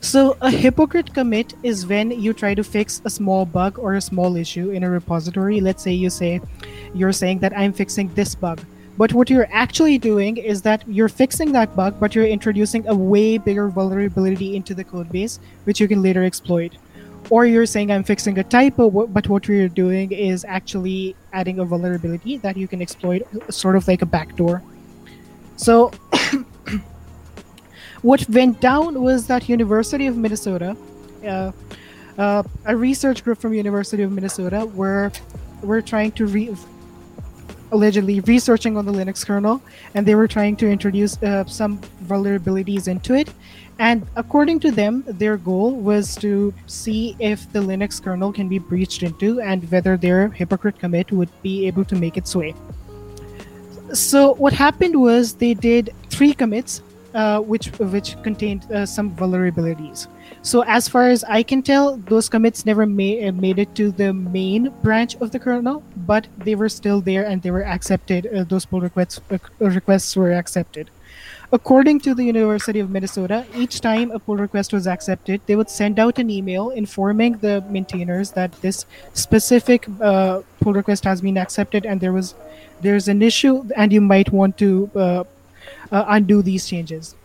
So, 0.00 0.36
a 0.40 0.50
hypocrite 0.50 1.14
commit 1.14 1.54
is 1.62 1.86
when 1.86 2.10
you 2.10 2.32
try 2.32 2.54
to 2.54 2.64
fix 2.64 3.00
a 3.04 3.10
small 3.10 3.46
bug 3.46 3.78
or 3.78 3.94
a 3.94 4.00
small 4.00 4.34
issue 4.34 4.70
in 4.70 4.82
a 4.82 4.90
repository. 4.90 5.60
Let's 5.60 5.84
say 5.84 5.92
you 5.92 6.10
say, 6.10 6.40
you're 6.94 7.12
saying 7.12 7.38
that 7.40 7.56
I'm 7.56 7.72
fixing 7.72 8.12
this 8.14 8.34
bug. 8.34 8.60
But 8.96 9.12
what 9.12 9.28
you're 9.28 9.48
actually 9.50 9.98
doing 9.98 10.38
is 10.38 10.62
that 10.62 10.82
you're 10.88 11.08
fixing 11.08 11.52
that 11.52 11.76
bug, 11.76 12.00
but 12.00 12.14
you're 12.14 12.26
introducing 12.26 12.88
a 12.88 12.94
way 12.94 13.36
bigger 13.36 13.68
vulnerability 13.68 14.56
into 14.56 14.74
the 14.74 14.84
code 14.84 15.10
base, 15.12 15.38
which 15.64 15.80
you 15.80 15.88
can 15.88 16.02
later 16.02 16.24
exploit. 16.24 16.76
Or 17.28 17.44
you're 17.44 17.66
saying 17.66 17.90
I'm 17.90 18.04
fixing 18.04 18.38
a 18.38 18.44
typo, 18.44 18.88
but 19.06 19.28
what 19.28 19.48
we're 19.48 19.68
doing 19.68 20.12
is 20.12 20.44
actually 20.48 21.16
adding 21.32 21.58
a 21.58 21.64
vulnerability 21.64 22.38
that 22.38 22.56
you 22.56 22.68
can 22.68 22.80
exploit, 22.80 23.22
sort 23.50 23.76
of 23.76 23.86
like 23.88 24.00
a 24.00 24.06
backdoor. 24.06 24.62
So, 25.56 25.90
what 28.02 28.28
went 28.30 28.60
down 28.60 29.02
was 29.02 29.26
that 29.26 29.48
University 29.48 30.06
of 30.06 30.16
Minnesota, 30.16 30.76
uh, 31.26 31.52
uh, 32.16 32.42
a 32.64 32.76
research 32.76 33.24
group 33.24 33.38
from 33.38 33.52
University 33.52 34.02
of 34.02 34.12
Minnesota, 34.12 34.66
were 34.66 35.10
were 35.62 35.82
trying 35.82 36.12
to 36.12 36.26
re- 36.26 36.54
allegedly 37.72 38.20
researching 38.20 38.76
on 38.76 38.86
the 38.86 38.92
Linux 38.92 39.24
kernel, 39.26 39.62
and 39.94 40.06
they 40.06 40.14
were 40.14 40.28
trying 40.28 40.56
to 40.56 40.68
introduce 40.68 41.20
uh, 41.22 41.44
some 41.44 41.78
vulnerabilities 42.04 42.88
into 42.88 43.14
it. 43.14 43.28
And 43.78 44.06
according 44.16 44.60
to 44.60 44.70
them, 44.70 45.04
their 45.06 45.36
goal 45.36 45.74
was 45.74 46.16
to 46.16 46.54
see 46.66 47.14
if 47.18 47.52
the 47.52 47.58
Linux 47.58 48.02
kernel 48.02 48.32
can 48.32 48.48
be 48.48 48.58
breached 48.58 49.02
into 49.02 49.40
and 49.40 49.70
whether 49.70 49.96
their 49.96 50.28
hypocrite 50.28 50.78
commit 50.78 51.12
would 51.12 51.28
be 51.42 51.66
able 51.66 51.84
to 51.84 51.94
make 51.94 52.16
its 52.16 52.34
way. 52.34 52.54
So 53.92 54.34
what 54.34 54.52
happened 54.52 55.00
was 55.00 55.34
they 55.34 55.54
did 55.54 55.94
three 56.08 56.32
commits, 56.32 56.82
uh, 57.14 57.40
which 57.40 57.66
which 57.78 58.20
contained 58.22 58.70
uh, 58.72 58.86
some 58.86 59.14
vulnerabilities. 59.14 60.08
So 60.46 60.62
as 60.62 60.86
far 60.86 61.08
as 61.08 61.24
I 61.24 61.42
can 61.42 61.60
tell, 61.60 61.96
those 61.96 62.28
commits 62.28 62.64
never 62.64 62.86
made 62.86 63.34
made 63.34 63.58
it 63.58 63.74
to 63.74 63.90
the 63.90 64.12
main 64.12 64.72
branch 64.80 65.16
of 65.16 65.32
the 65.32 65.40
kernel, 65.40 65.82
but 65.96 66.28
they 66.38 66.54
were 66.54 66.68
still 66.68 67.00
there 67.00 67.24
and 67.26 67.42
they 67.42 67.50
were 67.50 67.64
accepted. 67.64 68.28
Uh, 68.28 68.44
those 68.44 68.64
pull 68.64 68.80
requests 68.80 69.20
uh, 69.32 69.38
requests 69.58 70.14
were 70.14 70.30
accepted. 70.30 70.88
According 71.50 71.98
to 72.06 72.14
the 72.14 72.22
University 72.22 72.78
of 72.78 72.90
Minnesota, 72.90 73.44
each 73.56 73.80
time 73.80 74.12
a 74.12 74.20
pull 74.20 74.36
request 74.36 74.72
was 74.72 74.86
accepted, 74.86 75.40
they 75.46 75.56
would 75.56 75.68
send 75.68 75.98
out 75.98 76.20
an 76.20 76.30
email 76.30 76.70
informing 76.70 77.38
the 77.38 77.60
maintainers 77.68 78.30
that 78.38 78.52
this 78.62 78.86
specific 79.14 79.86
uh, 80.00 80.42
pull 80.60 80.74
request 80.74 81.04
has 81.04 81.20
been 81.20 81.38
accepted 81.38 81.84
and 81.84 82.00
there 82.00 82.12
was 82.12 82.34
there's 82.82 83.08
an 83.08 83.20
issue 83.20 83.64
and 83.74 83.92
you 83.92 84.00
might 84.00 84.30
want 84.30 84.58
to 84.58 84.90
uh, 84.94 85.24
uh, 85.90 86.04
undo 86.06 86.40
these 86.40 86.68
changes. 86.68 87.16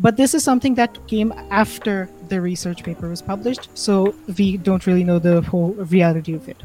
But 0.00 0.16
this 0.16 0.34
is 0.34 0.42
something 0.42 0.74
that 0.76 1.06
came 1.06 1.32
after 1.50 2.08
the 2.28 2.40
research 2.40 2.82
paper 2.82 3.08
was 3.08 3.20
published, 3.20 3.68
so 3.74 4.14
we 4.38 4.56
don't 4.56 4.86
really 4.86 5.04
know 5.04 5.18
the 5.18 5.42
whole 5.42 5.72
reality 5.72 6.32
of 6.34 6.48
it. 6.48 6.62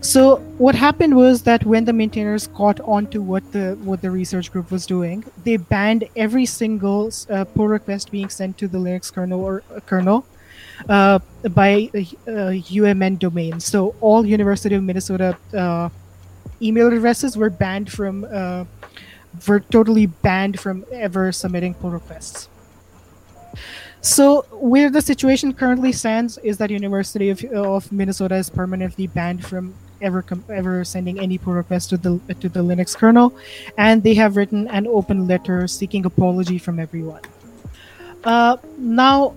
So 0.00 0.36
what 0.56 0.74
happened 0.74 1.14
was 1.14 1.42
that 1.42 1.64
when 1.66 1.84
the 1.84 1.92
maintainers 1.92 2.46
caught 2.46 2.80
on 2.80 3.08
to 3.08 3.20
what 3.20 3.52
the 3.52 3.76
what 3.84 4.00
the 4.00 4.10
research 4.10 4.50
group 4.50 4.70
was 4.70 4.86
doing, 4.86 5.24
they 5.44 5.58
banned 5.58 6.04
every 6.16 6.46
single 6.46 7.10
uh, 7.28 7.44
pull 7.44 7.68
request 7.68 8.10
being 8.10 8.30
sent 8.30 8.56
to 8.58 8.68
the 8.68 8.78
Linux 8.78 9.12
kernel 9.12 9.44
or 9.44 9.62
uh, 9.74 9.80
kernel 9.80 10.24
uh, 10.88 11.18
by 11.50 11.90
uh, 11.94 12.56
UMN 12.80 13.18
domain. 13.18 13.60
So 13.60 13.94
all 14.00 14.24
University 14.24 14.74
of 14.74 14.82
Minnesota 14.82 15.36
uh, 15.52 15.90
email 16.62 16.88
addresses 16.88 17.36
were 17.36 17.50
banned 17.50 17.92
from 17.92 18.26
uh, 18.32 18.64
were 19.46 19.60
totally 19.60 20.06
banned 20.06 20.58
from 20.60 20.84
ever 20.92 21.32
submitting 21.32 21.74
pull 21.74 21.90
requests. 21.90 22.48
So 24.00 24.42
where 24.50 24.90
the 24.90 25.02
situation 25.02 25.52
currently 25.52 25.92
stands 25.92 26.38
is 26.38 26.56
that 26.58 26.70
University 26.70 27.28
of, 27.28 27.44
of 27.44 27.92
Minnesota 27.92 28.36
is 28.36 28.48
permanently 28.48 29.06
banned 29.06 29.44
from 29.44 29.74
ever 30.00 30.22
com- 30.22 30.44
ever 30.48 30.84
sending 30.84 31.20
any 31.20 31.36
pull 31.36 31.52
request 31.52 31.90
to 31.90 31.96
the 31.98 32.18
to 32.40 32.48
the 32.48 32.60
Linux 32.60 32.96
kernel, 32.96 33.34
and 33.76 34.02
they 34.02 34.14
have 34.14 34.36
written 34.36 34.68
an 34.68 34.86
open 34.86 35.26
letter 35.26 35.68
seeking 35.68 36.06
apology 36.06 36.56
from 36.56 36.80
everyone. 36.80 37.20
Uh, 38.24 38.56
now, 38.78 39.34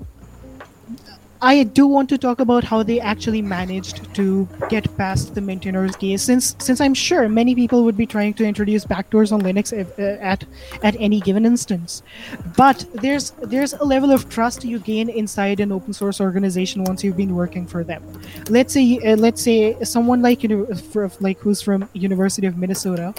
I 1.43 1.63
do 1.63 1.85
want 1.85 2.07
to 2.07 2.17
talk 2.17 2.39
about 2.39 2.63
how 2.63 2.83
they 2.83 3.01
actually 3.01 3.41
managed 3.41 4.15
to 4.15 4.47
get 4.69 4.85
past 4.95 5.35
the 5.35 5.41
maintainers 5.41 5.97
case, 5.97 6.21
since 6.21 6.55
since 6.59 6.79
I'm 6.79 6.93
sure 6.93 7.27
many 7.27 7.53
people 7.53 7.83
would 7.83 7.97
be 7.97 8.05
trying 8.05 8.33
to 8.35 8.45
introduce 8.45 8.85
backdoors 8.85 9.33
on 9.33 9.41
Linux 9.41 9.73
if, 9.77 9.99
uh, 9.99 10.23
at 10.31 10.45
at 10.83 10.95
any 10.99 11.19
given 11.19 11.45
instance. 11.45 12.01
But 12.55 12.85
there's 12.93 13.31
there's 13.55 13.73
a 13.73 13.83
level 13.83 14.13
of 14.13 14.29
trust 14.29 14.63
you 14.63 14.79
gain 14.79 15.09
inside 15.09 15.59
an 15.59 15.73
open 15.73 15.91
source 15.91 16.21
organization 16.21 16.85
once 16.85 17.03
you've 17.03 17.17
been 17.17 17.35
working 17.35 17.67
for 17.67 17.83
them. 17.83 18.01
Let's 18.47 18.73
say 18.73 18.99
uh, 19.03 19.17
let's 19.17 19.41
say 19.41 19.75
someone 19.83 20.21
like 20.21 20.43
you 20.43 20.49
know, 20.49 21.11
like 21.19 21.39
who's 21.39 21.61
from 21.61 21.89
University 21.91 22.47
of 22.47 22.57
Minnesota. 22.57 23.13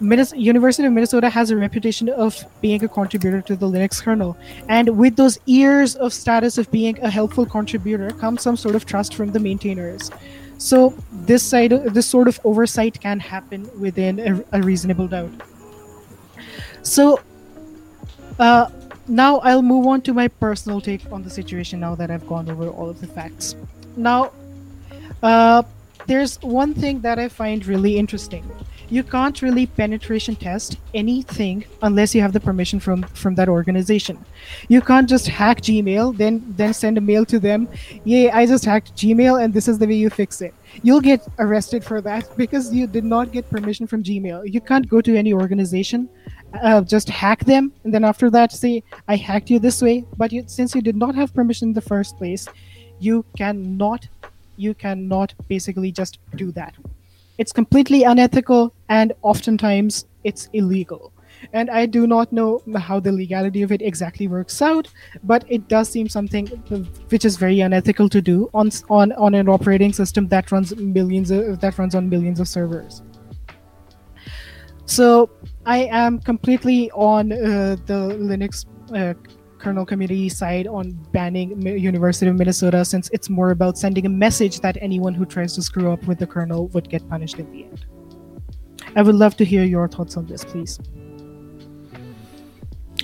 University 0.00 0.86
of 0.86 0.92
Minnesota 0.92 1.28
has 1.28 1.50
a 1.50 1.56
reputation 1.56 2.08
of 2.08 2.44
being 2.60 2.84
a 2.84 2.88
contributor 2.88 3.40
to 3.42 3.56
the 3.56 3.66
Linux 3.66 4.02
kernel, 4.02 4.36
and 4.68 4.96
with 4.96 5.16
those 5.16 5.38
years 5.46 5.96
of 5.96 6.12
status 6.12 6.58
of 6.58 6.70
being 6.70 6.98
a 7.02 7.10
helpful 7.10 7.44
contributor 7.44 8.10
comes 8.10 8.42
some 8.42 8.56
sort 8.56 8.74
of 8.74 8.86
trust 8.86 9.14
from 9.14 9.32
the 9.32 9.40
maintainers. 9.40 10.10
So 10.58 10.94
this 11.12 11.42
side, 11.42 11.70
this 11.70 12.06
sort 12.06 12.28
of 12.28 12.40
oversight 12.44 13.00
can 13.00 13.20
happen 13.20 13.68
within 13.78 14.18
a, 14.18 14.58
a 14.58 14.62
reasonable 14.62 15.08
doubt. 15.08 15.30
So 16.82 17.20
uh, 18.38 18.70
now 19.06 19.38
I'll 19.38 19.62
move 19.62 19.86
on 19.86 20.02
to 20.02 20.14
my 20.14 20.28
personal 20.28 20.80
take 20.80 21.10
on 21.12 21.22
the 21.22 21.30
situation. 21.30 21.80
Now 21.80 21.94
that 21.94 22.10
I've 22.10 22.26
gone 22.26 22.50
over 22.50 22.68
all 22.68 22.88
of 22.88 23.00
the 23.00 23.06
facts, 23.06 23.56
now 23.96 24.32
uh, 25.22 25.62
there's 26.06 26.40
one 26.42 26.74
thing 26.74 27.00
that 27.00 27.18
I 27.18 27.28
find 27.28 27.64
really 27.66 27.96
interesting 27.98 28.48
you 28.90 29.02
can't 29.02 29.42
really 29.42 29.66
penetration 29.66 30.34
test 30.36 30.78
anything 30.94 31.64
unless 31.82 32.14
you 32.14 32.20
have 32.20 32.32
the 32.32 32.40
permission 32.40 32.80
from 32.80 33.02
from 33.22 33.34
that 33.34 33.48
organization. 33.48 34.18
You 34.68 34.80
can't 34.80 35.08
just 35.08 35.26
hack 35.26 35.60
gmail 35.60 36.16
then 36.16 36.42
then 36.56 36.72
send 36.74 36.98
a 36.98 37.00
mail 37.00 37.24
to 37.26 37.38
them 37.38 37.68
yay 38.04 38.30
i 38.30 38.46
just 38.46 38.64
hacked 38.64 38.94
gmail 38.96 39.42
and 39.42 39.52
this 39.52 39.68
is 39.68 39.78
the 39.78 39.86
way 39.86 39.94
you 39.94 40.10
fix 40.10 40.40
it. 40.40 40.54
You'll 40.82 41.00
get 41.00 41.26
arrested 41.38 41.84
for 41.84 42.00
that 42.02 42.36
because 42.42 42.72
you 42.74 42.86
did 42.86 43.04
not 43.04 43.32
get 43.32 43.50
permission 43.50 43.86
from 43.86 44.02
gmail. 44.02 44.52
You 44.52 44.60
can't 44.60 44.88
go 44.88 45.00
to 45.00 45.16
any 45.16 45.32
organization 45.32 46.08
uh, 46.54 46.80
just 46.80 47.08
hack 47.08 47.44
them, 47.44 47.72
and 47.84 47.92
then 47.92 48.04
after 48.04 48.30
that 48.30 48.52
say, 48.52 48.82
"I 49.06 49.16
hacked 49.16 49.50
you 49.50 49.58
this 49.58 49.82
way," 49.82 50.04
but 50.16 50.32
you, 50.32 50.44
since 50.46 50.74
you 50.74 50.82
did 50.82 50.96
not 50.96 51.14
have 51.14 51.34
permission 51.34 51.68
in 51.68 51.74
the 51.74 51.80
first 51.80 52.16
place, 52.16 52.48
you 52.98 53.24
cannot, 53.36 54.08
you 54.56 54.74
cannot 54.74 55.34
basically 55.48 55.92
just 55.92 56.18
do 56.36 56.50
that. 56.52 56.74
It's 57.38 57.52
completely 57.52 58.02
unethical, 58.02 58.74
and 58.88 59.12
oftentimes 59.22 60.06
it's 60.24 60.48
illegal 60.52 61.12
and 61.52 61.70
I 61.70 61.86
do 61.86 62.06
not 62.06 62.32
know 62.32 62.62
how 62.76 63.00
the 63.00 63.12
legality 63.12 63.62
of 63.62 63.72
it 63.72 63.82
exactly 63.82 64.28
works 64.28 64.60
out, 64.60 64.88
but 65.24 65.44
it 65.48 65.68
does 65.68 65.88
seem 65.88 66.08
something 66.08 66.46
which 67.08 67.24
is 67.24 67.36
very 67.36 67.60
unethical 67.60 68.08
to 68.10 68.20
do 68.20 68.50
on 68.54 68.70
on 68.88 69.12
on 69.12 69.34
an 69.34 69.48
operating 69.48 69.92
system 69.92 70.28
that 70.28 70.50
runs 70.52 70.74
millions 70.76 71.30
of, 71.30 71.60
that 71.60 71.78
runs 71.78 71.94
on 71.94 72.08
millions 72.08 72.40
of 72.40 72.48
servers. 72.48 73.02
So 74.86 75.30
I 75.66 75.84
am 75.84 76.18
completely 76.18 76.90
on 76.92 77.32
uh, 77.32 77.76
the 77.86 78.16
Linux 78.18 78.64
uh, 78.94 79.14
kernel 79.58 79.84
community 79.84 80.28
side 80.28 80.66
on 80.66 80.92
banning 81.12 81.60
University 81.66 82.30
of 82.30 82.36
Minnesota 82.36 82.84
since 82.84 83.10
it's 83.12 83.28
more 83.28 83.50
about 83.50 83.76
sending 83.76 84.06
a 84.06 84.08
message 84.08 84.60
that 84.60 84.78
anyone 84.80 85.14
who 85.14 85.26
tries 85.26 85.54
to 85.54 85.62
screw 85.62 85.92
up 85.92 86.02
with 86.04 86.18
the 86.18 86.26
kernel 86.26 86.68
would 86.68 86.88
get 86.88 87.08
punished 87.08 87.38
in 87.38 87.50
the 87.52 87.64
end. 87.64 87.86
I 88.96 89.02
would 89.02 89.14
love 89.14 89.36
to 89.36 89.44
hear 89.44 89.64
your 89.64 89.88
thoughts 89.88 90.16
on 90.16 90.26
this, 90.26 90.44
please. 90.44 90.78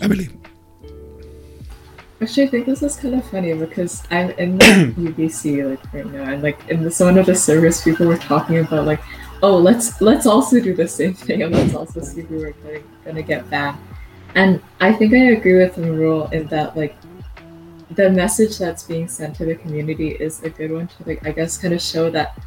Emily. 0.00 0.28
Actually, 2.20 2.44
I 2.44 2.46
think 2.48 2.66
this 2.66 2.82
is 2.82 2.96
kind 2.96 3.14
of 3.14 3.28
funny 3.28 3.52
because 3.54 4.02
I'm 4.10 4.30
in 4.30 4.58
the 4.58 4.64
UBC 4.96 5.68
like 5.68 5.92
right 5.92 6.06
now, 6.06 6.32
and 6.32 6.42
like 6.42 6.58
in 6.68 6.82
the, 6.82 6.90
one 7.04 7.18
of 7.18 7.26
the 7.26 7.34
service, 7.34 7.82
people 7.82 8.06
were 8.06 8.16
talking 8.16 8.58
about 8.58 8.86
like, 8.86 9.00
oh, 9.42 9.58
let's 9.58 10.00
let's 10.00 10.24
also 10.24 10.60
do 10.60 10.74
the 10.74 10.88
same 10.88 11.14
thing, 11.14 11.42
and 11.42 11.54
let's 11.54 11.74
also 11.74 12.00
see 12.00 12.22
who 12.22 12.36
we're 12.38 12.52
gonna, 12.52 12.80
gonna 13.04 13.22
get 13.22 13.48
banned. 13.50 13.78
And 14.35 14.61
I 14.81 14.92
think 14.92 15.12
I 15.14 15.33
agree 15.37 15.59
with 15.59 15.77
the 15.77 15.92
Rule 15.92 16.27
in 16.29 16.47
that 16.49 16.77
like 16.77 16.97
the 17.90 18.11
message 18.11 18.59
that's 18.59 18.83
being 18.83 19.07
sent 19.07 19.37
to 19.37 19.44
the 19.44 19.55
community 19.55 20.11
is 20.11 20.42
a 20.42 20.51
good 20.51 20.73
one 20.73 20.88
to 20.88 20.94
like 21.07 21.27
I 21.27 21.33
guess 21.33 21.57
kind 21.57 21.75
of 21.75 21.81
show 21.81 22.11
that 22.11 22.38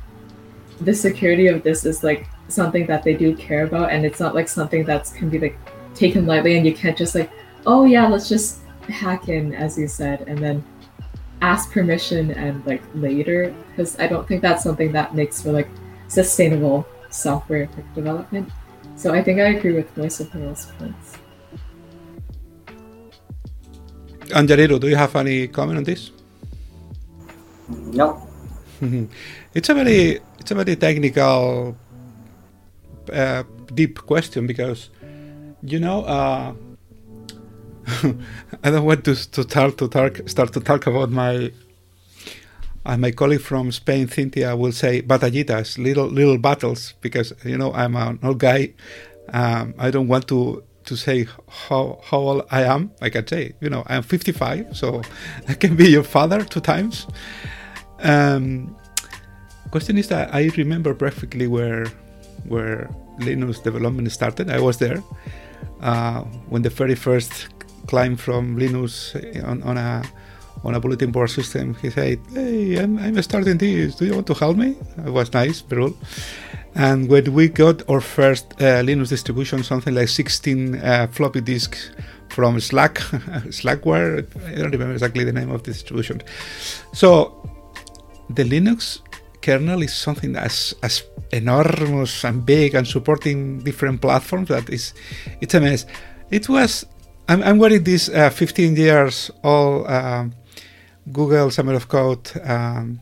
the 0.81 0.93
security 0.93 1.47
of 1.47 1.63
this 1.63 1.85
is 1.85 2.03
like 2.03 2.27
something 2.49 2.85
that 2.87 3.03
they 3.03 3.13
do 3.13 3.35
care 3.35 3.65
about, 3.65 3.91
and 3.91 4.05
it's 4.05 4.19
not 4.19 4.35
like 4.35 4.47
something 4.47 4.83
that's 4.83 5.11
can 5.11 5.29
be 5.29 5.39
like 5.39 5.57
taken 5.95 6.25
lightly 6.25 6.57
and 6.57 6.65
you 6.65 6.75
can't 6.75 6.97
just 6.97 7.15
like, 7.15 7.31
oh 7.65 7.85
yeah, 7.85 8.07
let's 8.07 8.29
just 8.29 8.59
hack 8.89 9.29
in 9.29 9.53
as 9.53 9.77
you 9.77 9.87
said 9.87 10.21
and 10.27 10.37
then 10.37 10.63
ask 11.41 11.71
permission 11.71 12.31
and 12.31 12.65
like 12.65 12.81
later 12.95 13.53
because 13.69 13.99
I 13.99 14.07
don't 14.07 14.27
think 14.27 14.41
that's 14.41 14.63
something 14.63 14.91
that 14.93 15.13
makes 15.13 15.41
for 15.41 15.51
like 15.51 15.69
sustainable 16.07 16.85
software 17.09 17.67
development. 17.95 18.49
So 18.95 19.13
I 19.13 19.23
think 19.23 19.39
I 19.39 19.49
agree 19.49 19.73
with 19.73 19.95
most 19.97 20.19
of 20.19 20.31
those 20.31 20.65
points. 20.77 21.17
Angelino, 24.33 24.79
do 24.79 24.87
you 24.87 24.95
have 24.95 25.15
any 25.15 25.47
comment 25.47 25.77
on 25.77 25.83
this? 25.83 26.11
No. 27.69 28.27
it's 29.53 29.69
a 29.69 29.73
very 29.73 30.19
it's 30.39 30.51
a 30.51 30.55
very 30.55 30.75
technical 30.75 31.75
uh, 33.11 33.43
deep 33.73 33.99
question 34.05 34.47
because 34.47 34.89
you 35.63 35.79
know, 35.79 36.03
uh, 36.03 36.53
I 38.63 38.69
don't 38.69 38.85
want 38.85 39.05
to 39.05 39.15
to 39.15 39.43
start 39.43 39.77
to 39.77 39.87
talk 39.87 40.21
start 40.27 40.53
to 40.53 40.59
talk 40.59 40.87
about 40.87 41.11
my. 41.11 41.51
Uh, 42.85 42.95
my 42.95 43.11
colleague 43.11 43.41
from 43.41 43.69
Spain, 43.69 44.07
Cynthia, 44.07 44.55
will 44.55 44.71
say 44.71 45.01
batallitas, 45.01 45.77
little 45.77 46.07
little 46.07 46.37
battles, 46.37 46.93
because 47.01 47.33
you 47.43 47.57
know 47.57 47.73
I'm 47.73 47.97
an 47.97 48.17
old 48.23 48.39
guy. 48.39 48.73
Um, 49.33 49.73
I 49.77 49.91
don't 49.91 50.07
want 50.07 50.29
to 50.29 50.63
to 50.87 50.95
say 50.95 51.27
how 51.47 51.99
how 52.03 52.17
old 52.17 52.41
I 52.51 52.63
am. 52.63 52.91
I 53.01 53.09
can 53.09 53.27
say, 53.27 53.53
you 53.61 53.69
know, 53.69 53.83
I'm 53.87 54.03
55, 54.03 54.75
so 54.75 55.01
I 55.47 55.53
can 55.53 55.75
be 55.75 55.89
your 55.89 56.03
father 56.03 56.43
two 56.43 56.61
times. 56.61 57.07
Um, 57.99 58.75
question 59.71 59.97
is 59.97 60.07
that 60.07 60.33
I 60.33 60.49
remember 60.57 60.93
perfectly 60.93 61.47
where 61.47 61.85
where 62.47 62.89
Linux 63.19 63.61
development 63.63 64.11
started. 64.11 64.49
I 64.49 64.59
was 64.59 64.77
there, 64.77 65.03
uh, 65.81 66.21
when 66.49 66.61
the 66.61 66.69
very 66.69 66.95
first 66.95 67.47
climb 67.87 68.15
from 68.15 68.57
Linux 68.57 69.15
on, 69.43 69.63
on, 69.63 69.77
a 69.77 70.03
on 70.63 70.75
a 70.75 70.79
bulletin 70.79 71.11
board 71.11 71.29
system, 71.29 71.75
he 71.81 71.89
said, 71.89 72.19
"Hey, 72.33 72.77
I'm, 72.77 72.97
I'm 72.99 73.21
starting 73.21 73.57
this. 73.57 73.95
Do 73.95 74.05
you 74.05 74.13
want 74.13 74.27
to 74.27 74.33
help 74.33 74.57
me?" 74.57 74.75
It 75.05 75.11
was 75.11 75.33
nice, 75.33 75.63
Merul. 75.69 75.95
And 76.75 77.09
when 77.09 77.33
we 77.33 77.47
got 77.47 77.87
our 77.89 78.01
first 78.01 78.53
uh, 78.59 78.83
Linux 78.83 79.09
distribution, 79.09 79.63
something 79.63 79.95
like 79.95 80.09
16 80.09 80.75
uh, 80.75 81.07
floppy 81.07 81.41
disks 81.41 81.91
from 82.29 82.59
Slack, 82.59 82.95
Slackware, 83.49 84.27
I 84.45 84.55
don't 84.55 84.71
remember 84.71 84.93
exactly 84.93 85.23
the 85.23 85.33
name 85.33 85.49
of 85.49 85.63
the 85.63 85.71
distribution. 85.71 86.21
So 86.93 87.33
the 88.29 88.43
Linux 88.43 89.01
kernel 89.41 89.81
is 89.81 89.93
something 89.93 90.33
that's 90.33 90.73
as 90.83 91.03
enormous 91.31 92.23
and 92.25 92.45
big 92.45 92.75
and 92.75 92.85
supporting 92.87 93.59
different 93.59 94.01
platforms 94.01 94.49
that 94.49 94.69
is 94.69 94.93
it's 95.41 95.53
a 95.53 95.59
mess 95.59 95.85
it 96.31 96.49
was 96.49 96.85
i'm, 97.29 97.41
I'm 97.43 97.57
wearing 97.57 97.83
this 97.83 98.09
uh, 98.09 98.29
15 98.29 98.75
years 98.75 99.31
old 99.43 99.87
uh, 99.87 100.25
google 101.11 101.51
summer 101.51 101.75
of 101.75 101.87
code 101.87 102.29
um, 102.43 102.99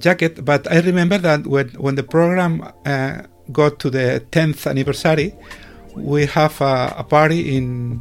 jacket 0.00 0.44
but 0.44 0.70
i 0.70 0.80
remember 0.80 1.18
that 1.18 1.46
when, 1.46 1.68
when 1.84 1.94
the 1.94 2.02
program 2.02 2.52
uh, 2.86 3.22
got 3.52 3.78
to 3.78 3.90
the 3.90 4.22
10th 4.30 4.66
anniversary 4.66 5.34
we 5.96 6.26
have 6.26 6.60
a, 6.60 6.94
a 6.98 7.04
party 7.04 7.56
in 7.56 8.00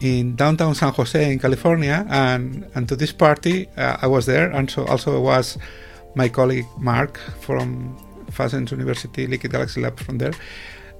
in 0.00 0.36
downtown 0.36 0.74
San 0.74 0.92
Jose 0.92 1.32
in 1.32 1.38
California, 1.38 2.06
and 2.08 2.70
and 2.74 2.88
to 2.88 2.96
this 2.96 3.12
party 3.12 3.68
uh, 3.76 3.96
I 4.00 4.06
was 4.06 4.26
there, 4.26 4.50
and 4.50 4.70
so 4.70 4.86
also 4.86 5.20
was 5.20 5.58
my 6.14 6.28
colleague 6.28 6.66
Mark 6.78 7.18
from 7.40 7.96
Facens 8.30 8.70
University 8.70 9.26
Liquid 9.26 9.52
Galaxy 9.52 9.80
Lab 9.80 9.98
from 9.98 10.18
there. 10.18 10.32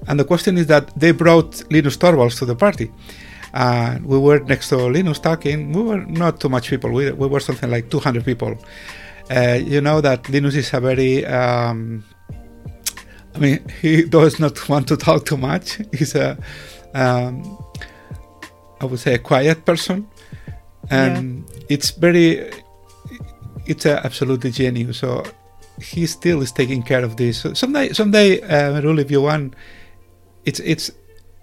And 0.07 0.19
the 0.19 0.25
question 0.25 0.57
is 0.57 0.67
that 0.67 0.97
they 0.99 1.11
brought 1.11 1.61
Linus 1.71 1.97
Torvalds 1.97 2.37
to 2.39 2.45
the 2.45 2.55
party. 2.55 2.91
And 3.53 4.05
we 4.05 4.17
were 4.17 4.39
next 4.39 4.69
to 4.69 4.77
Linus 4.77 5.19
talking. 5.19 5.73
We 5.73 5.81
were 5.81 6.05
not 6.05 6.39
too 6.39 6.47
much 6.47 6.69
people. 6.69 6.91
We, 6.91 7.11
we 7.11 7.27
were 7.27 7.41
something 7.41 7.69
like 7.69 7.89
200 7.89 8.23
people. 8.23 8.55
Uh, 9.29 9.59
you 9.61 9.79
know 9.79 10.01
that 10.01 10.27
Linus 10.29 10.55
is 10.55 10.73
a 10.73 10.79
very, 10.79 11.25
um, 11.25 12.03
I 13.35 13.39
mean, 13.39 13.69
he 13.81 14.03
does 14.09 14.39
not 14.39 14.67
want 14.67 14.87
to 14.87 14.97
talk 14.97 15.25
too 15.25 15.37
much. 15.37 15.79
He's 15.93 16.15
a, 16.15 16.37
um, 16.93 17.57
I 18.81 18.85
would 18.85 18.99
say, 18.99 19.13
a 19.15 19.19
quiet 19.19 19.65
person, 19.65 20.07
and 20.89 21.47
yeah. 21.47 21.59
it's 21.69 21.91
very, 21.91 22.51
it's 23.67 23.85
a 23.85 24.03
absolutely 24.03 24.51
genius. 24.51 24.97
So 24.97 25.23
he 25.79 26.07
still 26.07 26.41
is 26.41 26.51
taking 26.51 26.81
care 26.81 27.03
of 27.03 27.17
this. 27.17 27.41
So 27.41 27.53
someday, 27.53 27.93
someday, 27.93 28.41
uh, 28.41 28.81
Rule, 28.81 28.99
if 28.99 29.11
you 29.11 29.21
want, 29.21 29.53
it's 30.45 30.59
it's 30.61 30.91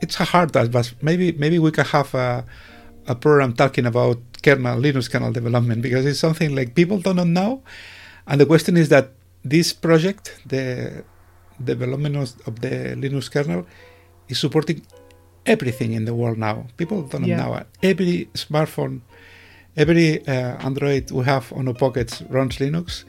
it's 0.00 0.18
a 0.20 0.24
hard 0.24 0.52
task, 0.52 0.72
but 0.72 0.92
maybe 1.02 1.32
maybe 1.32 1.58
we 1.58 1.70
can 1.70 1.84
have 1.84 2.14
a 2.14 2.44
a 3.06 3.14
program 3.14 3.52
talking 3.52 3.86
about 3.86 4.18
kernel 4.46 4.78
Linux 4.86 5.04
kernel 5.12 5.32
development 5.40 5.80
because 5.86 6.04
it's 6.10 6.20
something 6.26 6.50
like 6.58 6.68
people 6.80 6.98
don't 7.06 7.32
know, 7.32 7.52
and 8.28 8.36
the 8.40 8.46
question 8.52 8.74
is 8.76 8.88
that 8.94 9.06
this 9.54 9.72
project, 9.72 10.24
the 10.46 11.04
development 11.72 12.16
of 12.48 12.54
the 12.64 12.74
Linux 13.02 13.30
kernel, 13.34 13.66
is 14.28 14.38
supporting 14.38 14.78
everything 15.54 15.90
in 15.98 16.04
the 16.04 16.14
world 16.20 16.38
now. 16.38 16.56
People 16.76 17.02
don't 17.02 17.24
yeah. 17.24 17.38
know 17.40 17.62
every 17.82 18.28
smartphone, 18.34 18.94
every 19.76 20.26
uh, 20.26 20.66
Android 20.68 21.10
we 21.10 21.24
have 21.24 21.52
on 21.52 21.68
our 21.68 21.74
pockets 21.74 22.22
runs 22.36 22.56
Linux 22.58 23.04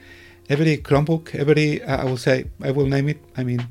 every 0.50 0.78
Chromebook, 0.78 1.36
every 1.36 1.82
uh, 1.84 2.04
I 2.04 2.06
will 2.06 2.18
say 2.18 2.46
I 2.64 2.72
will 2.72 2.86
name 2.86 3.10
it. 3.10 3.20
I 3.36 3.44
mean, 3.44 3.68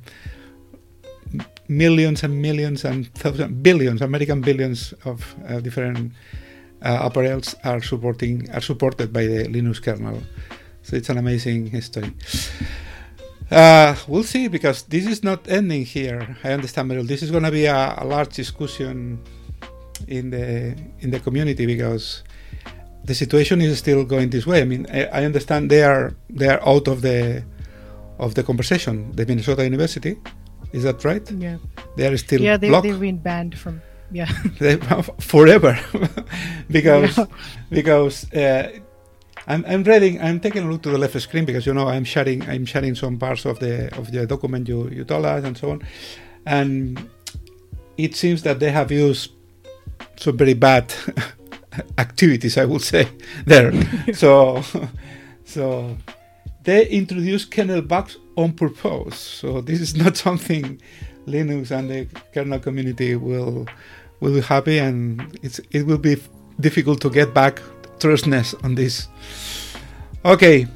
millions 1.68 2.22
and 2.22 2.40
millions 2.40 2.84
and 2.84 3.12
thousands, 3.14 3.52
billions, 3.62 4.02
American 4.02 4.40
billions 4.40 4.94
of 5.04 5.34
uh, 5.48 5.60
different 5.60 6.12
apparels 6.82 7.54
are 7.64 7.82
supporting 7.82 8.50
are 8.50 8.60
supported 8.60 9.12
by 9.12 9.26
the 9.26 9.44
Linux 9.44 9.82
kernel. 9.82 10.22
So 10.82 10.96
it's 10.96 11.08
an 11.08 11.18
amazing 11.18 11.66
history. 11.66 12.12
Uh, 13.50 13.94
we'll 14.08 14.24
see 14.24 14.48
because 14.48 14.82
this 14.84 15.06
is 15.06 15.22
not 15.22 15.48
ending 15.48 15.84
here. 15.84 16.36
I 16.42 16.52
understand, 16.52 16.90
Merul. 16.90 17.06
This 17.06 17.22
is 17.22 17.30
going 17.30 17.44
to 17.44 17.50
be 17.50 17.66
a, 17.66 17.94
a 17.98 18.04
large 18.04 18.34
discussion 18.34 19.20
in 20.08 20.30
the 20.30 20.76
in 21.00 21.10
the 21.10 21.20
community 21.20 21.64
because 21.66 22.22
the 23.04 23.14
situation 23.14 23.60
is 23.60 23.78
still 23.78 24.04
going 24.04 24.30
this 24.30 24.46
way. 24.46 24.62
I 24.62 24.64
mean, 24.64 24.86
I, 24.92 25.04
I, 25.06 25.24
understand 25.24 25.70
they 25.70 25.82
are 25.82 26.14
they 26.28 26.48
are 26.48 26.60
out 26.66 26.88
of 26.88 27.02
the 27.02 27.44
of 28.18 28.34
the 28.34 28.42
conversation. 28.42 29.12
The 29.14 29.24
Minnesota 29.24 29.62
University, 29.62 30.16
is 30.72 30.82
that 30.82 31.04
right? 31.04 31.30
Yeah, 31.30 31.58
they 31.96 32.08
are 32.08 32.16
still 32.16 32.40
yeah. 32.40 32.56
They, 32.56 32.70
they've 32.80 33.00
been 33.00 33.18
banned 33.18 33.56
from 33.56 33.80
yeah 34.10 34.26
forever 35.20 35.78
because 36.70 37.18
yeah. 37.18 37.26
because 37.70 38.32
uh, 38.32 38.70
I'm, 39.46 39.64
I'm 39.66 39.82
reading 39.82 40.20
I'm 40.20 40.40
taking 40.40 40.64
a 40.64 40.70
look 40.70 40.82
to 40.82 40.90
the 40.90 40.98
left 40.98 41.20
screen 41.20 41.44
because 41.44 41.66
you 41.66 41.74
know 41.74 41.88
I'm 41.88 42.04
sharing 42.04 42.42
I'm 42.48 42.66
sharing 42.66 42.94
some 42.94 43.18
parts 43.18 43.44
of 43.44 43.58
the 43.58 43.94
of 43.96 44.12
the 44.12 44.26
document 44.26 44.68
you 44.68 44.88
you 44.88 45.04
told 45.04 45.26
us 45.26 45.44
and 45.44 45.56
so 45.56 45.70
on 45.70 45.82
and 46.46 47.10
it 47.96 48.14
seems 48.14 48.42
that 48.42 48.60
they 48.60 48.70
have 48.70 48.92
used 48.92 49.32
some 50.16 50.36
very 50.36 50.54
bad 50.54 50.92
activities, 51.98 52.56
I 52.58 52.64
would 52.64 52.82
say, 52.82 53.08
there. 53.44 53.72
so, 54.14 54.62
so 55.44 55.96
they 56.62 56.86
introduced 56.88 57.50
kernel 57.50 57.82
bugs 57.82 58.16
on 58.36 58.52
purpose. 58.52 59.18
So 59.18 59.60
this 59.60 59.80
is 59.80 59.94
not 59.96 60.16
something 60.16 60.80
Linux 61.26 61.70
and 61.70 61.90
the 61.90 62.06
kernel 62.32 62.58
community 62.58 63.16
will 63.16 63.66
will 64.20 64.34
be 64.34 64.40
happy, 64.40 64.78
and 64.78 65.38
it's 65.42 65.60
it 65.70 65.86
will 65.86 65.98
be 65.98 66.16
difficult 66.60 67.00
to 67.02 67.10
get 67.10 67.34
back 67.34 67.60
trustness 67.98 68.54
on 68.62 68.74
this. 68.74 69.08
Okay, 70.24 70.66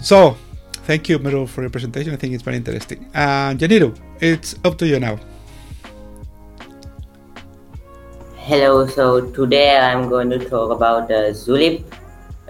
so 0.00 0.36
thank 0.84 1.08
you, 1.08 1.18
Merul, 1.18 1.46
for 1.46 1.62
your 1.62 1.70
presentation. 1.70 2.12
I 2.12 2.16
think 2.16 2.34
it's 2.34 2.42
very 2.42 2.56
interesting. 2.56 3.08
And 3.14 3.62
uh, 3.62 3.90
it's 4.20 4.54
up 4.64 4.78
to 4.78 4.86
you 4.86 5.00
now. 5.00 5.18
Hello, 8.36 8.86
so 8.86 9.30
today 9.32 9.76
I'm 9.76 10.08
going 10.08 10.30
to 10.30 10.38
talk 10.38 10.70
about 10.70 11.10
uh, 11.10 11.34
Zulip. 11.34 11.82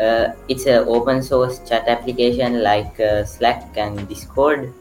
Uh, 0.00 0.34
it's 0.48 0.66
an 0.66 0.84
open 0.88 1.22
source 1.22 1.60
chat 1.66 1.88
application 1.88 2.62
like 2.62 3.00
uh, 3.00 3.24
Slack 3.24 3.76
and 3.76 4.06
Discord. 4.06 4.74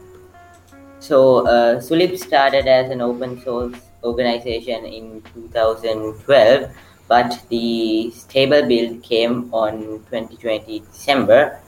So 1.06 1.46
uh, 1.46 1.76
Zulip 1.78 2.18
started 2.18 2.66
as 2.66 2.90
an 2.90 3.00
open 3.00 3.40
source 3.40 3.78
organization 4.02 4.84
in 4.84 5.22
2012, 5.34 6.68
but 7.06 7.44
the 7.48 8.10
stable 8.10 8.66
build 8.66 9.04
came 9.04 9.54
on 9.54 10.02
2020 10.10 10.80
December. 10.80 11.60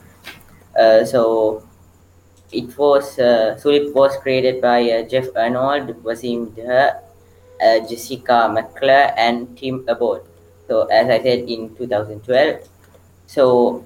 Uh, 0.77 1.05
so 1.05 1.63
it 2.51 2.77
was 2.77 3.17
uh, 3.17 3.57
Zulip 3.63 3.93
was 3.95 4.17
created 4.17 4.61
by 4.61 4.81
uh, 4.91 5.03
Jeff 5.07 5.27
Arnold, 5.37 6.03
Wasim 6.03 6.51
Daher, 6.53 6.99
uh, 7.63 7.79
Jessica 7.87 8.51
McClure, 8.51 9.13
and 9.15 9.57
Tim 9.57 9.85
Abbott. 9.87 10.25
So 10.67 10.83
as 10.87 11.07
I 11.07 11.23
said 11.23 11.47
in 11.47 11.73
2012, 11.77 12.67
so 13.25 13.85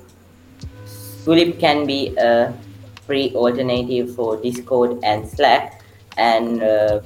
Zulip 1.23 1.59
can 1.59 1.85
be 1.85 2.17
a 2.17 2.57
free 3.05 3.33
alternative 3.35 4.15
for 4.15 4.37
Discord 4.37 4.99
and 5.03 5.27
Slack, 5.27 5.81
and 6.17 6.63
uh, 6.63 7.01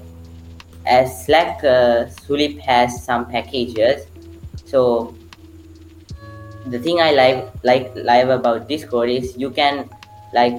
as 0.86 1.26
Slack, 1.26 1.64
uh, 1.64 2.06
Zulip 2.26 2.60
has 2.60 3.04
some 3.04 3.30
packages. 3.30 4.08
So 4.66 5.16
the 6.68 6.80
thing 6.80 7.00
I 7.02 7.12
like 7.12 7.52
like 7.64 7.92
live 7.96 8.30
about 8.30 8.68
Discord 8.68 9.10
is 9.10 9.38
you 9.38 9.50
can 9.50 9.90
like 10.34 10.56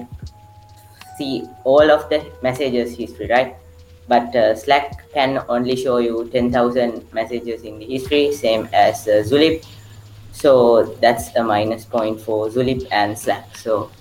see 1.17 1.43
all 1.63 1.91
of 1.91 2.09
the 2.09 2.25
messages 2.41 2.95
history, 2.95 3.27
right? 3.29 3.55
but 4.09 4.35
uh, 4.35 4.55
Slack 4.55 5.05
can 5.13 5.41
only 5.47 5.75
show 5.75 5.97
you 5.97 6.27
10,000 6.33 7.13
messages 7.13 7.61
in 7.61 7.77
the 7.77 7.85
history, 7.85 8.33
same 8.33 8.67
as 8.73 9.07
uh, 9.07 9.23
Zulip. 9.23 9.63
So 10.31 10.83
that's 10.99 11.33
a 11.35 11.43
minus 11.43 11.85
point 11.85 12.19
for 12.19 12.49
Zulip 12.49 12.87
and 12.91 13.17
Slack. 13.17 13.55
So 13.55 13.91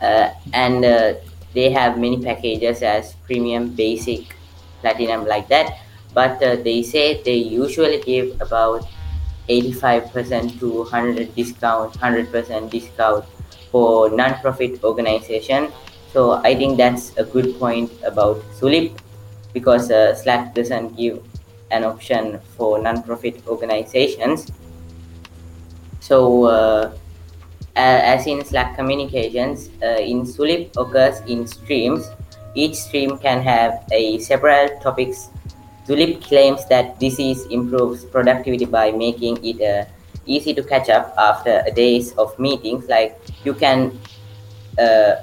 and 0.00 0.84
uh, 0.84 1.14
they 1.54 1.70
have 1.70 1.98
many 1.98 2.22
packages 2.22 2.82
as 2.82 3.14
premium, 3.26 3.70
basic, 3.74 4.36
platinum, 4.80 5.26
like 5.26 5.48
that. 5.48 5.78
But 6.14 6.42
uh, 6.42 6.56
they 6.56 6.82
say 6.82 7.22
they 7.22 7.36
usually 7.36 8.00
give 8.00 8.40
about 8.40 8.86
85% 9.48 10.58
to 10.60 10.82
100 10.82 11.34
discount, 11.34 11.92
100% 11.94 12.70
discount 12.70 13.24
for 13.70 14.10
non-profit 14.10 14.82
organization. 14.84 15.72
So 16.12 16.32
I 16.44 16.54
think 16.54 16.78
that's 16.78 17.16
a 17.16 17.24
good 17.24 17.58
point 17.58 17.90
about 18.04 18.40
Zulip 18.58 18.98
because 19.52 19.90
uh, 19.90 20.14
Slack 20.14 20.54
doesn't 20.54 20.96
give 20.96 21.22
an 21.70 21.84
option 21.84 22.40
for 22.56 22.78
non-profit 22.80 23.46
organizations. 23.46 24.50
So, 26.00 26.44
uh, 26.44 26.92
as 27.76 28.26
in 28.26 28.44
Slack 28.44 28.76
communications, 28.76 29.70
uh, 29.82 30.00
in 30.00 30.22
Zulip 30.22 30.76
occurs 30.76 31.20
in 31.26 31.46
streams. 31.46 32.10
Each 32.54 32.74
stream 32.74 33.18
can 33.18 33.42
have 33.42 33.84
a 33.92 34.18
several 34.18 34.68
topics. 34.80 35.28
Zulip 35.86 36.22
claims 36.22 36.66
that 36.68 36.98
this 37.00 37.18
is 37.18 37.46
improves 37.46 38.04
productivity 38.04 38.64
by 38.64 38.90
making 38.90 39.38
it 39.44 39.60
uh, 39.62 39.88
easy 40.26 40.52
to 40.54 40.62
catch 40.62 40.88
up 40.88 41.14
after 41.16 41.64
days 41.74 42.12
of 42.18 42.36
meetings. 42.38 42.88
Like 42.88 43.18
you 43.44 43.54
can 43.54 43.98
uh, 44.78 45.16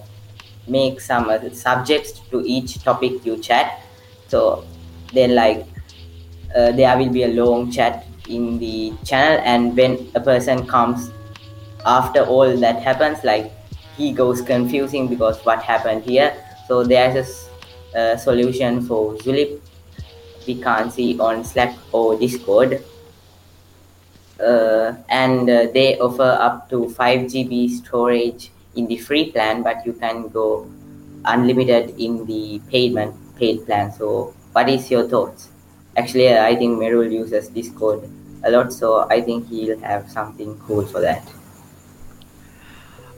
make 0.68 1.00
some 1.00 1.30
uh, 1.30 1.50
subjects 1.52 2.20
to 2.32 2.42
each 2.46 2.84
topic 2.84 3.26
you 3.26 3.38
chat 3.38 3.82
so 4.28 4.66
then 5.14 5.36
like 5.36 5.66
uh, 6.56 6.72
there 6.72 6.98
will 6.98 7.10
be 7.10 7.24
a 7.24 7.28
long 7.28 7.72
chat 7.72 8.06
in 8.28 8.58
the 8.58 8.94
channel 9.04 9.40
and 9.46 9.78
when 9.78 10.10
a 10.16 10.20
person 10.20 10.66
comes 10.66 11.12
after 11.86 12.24
all 12.24 12.58
that 12.58 12.82
happens 12.82 13.24
like 13.24 13.52
he 13.98 14.12
goes 14.12 14.42
confusing 14.42 15.08
because 15.08 15.40
what 15.46 15.62
happened 15.62 16.04
here 16.04 16.36
so 16.68 16.84
there's 16.84 17.50
a 17.94 18.18
solution 18.18 18.82
for 18.86 19.16
zulip 19.18 19.60
we 20.48 20.62
can't 20.62 20.92
see 20.92 21.18
on 21.20 21.44
slack 21.44 21.76
or 21.92 22.18
discord 22.18 22.84
uh, 24.40 24.94
and 25.10 25.50
uh, 25.50 25.68
they 25.74 25.98
offer 26.00 26.38
up 26.48 26.70
to 26.70 26.90
5 26.90 27.22
gb 27.22 27.70
storage 27.70 28.52
in 28.76 28.88
the 28.88 28.98
free 28.98 29.32
plan 29.32 29.64
but 29.64 29.86
you 29.86 29.94
can 29.94 30.28
go 30.30 30.70
unlimited 31.26 31.96
in 32.00 32.26
the 32.26 32.62
payment 32.70 33.16
paid 33.38 33.66
plan. 33.66 33.92
So, 33.92 34.34
what 34.54 34.70
is 34.70 34.90
your 34.90 35.08
thoughts? 35.08 35.50
Actually, 35.98 36.38
I 36.38 36.56
think 36.56 36.78
Merul 36.80 37.12
uses 37.12 37.48
Discord 37.50 38.10
a 38.44 38.52
lot, 38.52 38.74
so 38.74 39.08
I 39.10 39.22
think 39.22 39.48
he'll 39.48 39.80
have 39.80 40.10
something 40.10 40.58
cool 40.60 40.86
for 40.86 41.02
that. 41.02 41.28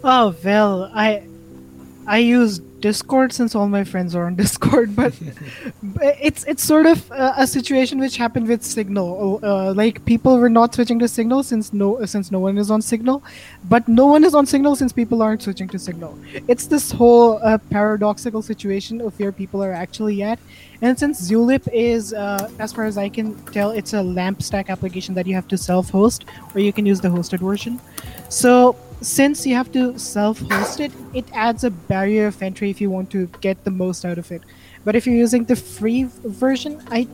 Oh 0.09 0.33
well, 0.41 0.89
I 0.95 1.21
I 2.07 2.19
use 2.19 2.59
Discord 2.59 3.33
since 3.33 3.55
all 3.55 3.67
my 3.67 3.83
friends 3.83 4.15
are 4.15 4.25
on 4.25 4.35
Discord, 4.41 4.95
but 4.95 5.13
it's 6.01 6.45
it's 6.45 6.63
sort 6.63 6.85
of 6.85 7.11
a, 7.11 7.33
a 7.39 7.45
situation 7.45 7.99
which 7.99 8.15
happened 8.15 8.47
with 8.47 8.63
Signal. 8.63 9.41
Uh, 9.43 9.73
like 9.73 10.05
people 10.05 10.37
were 10.39 10.49
not 10.49 10.73
switching 10.73 10.97
to 10.99 11.09
Signal 11.09 11.43
since 11.43 11.73
no 11.73 12.05
since 12.05 12.31
no 12.31 12.39
one 12.39 12.57
is 12.57 12.71
on 12.71 12.81
Signal, 12.81 13.21
but 13.65 13.85
no 13.89 14.05
one 14.05 14.23
is 14.23 14.33
on 14.33 14.45
Signal 14.45 14.77
since 14.77 14.93
people 14.93 15.21
aren't 15.21 15.41
switching 15.41 15.67
to 15.67 15.77
Signal. 15.77 16.17
It's 16.47 16.67
this 16.67 16.89
whole 16.89 17.41
uh, 17.43 17.57
paradoxical 17.69 18.41
situation 18.41 19.01
of 19.01 19.19
where 19.19 19.33
people 19.33 19.61
are 19.61 19.73
actually 19.73 20.23
at. 20.23 20.39
And 20.81 20.97
since 20.97 21.19
Zulip 21.19 21.67
is, 21.73 22.13
uh, 22.13 22.49
as 22.59 22.71
far 22.71 22.85
as 22.85 22.97
I 22.97 23.09
can 23.09 23.35
tell, 23.47 23.71
it's 23.71 23.93
a 23.93 24.01
LAMP 24.01 24.41
stack 24.41 24.69
application 24.69 25.15
that 25.15 25.27
you 25.27 25.35
have 25.35 25.49
to 25.49 25.57
self-host, 25.57 26.23
or 26.53 26.61
you 26.61 26.71
can 26.71 26.85
use 26.85 27.01
the 27.01 27.09
hosted 27.09 27.39
version. 27.39 27.81
So 28.29 28.77
since 29.01 29.45
you 29.45 29.55
have 29.55 29.71
to 29.73 29.97
self-host 29.97 30.79
it, 30.79 30.91
it 31.13 31.25
adds 31.33 31.63
a 31.63 31.69
barrier 31.69 32.27
of 32.27 32.41
entry 32.41 32.69
if 32.69 32.81
you 32.81 32.89
want 32.89 33.11
to 33.11 33.27
get 33.41 33.63
the 33.63 33.71
most 33.71 34.05
out 34.05 34.17
of 34.17 34.31
it. 34.31 34.41
But 34.83 34.95
if 34.95 35.05
you're 35.05 35.15
using 35.15 35.45
the 35.45 35.55
free 35.55 36.05
version, 36.23 36.81
I 36.89 37.07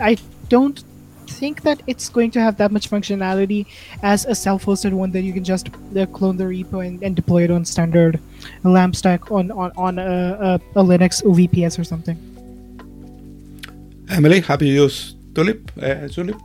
I 0.00 0.16
don't 0.48 0.82
think 1.26 1.62
that 1.62 1.82
it's 1.86 2.08
going 2.08 2.30
to 2.32 2.40
have 2.40 2.56
that 2.56 2.72
much 2.72 2.88
functionality 2.90 3.66
as 4.02 4.24
a 4.24 4.34
self-hosted 4.34 4.92
one 4.92 5.10
that 5.12 5.22
you 5.22 5.32
can 5.32 5.44
just 5.44 5.68
uh, 5.68 6.06
clone 6.06 6.36
the 6.36 6.44
repo 6.44 6.86
and, 6.86 7.02
and, 7.02 7.14
deploy 7.14 7.44
it 7.44 7.50
on 7.50 7.64
standard 7.64 8.18
LAMP 8.64 8.96
stack 8.96 9.30
on 9.30 9.50
on, 9.50 9.70
on 9.76 9.98
a, 9.98 10.02
a, 10.02 10.80
a 10.80 10.82
Linux 10.82 11.22
VPS 11.22 11.78
or 11.78 11.84
something. 11.84 12.16
Emily, 14.10 14.40
have 14.40 14.62
you 14.62 14.72
used 14.84 15.16
Tulip, 15.34 15.70
uh, 15.76 16.08
Zulip? 16.08 16.40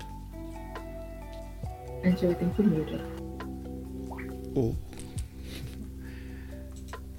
Angela, 2.04 2.32
I 2.32 2.36
think 2.36 2.58
you 2.58 2.66
muted. 2.66 3.13
Oh. 4.56 4.76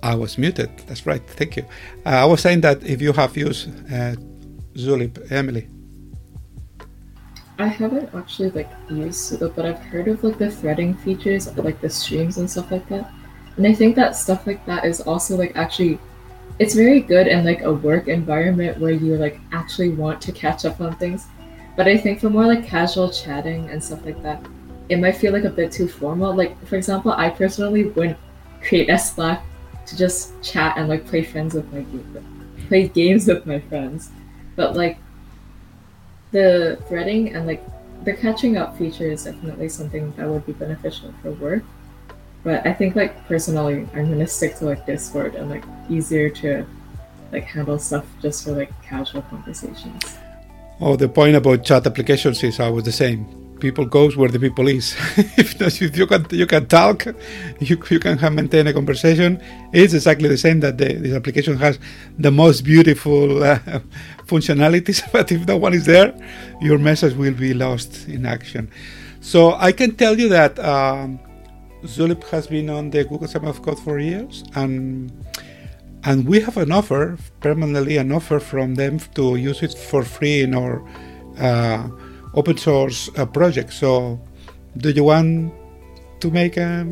I 0.03 0.15
was 0.15 0.37
muted. 0.37 0.71
That's 0.87 1.07
right. 1.07 1.23
Thank 1.27 1.57
you. 1.57 1.65
Uh, 2.05 2.11
I 2.11 2.25
was 2.27 2.43
saying 2.43 2.61
that 2.61 2.85
if 2.85 3.01
you 3.01 3.13
have 3.15 3.37
used 3.37 3.69
uh, 3.91 4.17
Zulip, 4.75 5.33
Emily. 5.33 5.67
I 7.59 7.69
haven't 7.69 8.13
actually 8.15 8.51
like 8.51 8.69
used 8.91 9.41
it, 9.41 9.57
but 9.57 9.65
I've 9.65 9.79
heard 9.79 10.09
of 10.09 10.23
like 10.23 10.39
the 10.39 10.51
threading 10.51 10.95
features, 10.95 11.57
like 11.57 11.81
the 11.81 11.89
streams 11.89 12.37
and 12.39 12.51
stuff 12.51 12.71
like 12.71 12.89
that. 12.89 13.11
And 13.57 13.67
I 13.67 13.73
think 13.73 13.95
that 13.97 14.17
stuff 14.17 14.47
like 14.47 14.67
that 14.67 14.85
is 14.85 15.01
also 15.01 15.37
like 15.37 15.57
actually, 15.57 15.99
it's 16.59 16.75
very 16.75 17.01
good 17.01 17.27
in 17.27 17.45
like 17.45 17.63
a 17.63 17.73
work 17.73 18.09
environment 18.09 18.79
where 18.79 18.93
you 18.93 19.17
like 19.17 19.41
actually 19.53 19.91
want 19.91 20.21
to 20.23 20.33
catch 20.33 20.65
up 20.65 20.81
on 20.81 20.97
things. 20.97 21.27
But 21.77 21.89
I 21.89 21.97
think 21.97 22.21
for 22.21 22.29
more 22.29 22.47
like 22.47 22.67
casual 22.67 23.11
chatting 23.11 23.71
and 23.71 23.83
stuff 23.83 24.05
like 24.05 24.21
that, 24.23 24.45
it 24.89 24.99
might 24.99 25.17
feel 25.17 25.33
like 25.33 25.45
a 25.45 25.51
bit 25.51 25.73
too 25.73 25.89
formal. 25.89 26.35
Like 26.35 26.63
for 26.67 26.77
example, 26.77 27.13
I 27.13 27.31
personally 27.31 27.85
wouldn't 27.85 28.19
create 28.63 28.89
a 28.91 28.99
Slack 28.99 29.45
to 29.87 29.97
just 29.97 30.41
chat 30.43 30.77
and 30.77 30.89
like 30.89 31.07
play 31.07 31.23
friends 31.23 31.55
with 31.55 31.71
my 31.73 31.85
play 32.69 32.89
games 32.89 33.27
with 33.27 33.47
my 33.47 33.61
friends. 33.61 34.11
But 34.57 34.77
like 34.77 34.99
the 36.33 36.79
threading 36.89 37.35
and 37.35 37.47
like 37.47 37.63
the 38.05 38.13
catching 38.13 38.57
up 38.57 38.77
feature 38.77 39.11
is 39.11 39.25
definitely 39.25 39.69
something 39.69 40.13
that 40.17 40.29
would 40.29 40.45
be 40.47 40.53
beneficial 40.53 41.15
for 41.23 41.33
work. 41.33 41.63
But 42.43 42.67
I 42.67 42.75
think 42.75 42.95
like 42.95 43.27
personally 43.27 43.89
I'm 43.95 44.11
gonna 44.11 44.27
stick 44.27 44.57
to 44.57 44.67
like 44.67 44.85
Discord 44.87 45.35
and 45.35 45.49
like 45.49 45.65
easier 45.89 46.29
to 46.45 46.67
like 47.33 47.45
handle 47.45 47.79
stuff 47.79 48.05
just 48.21 48.45
for 48.45 48.53
like 48.53 48.71
casual 48.83 49.23
conversations. 49.23 50.19
Oh, 50.81 50.97
the 50.97 51.09
point 51.09 51.37
about 51.37 51.65
chat 51.65 51.87
applications 51.87 52.43
is 52.43 52.61
always 52.61 52.85
the 52.85 52.93
same. 52.93 53.44
People 53.61 53.87
goes 53.87 54.17
where 54.17 54.29
the 54.29 54.39
people 54.39 54.69
is. 54.69 54.97
if, 55.17 55.97
you 55.97 56.07
can 56.07 56.27
you 56.31 56.47
can 56.47 56.67
talk, 56.67 57.07
you, 57.61 57.83
you 57.91 57.99
can 57.99 58.19
have, 58.19 58.33
maintain 58.33 58.67
a 58.67 58.73
conversation. 58.73 59.41
It's 59.73 59.95
exactly 59.95 60.29
the 60.29 60.37
same 60.37 60.61
that 60.61 60.77
the, 60.79 60.95
this 60.95 61.15
application 61.15 61.57
has 61.59 61.79
the 62.19 62.31
most 62.31 62.63
beautiful 62.63 63.43
uh, 63.43 63.59
functionalities. 64.27 65.03
But 65.13 65.31
if 65.33 65.47
no 65.47 65.57
one 65.57 65.75
is 65.75 65.87
there, 65.87 66.15
your 66.61 66.79
message 66.79 67.15
will 67.15 67.35
be 67.35 67.55
lost 67.55 68.09
in 68.09 68.27
action. 68.27 68.71
So 69.21 69.55
I 69.55 69.73
can 69.73 69.95
tell 69.95 70.19
you 70.19 70.29
that 70.29 70.59
um, 70.59 71.19
Zulip 71.85 72.25
has 72.25 72.47
been 72.47 72.69
on 72.71 72.91
the 72.91 73.05
Google 73.05 73.29
Summer 73.29 73.49
of 73.49 73.63
Code 73.63 73.79
for 73.79 73.99
years, 73.99 74.45
and 74.55 75.11
and 76.05 76.27
we 76.27 76.41
have 76.41 76.57
an 76.57 76.71
offer 76.73 77.17
permanently 77.41 77.97
an 77.97 78.13
offer 78.13 78.39
from 78.39 78.75
them 78.75 78.99
to 79.15 79.37
use 79.37 79.63
it 79.63 79.73
for 79.73 80.03
free 80.03 80.43
in 80.43 80.55
our 80.55 80.85
uh, 81.39 81.89
open 82.35 82.57
source 82.57 83.11
uh, 83.17 83.27
project. 83.27 83.73
So, 83.73 84.21
do 84.77 84.91
you 84.91 85.05
want 85.05 85.53
to 86.21 86.31
make 86.31 86.57
a, 86.57 86.87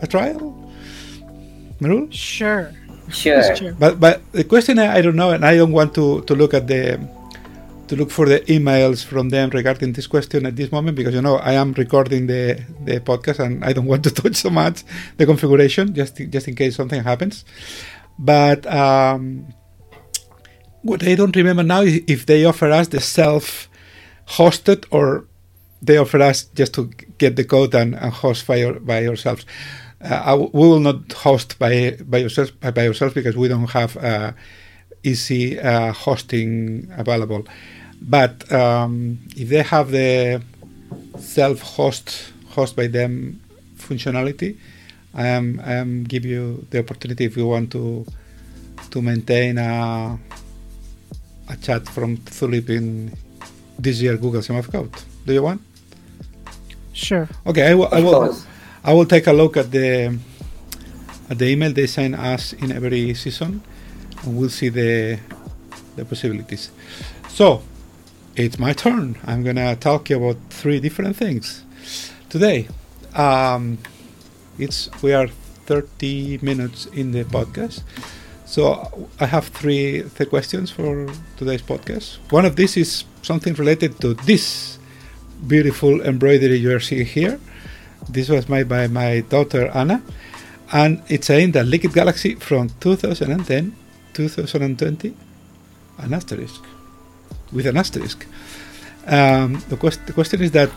a 0.00 0.06
trial, 0.06 0.54
Merul? 1.80 2.10
Sure. 2.10 2.72
Sure. 3.10 3.56
Sure. 3.56 3.72
But 3.74 4.00
but 4.00 4.22
the 4.32 4.44
question 4.44 4.78
I, 4.78 4.98
I 4.98 5.00
don't 5.02 5.16
know, 5.16 5.30
and 5.30 5.44
I 5.44 5.56
don't 5.56 5.72
want 5.72 5.94
to, 5.94 6.22
to 6.22 6.34
look 6.34 6.54
at 6.54 6.66
the 6.66 7.00
to 7.88 7.96
look 7.96 8.10
for 8.10 8.26
the 8.26 8.40
emails 8.40 9.04
from 9.04 9.28
them 9.28 9.50
regarding 9.50 9.92
this 9.92 10.06
question 10.06 10.46
at 10.46 10.56
this 10.56 10.72
moment 10.72 10.96
because 10.96 11.14
you 11.14 11.20
know 11.20 11.36
I 11.36 11.52
am 11.52 11.72
recording 11.74 12.26
the 12.26 12.62
the 12.84 13.00
podcast 13.00 13.40
and 13.40 13.64
I 13.64 13.72
don't 13.72 13.86
want 13.86 14.04
to 14.04 14.10
touch 14.20 14.36
so 14.36 14.50
much 14.50 14.84
the 15.18 15.26
configuration 15.26 15.94
just 15.94 16.16
just 16.16 16.48
in 16.48 16.54
case 16.54 16.76
something 16.76 17.02
happens. 17.02 17.44
But 18.18 18.66
um, 18.66 19.52
what 20.82 21.02
I 21.06 21.14
don't 21.14 21.34
remember 21.34 21.62
now 21.62 21.82
is 21.82 22.00
if 22.06 22.26
they 22.26 22.44
offer 22.44 22.70
us 22.70 22.88
the 22.88 23.00
self-hosted 24.26 24.86
or 24.90 25.24
they 25.80 25.96
offer 25.96 26.20
us 26.20 26.44
just 26.54 26.74
to 26.74 26.90
get 27.18 27.36
the 27.36 27.44
code 27.44 27.74
and, 27.74 27.94
and 27.94 28.12
host 28.12 28.46
by, 28.46 28.70
by 28.72 29.00
yourselves. 29.00 29.44
Uh, 30.00 30.46
we 30.52 30.66
will 30.66 30.80
not 30.80 31.12
host 31.12 31.58
by 31.58 31.96
by 32.04 32.18
yourselves 32.18 32.50
by, 32.60 32.70
because 32.70 33.36
we 33.36 33.46
don't 33.46 33.70
have 33.70 33.96
uh, 33.98 34.32
easy 35.04 35.60
uh, 35.60 35.92
hosting 35.92 36.88
available. 36.96 37.46
But 38.00 38.50
um, 38.52 39.18
if 39.36 39.48
they 39.48 39.62
have 39.62 39.92
the 39.92 40.42
self-host 41.18 42.32
host 42.48 42.74
by 42.74 42.88
them 42.88 43.40
functionality, 43.76 44.56
I 45.14 45.28
am 45.28 45.60
I 45.64 45.74
am 45.74 46.02
give 46.02 46.24
you 46.24 46.66
the 46.70 46.80
opportunity 46.80 47.26
if 47.26 47.36
you 47.36 47.46
want 47.46 47.70
to 47.72 48.04
to 48.90 49.02
maintain 49.02 49.58
a 49.58 50.18
a 51.48 51.56
chat 51.58 51.88
from 51.88 52.16
Zulip 52.18 52.70
in 52.70 53.12
this 53.82 54.00
year 54.00 54.16
Google 54.16 54.42
Summer 54.42 54.60
of 54.60 54.70
Code. 54.70 54.92
Do 55.26 55.32
you 55.32 55.42
want? 55.42 55.60
Sure. 56.92 57.28
Okay, 57.46 57.70
I 57.70 57.74
will. 57.74 57.88
I 57.92 58.00
will. 58.00 58.36
I 58.84 58.92
will 58.92 59.06
take 59.06 59.26
a 59.26 59.32
look 59.32 59.56
at 59.56 59.70
the 59.70 60.18
at 61.30 61.38
the 61.38 61.46
email 61.48 61.72
they 61.72 61.86
send 61.86 62.14
us 62.14 62.52
in 62.52 62.72
every 62.72 63.14
season, 63.14 63.62
and 64.22 64.36
we'll 64.36 64.50
see 64.50 64.68
the 64.68 65.18
the 65.96 66.04
possibilities. 66.04 66.70
So, 67.28 67.62
it's 68.36 68.58
my 68.58 68.72
turn. 68.72 69.18
I'm 69.24 69.42
gonna 69.42 69.76
talk 69.76 70.10
you 70.10 70.16
about 70.16 70.38
three 70.50 70.80
different 70.80 71.16
things 71.16 71.64
today. 72.28 72.68
Um, 73.14 73.78
it's 74.58 74.88
we 75.02 75.12
are 75.12 75.28
30 75.66 76.38
minutes 76.42 76.86
in 76.86 77.12
the 77.12 77.24
podcast, 77.24 77.82
so 78.52 79.08
I 79.18 79.24
have 79.24 79.46
three 79.48 80.04
questions 80.28 80.70
for 80.70 81.08
today's 81.38 81.62
podcast. 81.62 82.18
One 82.28 82.44
of 82.44 82.54
these 82.54 82.76
is 82.76 83.04
something 83.22 83.54
related 83.54 83.98
to 84.02 84.12
this 84.12 84.78
beautiful 85.46 86.02
embroidery 86.02 86.56
you 86.56 86.76
are 86.76 86.80
seeing 86.80 87.06
here. 87.06 87.40
This 88.10 88.28
was 88.28 88.50
made 88.50 88.68
by 88.68 88.88
my 88.88 89.20
daughter 89.20 89.68
Anna, 89.72 90.02
and 90.70 91.00
it's 91.08 91.28
saying 91.28 91.52
that 91.52 91.64
Liquid 91.64 91.94
Galaxy 91.94 92.34
from 92.34 92.68
2010 92.80 93.74
2020 94.12 95.14
an 95.98 96.12
asterisk 96.12 96.62
with 97.52 97.66
an 97.66 97.78
asterisk. 97.78 98.26
Um, 99.06 99.62
the, 99.70 99.78
quest- 99.78 100.04
the 100.06 100.12
question 100.12 100.42
is 100.42 100.50
that 100.50 100.70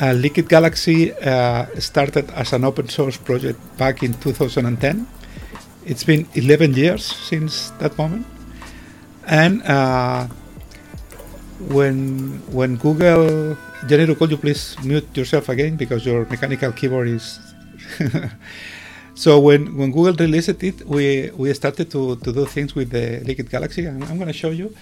uh, 0.00 0.12
Liquid 0.14 0.48
Galaxy 0.48 1.12
uh, 1.12 1.66
started 1.78 2.28
as 2.30 2.52
an 2.52 2.64
open 2.64 2.88
source 2.88 3.16
project 3.16 3.60
back 3.78 4.02
in 4.02 4.14
2010. 4.14 5.06
It's 5.84 6.04
been 6.04 6.28
11 6.34 6.74
years 6.74 7.04
since 7.04 7.70
that 7.80 7.98
moment, 7.98 8.26
and 9.26 9.62
uh, 9.62 10.28
when 11.58 12.38
when 12.52 12.76
Google, 12.76 13.56
Janiru, 13.88 14.16
could 14.16 14.30
you 14.30 14.36
please 14.36 14.76
mute 14.84 15.08
yourself 15.16 15.48
again 15.48 15.76
because 15.76 16.06
your 16.06 16.24
mechanical 16.26 16.72
keyboard 16.72 17.08
is. 17.08 17.40
so 19.14 19.40
when 19.40 19.76
when 19.76 19.90
Google 19.90 20.14
released 20.14 20.62
it, 20.62 20.86
we 20.86 21.30
we 21.34 21.52
started 21.52 21.90
to, 21.90 22.14
to 22.16 22.32
do 22.32 22.46
things 22.46 22.74
with 22.74 22.90
the 22.90 23.20
Liquid 23.26 23.50
Galaxy, 23.50 23.86
and 23.86 24.04
I'm 24.04 24.16
going 24.18 24.30
to 24.30 24.40
show 24.44 24.50
you 24.50 24.74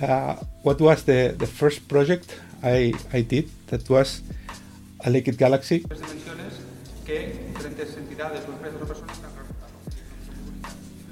uh, 0.00 0.36
what 0.62 0.80
was 0.80 1.04
the, 1.04 1.34
the 1.36 1.46
first 1.46 1.88
project 1.88 2.40
I, 2.62 2.94
I 3.12 3.20
did 3.22 3.50
that 3.68 3.88
was 3.88 4.22
a 5.04 5.10
Liquid 5.10 5.38
Galaxy. 5.38 5.84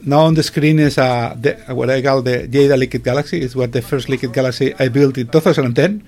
Now 0.05 0.21
on 0.21 0.35
the 0.35 0.43
screen 0.43 0.81
is 0.81 0.99
uh, 0.99 1.37
the, 1.39 1.55
what 1.75 1.89
I 1.89 2.03
call 2.03 2.23
the 2.23 2.49
Jada 2.49 2.77
Liquid 2.77 3.05
Galaxy. 3.05 3.41
It's 3.41 3.55
what 3.55 3.71
the 3.71 3.83
first 3.83 4.09
Liquid 4.09 4.33
Galaxy 4.33 4.75
I 4.79 4.89
built 4.89 5.17
in 5.17 5.29
2010. 5.29 6.03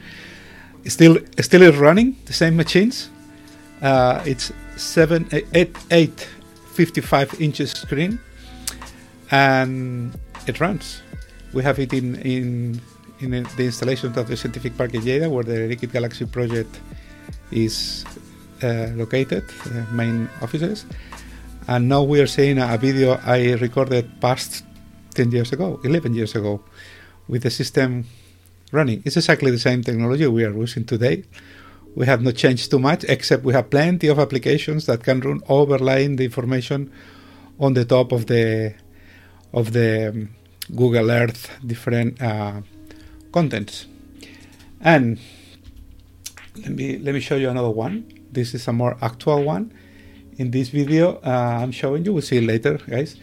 It's 0.84 0.94
still 0.94 1.18
still 1.40 1.62
is 1.62 1.76
running 1.76 2.16
the 2.26 2.32
same 2.32 2.56
machines. 2.56 3.10
Uh, 3.80 4.20
it's 4.26 4.52
seven 4.76 5.28
eight 5.52 5.76
eight 5.92 6.28
55 6.72 7.40
inches 7.40 7.70
screen, 7.70 8.18
and 9.30 10.12
it 10.48 10.60
runs. 10.60 11.00
We 11.52 11.62
have 11.62 11.78
it 11.78 11.92
in 11.92 12.16
in 12.16 12.80
in 13.20 13.30
the 13.56 13.64
installation 13.64 14.18
of 14.18 14.26
the 14.26 14.36
Scientific 14.36 14.76
Park 14.76 14.94
in 14.94 15.02
Lleida, 15.02 15.30
where 15.30 15.44
the 15.44 15.68
Liquid 15.68 15.92
Galaxy 15.92 16.26
project 16.26 16.80
is 17.52 18.04
uh, 18.62 18.88
located, 18.96 19.44
uh, 19.66 19.84
main 19.92 20.28
offices. 20.42 20.84
And 21.66 21.88
now 21.88 22.02
we 22.02 22.20
are 22.20 22.26
seeing 22.26 22.58
a 22.58 22.76
video 22.76 23.18
I 23.24 23.54
recorded 23.54 24.20
past 24.20 24.64
10 25.14 25.30
years 25.30 25.50
ago, 25.50 25.80
11 25.82 26.12
years 26.12 26.34
ago, 26.34 26.62
with 27.26 27.42
the 27.42 27.50
system 27.50 28.04
running. 28.70 29.02
It's 29.06 29.16
exactly 29.16 29.50
the 29.50 29.58
same 29.58 29.82
technology 29.82 30.26
we 30.26 30.44
are 30.44 30.52
using 30.52 30.84
today. 30.84 31.24
We 31.94 32.04
have 32.04 32.20
not 32.20 32.34
changed 32.34 32.70
too 32.70 32.78
much, 32.78 33.04
except 33.04 33.44
we 33.44 33.54
have 33.54 33.70
plenty 33.70 34.08
of 34.08 34.18
applications 34.18 34.84
that 34.86 35.02
can 35.02 35.20
run 35.20 35.40
overlaying 35.48 36.16
the 36.16 36.24
information 36.24 36.92
on 37.58 37.72
the 37.72 37.86
top 37.86 38.12
of 38.12 38.26
the 38.26 38.74
of 39.54 39.72
the 39.72 40.08
um, 40.10 40.30
Google 40.74 41.10
Earth 41.10 41.48
different 41.64 42.20
uh, 42.20 42.60
contents. 43.32 43.86
And 44.82 45.18
let 46.56 46.72
me 46.72 46.98
let 46.98 47.14
me 47.14 47.20
show 47.20 47.36
you 47.36 47.48
another 47.48 47.70
one. 47.70 48.04
This 48.30 48.52
is 48.52 48.68
a 48.68 48.72
more 48.72 48.98
actual 49.00 49.44
one. 49.44 49.72
In 50.36 50.50
this 50.50 50.68
video, 50.68 51.20
uh, 51.24 51.60
I'm 51.62 51.70
showing 51.70 52.04
you. 52.04 52.12
We'll 52.12 52.22
see 52.22 52.38
it 52.38 52.44
later, 52.44 52.78
guys. 52.88 53.14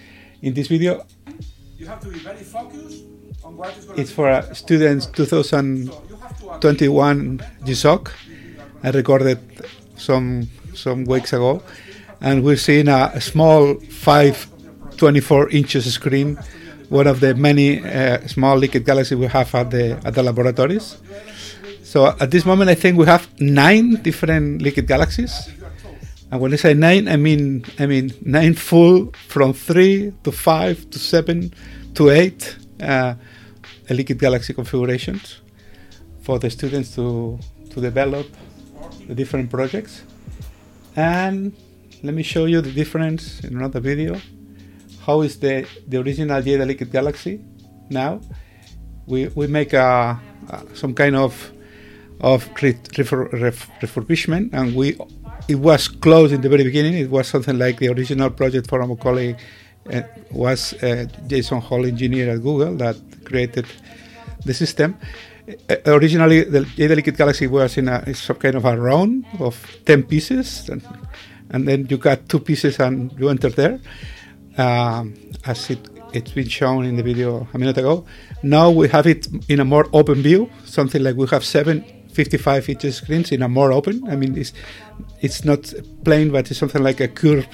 In 0.42 0.54
this 0.54 0.68
video, 0.68 1.06
You 1.78 1.88
have 1.88 2.00
to 2.02 2.08
be 2.10 2.20
very 2.20 2.38
focused 2.38 3.04
on 3.44 3.58
what 3.58 3.76
is 3.78 3.86
going 3.86 4.00
it's 4.00 4.12
for 4.12 4.30
uh, 4.30 4.54
students 4.54 5.08
2021 5.08 7.40
GSOC. 7.66 8.12
I 8.84 8.90
recorded 8.92 9.40
some 9.98 10.48
some 10.74 11.04
weeks 11.06 11.34
ago, 11.34 11.62
and 12.22 12.44
we're 12.46 12.56
seeing 12.56 12.88
a, 12.88 13.12
a 13.14 13.20
small 13.22 13.76
5 13.76 14.48
24 14.98 15.50
inches 15.50 15.94
screen, 15.94 16.38
one 16.90 17.08
of 17.08 17.20
the 17.20 17.34
many 17.36 17.84
uh, 17.84 18.26
small 18.28 18.56
liquid 18.56 18.86
galaxies 18.86 19.18
we 19.18 19.28
have 19.28 19.54
at 19.56 19.72
the 19.72 20.00
at 20.06 20.14
the 20.14 20.24
laboratories. 20.24 20.96
So 21.84 22.08
at 22.08 22.32
this 22.32 22.46
moment, 22.46 22.70
I 22.70 22.76
think 22.76 22.98
we 22.98 23.06
have 23.08 23.28
nine 23.42 23.96
different 24.02 24.62
liquid 24.62 24.88
galaxies. 24.88 25.50
And 26.32 26.40
when 26.40 26.54
I 26.54 26.56
say 26.56 26.74
nine, 26.74 27.08
I 27.10 27.18
mean 27.18 27.66
I 27.78 27.86
mean 27.86 28.14
nine 28.26 28.54
full 28.54 29.12
from 29.28 29.54
three 29.54 30.14
to 30.24 30.32
five 30.32 30.90
to 30.92 31.00
seven 31.00 31.54
to 31.96 32.10
eight 32.10 32.56
uh, 32.82 33.16
liquid 33.90 34.18
galaxy 34.18 34.54
configurations 34.54 35.42
for 36.22 36.40
the 36.40 36.50
students 36.50 36.96
to 36.96 37.38
to 37.72 37.82
develop 37.82 38.28
the 39.08 39.16
different 39.16 39.50
projects. 39.50 40.04
And 40.96 41.54
let 42.02 42.14
me 42.14 42.24
show 42.24 42.46
you 42.46 42.62
the 42.62 42.72
difference 42.72 43.42
in 43.42 43.58
another 43.58 43.82
video. 43.82 44.16
How 45.06 45.22
is 45.22 45.38
the 45.40 45.68
the 45.88 45.98
original 45.98 46.42
Jada 46.42 46.66
Liquid 46.66 46.92
Galaxy 46.92 47.42
now? 47.90 48.22
We 49.06 49.28
we 49.36 49.48
make 49.48 49.74
a, 49.74 50.20
a 50.50 50.76
some 50.76 50.94
kind 50.94 51.16
of 51.16 51.52
of 52.22 52.48
re- 52.62 52.74
refurbishment, 53.82 54.54
and 54.54 54.76
we 54.76 54.96
it 55.48 55.56
was 55.56 55.88
closed 55.88 56.34
in 56.34 56.42
the 56.42 56.50
very 56.50 56.64
beginning. 56.64 56.94
It 56.96 57.10
was 57.10 57.28
something 57.28 57.58
like 57.58 57.80
the 57.80 57.90
original 57.90 58.30
project 58.30 58.68
for 58.68 58.96
colleague 58.98 59.38
uh, 59.92 60.02
was 60.32 60.74
uh, 60.84 61.06
Jason 61.28 61.60
Holt, 61.60 61.86
engineer 61.86 62.32
at 62.32 62.42
Google, 62.42 62.76
that 62.78 62.96
created 63.26 63.66
the 64.46 64.54
system. 64.54 64.98
Uh, 65.70 65.76
originally, 65.88 66.44
the 66.44 66.66
Liquid 66.78 67.18
Galaxy 67.18 67.48
was 67.48 67.78
in 67.78 67.88
a 67.88 68.14
some 68.14 68.38
kind 68.38 68.56
of 68.56 68.66
a 68.66 68.78
round 68.78 69.26
of 69.40 69.56
ten 69.86 70.04
pieces, 70.04 70.70
and, 70.70 70.82
and 71.50 71.68
then 71.68 71.88
you 71.90 71.98
got 71.98 72.30
two 72.30 72.40
pieces 72.40 72.80
and 72.80 73.12
you 73.20 73.30
enter 73.30 73.50
there, 73.50 73.80
um, 74.58 75.14
as 75.46 75.70
it 75.70 75.80
it's 76.14 76.32
been 76.32 76.48
shown 76.48 76.86
in 76.86 76.98
the 76.98 77.04
video 77.04 77.48
a 77.54 77.58
minute 77.58 77.78
ago. 77.78 78.06
Now 78.44 78.70
we 78.70 78.90
have 78.90 79.08
it 79.08 79.28
in 79.48 79.60
a 79.60 79.66
more 79.66 79.88
open 79.94 80.22
view, 80.22 80.50
something 80.66 81.02
like 81.02 81.16
we 81.16 81.26
have 81.28 81.44
seven 81.46 81.86
55 82.12 82.70
inch 82.70 82.92
screens 82.92 83.32
in 83.32 83.42
a 83.42 83.50
more 83.50 83.72
open. 83.72 84.08
I 84.10 84.16
mean, 84.16 84.38
it's 84.38 84.54
it's 85.22 85.44
not 85.46 85.74
plain, 86.04 86.32
but 86.32 86.50
it's 86.50 86.60
something 86.60 86.84
like 86.84 87.00
a 87.00 87.08
curve 87.08 87.48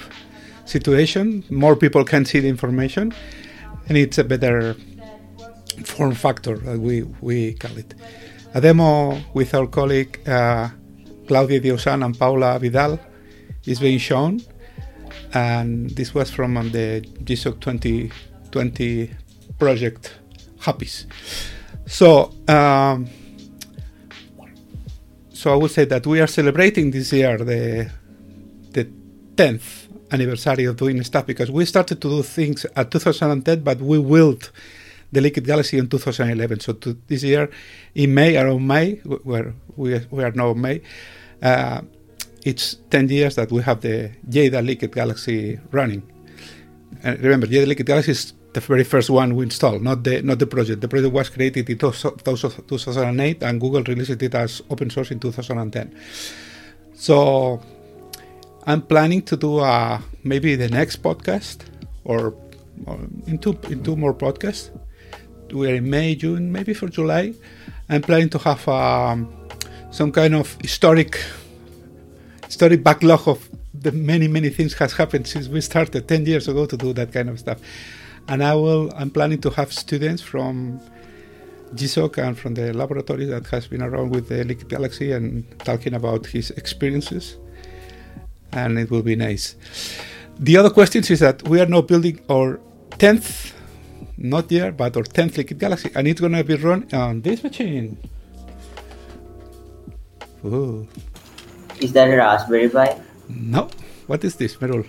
situation. 0.64 1.44
More 1.50 1.76
people 1.76 2.04
can 2.04 2.24
see 2.24 2.40
the 2.40 2.48
information, 2.48 3.14
and 3.88 3.96
it's 3.96 4.18
a 4.18 4.24
better 4.24 4.74
form 5.84 6.14
factor, 6.14 6.54
as 6.68 6.78
we 6.78 7.02
we 7.20 7.54
call 7.54 7.76
it. 7.78 7.94
A 8.54 8.60
demo 8.60 9.18
with 9.34 9.54
our 9.54 9.66
colleague 9.66 10.18
uh, 10.26 10.68
Claudia 11.26 11.60
Diosan 11.60 12.04
and 12.04 12.18
Paula 12.18 12.58
Vidal 12.58 12.98
is 13.66 13.80
being 13.80 13.98
shown, 13.98 14.40
and 15.34 15.90
this 15.90 16.14
was 16.14 16.30
from 16.30 16.56
um, 16.56 16.70
the 16.70 17.02
GSOC 17.24 17.60
2020 17.60 19.10
project 19.58 20.14
Happies. 20.60 21.06
So. 21.86 22.32
Um, 22.48 23.08
so 25.38 25.52
I 25.52 25.56
would 25.56 25.70
say 25.70 25.84
that 25.84 26.04
we 26.04 26.20
are 26.20 26.26
celebrating 26.26 26.90
this 26.90 27.12
year 27.12 27.38
the 27.38 27.88
the 28.72 28.84
10th 29.36 29.86
anniversary 30.10 30.64
of 30.64 30.76
doing 30.76 31.00
stuff 31.04 31.26
because 31.26 31.48
we 31.48 31.64
started 31.64 32.02
to 32.02 32.08
do 32.08 32.22
things 32.24 32.66
at 32.74 32.90
2010, 32.90 33.60
but 33.60 33.80
we 33.80 33.98
willed 34.00 34.50
the 35.12 35.20
Liquid 35.20 35.44
Galaxy 35.44 35.78
in 35.78 35.88
2011. 35.88 36.58
So 36.58 36.72
to 36.72 36.96
this 37.06 37.22
year, 37.22 37.48
in 37.94 38.14
May, 38.14 38.36
around 38.36 38.66
May, 38.66 38.96
where 39.30 39.54
we, 39.76 40.00
we 40.10 40.24
are 40.24 40.32
now 40.32 40.54
May, 40.54 40.82
uh, 41.40 41.82
it's 42.44 42.74
10 42.90 43.08
years 43.08 43.36
that 43.36 43.52
we 43.52 43.62
have 43.62 43.80
the 43.80 44.10
Jada 44.28 44.64
Liquid 44.66 44.90
Galaxy 44.92 45.60
running. 45.70 46.02
And 47.04 47.20
remember, 47.20 47.46
Jada 47.46 47.68
Liquid 47.68 47.86
Galaxy 47.86 48.10
is 48.10 48.32
the 48.52 48.60
very 48.60 48.84
first 48.84 49.10
one 49.10 49.36
we 49.36 49.44
installed, 49.44 49.82
not 49.82 50.04
the 50.04 50.22
not 50.22 50.38
the 50.38 50.46
project. 50.46 50.80
The 50.80 50.88
project 50.88 51.12
was 51.12 51.28
created 51.28 51.68
in 51.68 51.78
2008, 51.78 53.42
and 53.42 53.60
Google 53.60 53.82
released 53.82 54.22
it 54.22 54.34
as 54.34 54.62
open 54.70 54.90
source 54.90 55.10
in 55.10 55.20
2010. 55.20 55.94
So 56.94 57.60
I'm 58.66 58.82
planning 58.82 59.22
to 59.22 59.36
do 59.36 59.58
uh, 59.58 60.00
maybe 60.24 60.56
the 60.56 60.68
next 60.68 61.02
podcast 61.02 61.58
or, 62.04 62.34
or 62.86 62.98
in 63.26 63.38
two 63.38 63.58
in 63.68 63.82
two 63.82 63.96
more 63.96 64.14
podcasts. 64.14 64.70
We're 65.52 65.76
in 65.76 65.88
May, 65.88 66.14
June, 66.14 66.52
maybe 66.52 66.74
for 66.74 66.88
July. 66.88 67.34
I'm 67.88 68.02
planning 68.02 68.28
to 68.30 68.38
have 68.38 68.66
um, 68.68 69.32
some 69.90 70.12
kind 70.12 70.34
of 70.34 70.56
historic 70.60 71.20
historic 72.46 72.82
backlog 72.82 73.28
of 73.28 73.48
the 73.74 73.92
many 73.92 74.26
many 74.26 74.48
things 74.48 74.72
has 74.74 74.94
happened 74.94 75.26
since 75.26 75.48
we 75.48 75.60
started 75.60 76.08
10 76.08 76.26
years 76.26 76.48
ago 76.48 76.66
to 76.66 76.76
do 76.76 76.92
that 76.94 77.12
kind 77.12 77.28
of 77.28 77.38
stuff 77.38 77.58
and 78.28 78.44
I 78.44 78.54
will. 78.54 78.92
I'm 78.94 79.10
planning 79.10 79.40
to 79.40 79.50
have 79.50 79.72
students 79.72 80.22
from 80.22 80.80
GSOC 81.74 82.18
and 82.18 82.38
from 82.38 82.54
the 82.54 82.72
laboratory 82.72 83.24
that 83.26 83.46
has 83.48 83.66
been 83.66 83.82
around 83.82 84.10
with 84.10 84.28
the 84.28 84.44
Liquid 84.44 84.68
Galaxy 84.68 85.12
and 85.12 85.44
talking 85.60 85.94
about 85.94 86.26
his 86.26 86.50
experiences, 86.52 87.36
and 88.52 88.78
it 88.78 88.90
will 88.90 89.02
be 89.02 89.16
nice. 89.16 89.56
The 90.38 90.56
other 90.56 90.70
question 90.70 91.02
is 91.08 91.20
that 91.20 91.46
we 91.48 91.60
are 91.60 91.66
now 91.66 91.80
building 91.80 92.20
our 92.30 92.60
tenth, 92.98 93.54
not 94.16 94.50
year, 94.52 94.72
but 94.72 94.96
our 94.96 95.02
tenth 95.02 95.36
Liquid 95.36 95.58
Galaxy, 95.58 95.90
and 95.94 96.06
it's 96.06 96.20
going 96.20 96.32
to 96.32 96.44
be 96.44 96.54
run 96.54 96.86
on 96.92 97.22
this 97.22 97.42
machine. 97.42 97.98
Ooh. 100.44 100.86
Is 101.80 101.92
that 101.92 102.08
a 102.08 102.16
Raspberry 102.16 102.68
Pi? 102.68 103.00
No. 103.28 103.68
What 104.06 104.24
is 104.24 104.36
this, 104.36 104.56
Merul? 104.60 104.84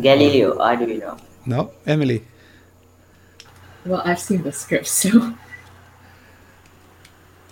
Galileo, 0.00 0.56
Arduino. 0.58 1.20
No, 1.46 1.72
Emily. 1.86 2.24
Well, 3.84 4.02
I've 4.04 4.20
seen 4.20 4.42
the 4.42 4.52
script, 4.52 4.86
so. 4.86 5.34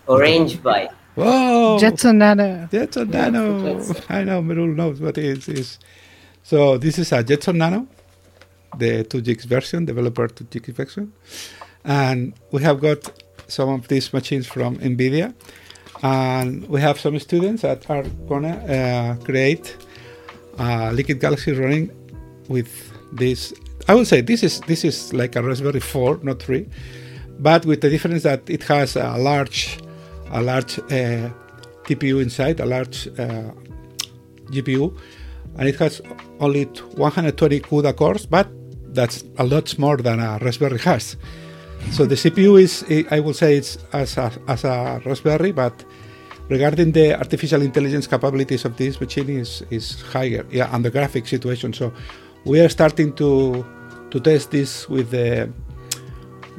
Orange 0.07 0.63
Pi. 0.63 0.89
Whoa! 1.15 1.79
Jetson 1.79 2.19
Nano. 2.19 2.69
Jetson 2.73 3.11
Nano. 3.11 3.85
I 4.09 4.25
know 4.25 4.41
Merul 4.41 4.75
knows 4.75 5.01
what 5.01 5.19
it 5.19 5.47
is. 5.47 5.79
So 6.43 6.79
this 6.79 6.99
is 6.99 7.13
a 7.13 7.23
Jetson 7.23 7.59
Nano, 7.59 7.87
the 8.79 9.05
2 9.05 9.21
gigs 9.21 9.45
version, 9.45 9.85
developer 9.85 10.27
2 10.27 10.45
gigs 10.45 10.71
version. 10.71 11.13
And 11.85 12.33
we 12.51 12.63
have 12.63 12.81
got 12.81 13.23
some 13.47 13.69
of 13.69 13.89
these 13.89 14.13
machines 14.13 14.47
from 14.47 14.79
NVIDIA. 14.79 15.35
And 16.03 16.67
we 16.69 16.81
have 16.81 16.99
some 16.99 17.19
students 17.19 17.63
that 17.63 17.89
are 17.91 18.03
going 18.27 18.43
to 18.43 18.77
uh, 18.77 19.17
create 19.25 19.77
a 20.59 20.93
Liquid 20.93 21.21
Galaxy 21.21 21.53
running 21.53 21.91
with 22.49 22.91
this 23.13 23.53
I 23.89 23.95
would 23.95 24.07
say 24.07 24.21
this 24.21 24.43
is 24.43 24.61
this 24.61 24.85
is 24.85 25.13
like 25.13 25.37
a 25.37 25.43
Raspberry 25.43 25.81
4, 25.81 26.21
not 26.23 26.43
3, 26.43 26.69
but 27.41 27.67
with 27.67 27.81
the 27.81 27.91
difference 27.91 28.23
that 28.23 28.49
it 28.49 28.63
has 28.65 28.97
a 28.97 29.17
large 29.17 29.79
a 30.31 30.41
large 30.41 30.79
uh, 30.79 31.31
TPU 31.85 32.23
inside, 32.23 32.61
a 32.61 32.67
large 32.67 33.09
uh, 33.19 33.51
GPU, 34.51 34.97
and 35.59 35.69
it 35.69 35.77
has 35.77 36.01
only 36.41 36.65
120 36.65 37.61
CUDA 37.61 37.97
cores, 37.97 38.27
but 38.27 38.49
that's 38.95 39.25
a 39.39 39.45
lot 39.45 39.79
more 39.79 39.97
than 39.97 40.21
a 40.21 40.39
Raspberry 40.41 40.79
has. 40.79 41.17
So 41.91 42.07
the 42.07 42.15
CPU 42.15 42.61
is, 42.63 42.85
I 43.11 43.21
would 43.21 43.37
say, 43.37 43.57
it's 43.57 43.77
as 43.93 44.17
a, 44.17 44.33
as 44.47 44.65
a 44.65 45.03
Raspberry, 45.05 45.53
but 45.53 45.85
regarding 46.49 46.93
the 46.93 47.19
artificial 47.19 47.63
intelligence 47.63 48.07
capabilities 48.07 48.65
of 48.65 48.77
this 48.77 49.01
machine 49.01 49.31
is, 49.31 49.63
is 49.71 50.01
higher, 50.01 50.47
yeah, 50.51 50.75
and 50.75 50.85
the 50.85 50.91
graphic 50.91 51.27
situation. 51.27 51.73
So 51.73 51.93
we 52.45 52.61
are 52.61 52.69
starting 52.69 53.13
to 53.15 53.65
to 54.11 54.21
test 54.21 54.51
this 54.51 54.89
with 54.89 55.11
the 55.11 55.49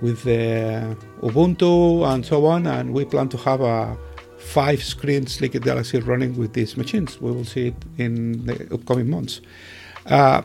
with 0.01 0.23
the 0.23 0.95
Ubuntu 1.21 2.05
and 2.13 2.25
so 2.25 2.45
on, 2.45 2.67
and 2.67 2.93
we 2.93 3.05
plan 3.05 3.29
to 3.29 3.37
have 3.37 3.61
a 3.61 3.97
five 4.37 4.83
screens 4.83 5.39
Liquid 5.39 5.63
Galaxy 5.63 5.99
running 5.99 6.37
with 6.37 6.53
these 6.53 6.75
machines. 6.75 7.21
We 7.21 7.31
will 7.31 7.45
see 7.45 7.67
it 7.67 7.75
in 7.97 8.45
the 8.45 8.73
upcoming 8.73 9.09
months. 9.09 9.41
Uh, 10.05 10.41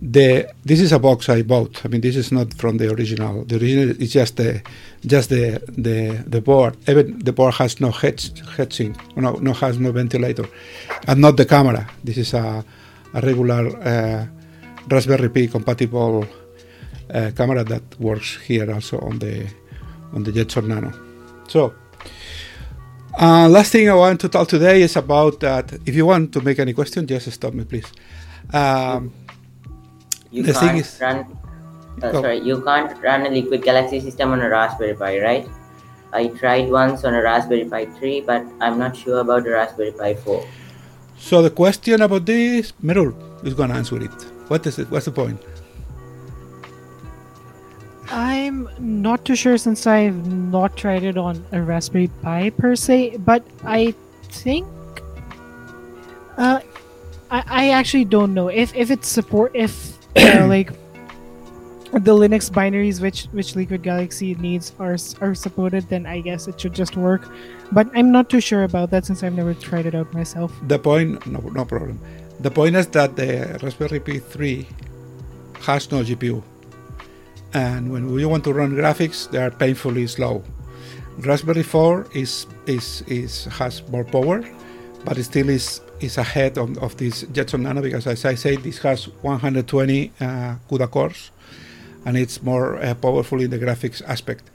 the 0.00 0.48
this 0.64 0.80
is 0.80 0.92
a 0.92 0.98
box 0.98 1.28
I 1.28 1.42
bought. 1.42 1.84
I 1.84 1.88
mean, 1.88 2.00
this 2.00 2.16
is 2.16 2.30
not 2.30 2.54
from 2.54 2.76
the 2.76 2.92
original. 2.92 3.44
The 3.44 3.56
original 3.56 3.90
is 4.02 4.12
just 4.12 4.36
the 4.36 4.62
just 5.06 5.30
the 5.30 5.62
the 5.68 6.24
the 6.26 6.40
board. 6.40 6.76
Even 6.88 7.18
the 7.18 7.32
board 7.32 7.54
has 7.54 7.80
no 7.80 7.90
head 7.90 8.22
no 9.16 9.32
no 9.32 9.52
has 9.52 9.78
no 9.78 9.92
ventilator, 9.92 10.46
and 11.08 11.20
not 11.20 11.36
the 11.36 11.46
camera. 11.46 11.88
This 12.02 12.18
is 12.18 12.34
a 12.34 12.64
a 13.14 13.20
regular. 13.20 13.66
Uh, 13.78 14.26
Raspberry 14.88 15.28
Pi 15.28 15.46
compatible 15.46 16.26
uh, 17.12 17.30
camera 17.36 17.64
that 17.64 17.82
works 18.00 18.36
here 18.46 18.70
also 18.72 18.98
on 19.00 19.18
the 19.18 19.46
on 20.12 20.22
the 20.22 20.32
Jetson 20.32 20.68
Nano. 20.68 20.92
So, 21.48 21.74
uh, 23.20 23.48
last 23.48 23.72
thing 23.72 23.88
I 23.88 23.94
want 23.94 24.20
to 24.20 24.28
talk 24.28 24.48
today 24.48 24.82
is 24.82 24.96
about 24.96 25.40
that. 25.40 25.72
If 25.86 25.94
you 25.94 26.06
want 26.06 26.32
to 26.32 26.40
make 26.40 26.58
any 26.58 26.72
question, 26.72 27.06
just 27.06 27.30
stop 27.32 27.54
me, 27.54 27.64
please. 27.64 27.86
Um, 28.52 29.12
you 30.30 30.42
the 30.42 30.54
thing 30.54 30.78
is, 30.78 30.98
run. 31.00 31.26
Uh, 32.02 32.10
oh. 32.12 32.22
Sorry, 32.22 32.40
you 32.40 32.60
can't 32.62 33.00
run 33.02 33.26
a 33.26 33.30
Liquid 33.30 33.62
Galaxy 33.62 34.00
system 34.00 34.32
on 34.32 34.40
a 34.40 34.48
Raspberry 34.48 34.94
Pi, 34.94 35.20
right? 35.20 35.48
I 36.12 36.28
tried 36.28 36.70
once 36.70 37.04
on 37.04 37.14
a 37.14 37.22
Raspberry 37.22 37.64
Pi 37.64 37.86
3, 37.86 38.20
but 38.22 38.44
I'm 38.60 38.78
not 38.78 38.96
sure 38.96 39.18
about 39.18 39.44
the 39.44 39.50
Raspberry 39.50 39.92
Pi 39.92 40.14
4. 40.14 40.46
So 41.18 41.42
the 41.42 41.50
question 41.50 42.02
about 42.02 42.26
this, 42.26 42.72
Merul 42.82 43.14
is 43.44 43.54
going 43.54 43.70
to 43.70 43.76
answer 43.76 44.02
it. 44.02 44.33
What 44.48 44.66
is 44.66 44.78
it? 44.78 44.90
What's 44.90 45.06
the 45.06 45.12
point? 45.12 45.40
I'm 48.08 48.68
not 48.78 49.24
too 49.24 49.34
sure 49.34 49.56
since 49.56 49.86
I've 49.86 50.26
not 50.26 50.76
tried 50.76 51.04
it 51.04 51.16
on 51.16 51.44
a 51.52 51.60
Raspberry 51.62 52.08
Pi 52.22 52.50
per 52.50 52.76
se, 52.76 53.16
but 53.18 53.44
I 53.64 53.94
think 54.30 54.66
uh, 56.36 56.60
I, 57.30 57.42
I 57.46 57.68
actually 57.70 58.04
don't 58.04 58.34
know 58.34 58.48
if 58.48 58.74
if 58.74 58.90
it's 58.90 59.08
support 59.08 59.52
if 59.54 59.98
uh, 60.16 60.46
like 60.48 60.72
the 61.92 62.12
Linux 62.12 62.50
binaries 62.50 63.00
which 63.00 63.24
which 63.32 63.56
Liquid 63.56 63.82
Galaxy 63.82 64.34
needs 64.34 64.72
are 64.78 64.96
are 65.20 65.34
supported, 65.34 65.88
then 65.88 66.06
I 66.06 66.20
guess 66.20 66.46
it 66.46 66.60
should 66.60 66.74
just 66.74 66.96
work. 66.96 67.30
But 67.72 67.88
I'm 67.94 68.12
not 68.12 68.28
too 68.28 68.40
sure 68.40 68.64
about 68.64 68.90
that 68.90 69.06
since 69.06 69.22
I've 69.22 69.34
never 69.34 69.54
tried 69.54 69.86
it 69.86 69.94
out 69.94 70.12
myself. 70.12 70.52
The 70.68 70.78
point, 70.78 71.26
no, 71.26 71.40
no 71.40 71.64
problem. 71.64 71.98
The 72.40 72.50
point 72.50 72.76
is 72.76 72.86
that 72.88 73.16
the 73.16 73.58
Raspberry 73.62 74.00
Pi 74.00 74.18
3 74.18 74.66
has 75.62 75.90
no 75.90 76.02
GPU. 76.02 76.42
And 77.54 77.92
when 77.92 78.12
we 78.12 78.24
want 78.24 78.44
to 78.44 78.52
run 78.52 78.72
graphics, 78.72 79.30
they 79.30 79.38
are 79.38 79.50
painfully 79.50 80.06
slow. 80.06 80.42
Raspberry 81.18 81.62
4 81.62 82.08
is, 82.12 82.46
is, 82.66 83.02
is 83.06 83.44
has 83.44 83.86
more 83.88 84.04
power, 84.04 84.44
but 85.04 85.16
it 85.16 85.24
still 85.24 85.48
is, 85.48 85.80
is 86.00 86.18
ahead 86.18 86.58
of, 86.58 86.76
of 86.78 86.96
this 86.96 87.22
Jetson 87.32 87.62
Nano 87.62 87.80
because, 87.80 88.06
as 88.08 88.24
I 88.24 88.34
say, 88.34 88.56
this 88.56 88.78
has 88.78 89.06
120 89.22 90.12
uh, 90.20 90.56
CUDA 90.68 90.90
cores 90.90 91.30
and 92.04 92.16
it's 92.16 92.42
more 92.42 92.76
uh, 92.76 92.94
powerful 92.94 93.40
in 93.40 93.50
the 93.50 93.58
graphics 93.58 94.02
aspect. 94.02 94.50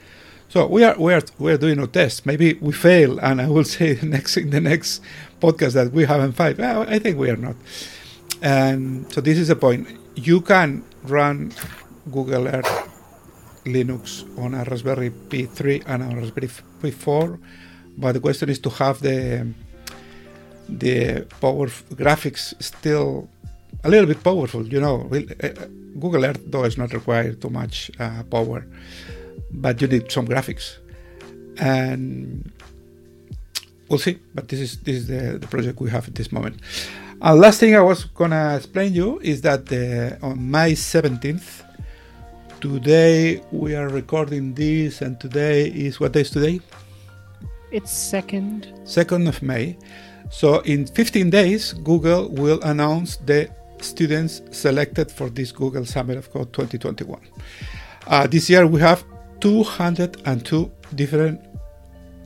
So 0.50 0.66
we 0.66 0.84
are 0.84 0.98
we 0.98 1.14
are 1.14 1.22
we 1.38 1.52
are 1.52 1.58
doing 1.58 1.78
a 1.78 1.86
test. 1.86 2.26
Maybe 2.26 2.54
we 2.56 2.74
fail, 2.74 3.20
and 3.20 3.40
I 3.40 3.48
will 3.48 3.64
say 3.76 4.00
next 4.02 4.36
in 4.36 4.50
the 4.50 4.60
next 4.60 5.02
podcast 5.40 5.74
that 5.74 5.92
we 5.92 6.06
haven't 6.06 6.34
failed. 6.34 6.58
Well, 6.58 6.90
I 6.90 6.98
think 6.98 7.20
we 7.20 7.30
are 7.30 7.38
not. 7.38 7.56
And 8.42 9.06
so 9.14 9.22
this 9.22 9.38
is 9.38 9.50
the 9.50 9.56
point. 9.56 9.88
You 10.16 10.42
can 10.42 10.84
run 11.04 11.54
Google 12.12 12.48
Earth 12.48 12.90
Linux 13.66 14.26
on 14.40 14.56
a 14.56 14.64
Raspberry 14.64 15.12
Pi 15.12 15.46
3 15.46 15.84
and 15.86 16.02
a 16.02 16.16
Raspberry 16.16 16.50
Pi 16.82 16.92
4, 16.92 17.40
but 17.98 18.14
the 18.14 18.20
question 18.20 18.50
is 18.50 18.58
to 18.60 18.70
have 18.72 19.02
the 19.02 19.46
the 20.68 21.28
power 21.42 21.68
graphics 21.94 22.54
still 22.62 23.30
a 23.84 23.90
little 23.90 24.08
bit 24.08 24.24
powerful. 24.24 24.66
You 24.68 24.82
know, 24.82 25.10
uh, 25.14 25.48
Google 26.00 26.26
Earth 26.26 26.42
though 26.48 26.64
is 26.64 26.78
not 26.78 26.92
require 26.92 27.34
too 27.34 27.50
much 27.50 27.92
uh, 28.00 28.24
power, 28.24 28.66
but 29.52 29.82
you 29.82 29.88
need 29.88 30.12
some 30.12 30.28
graphics, 30.28 30.78
and 31.58 32.52
we'll 33.88 34.00
see. 34.00 34.20
But 34.34 34.48
this 34.48 34.60
is 34.60 34.78
this 34.78 34.96
is 34.98 35.08
the, 35.08 35.38
the 35.40 35.48
project 35.48 35.80
we 35.80 35.90
have 35.90 36.08
at 36.08 36.16
this 36.16 36.32
moment. 36.32 36.58
And 37.22 37.40
last 37.40 37.60
thing 37.60 37.76
I 37.76 37.82
was 37.82 38.06
gonna 38.06 38.56
explain 38.56 38.94
you 38.94 39.20
is 39.20 39.42
that 39.42 39.72
uh, 39.72 40.26
on 40.26 40.50
May 40.50 40.74
17th, 40.74 41.64
today 42.62 43.42
we 43.52 43.76
are 43.76 43.90
recording 43.90 44.54
this, 44.54 45.02
and 45.02 45.20
today 45.20 45.68
is 45.68 46.00
what 46.00 46.14
day 46.14 46.22
is 46.22 46.32
today? 46.32 46.62
It's 47.72 47.92
second. 47.92 48.72
Second 48.86 49.28
of 49.28 49.42
May. 49.42 49.78
So 50.32 50.60
in 50.62 50.86
15 50.86 51.30
days, 51.30 51.74
Google 51.74 52.30
will 52.30 52.62
announce 52.62 53.18
the 53.18 53.50
students 53.82 54.42
selected 54.52 55.12
for 55.12 55.30
this 55.30 55.52
Google 55.52 55.86
Summer 55.86 56.18
of 56.18 56.32
Code 56.32 56.54
2021. 56.54 57.20
Uh, 58.08 58.28
this 58.28 58.50
year 58.50 58.66
we 58.66 58.80
have 58.82 59.04
202 59.42 60.72
different 60.96 61.42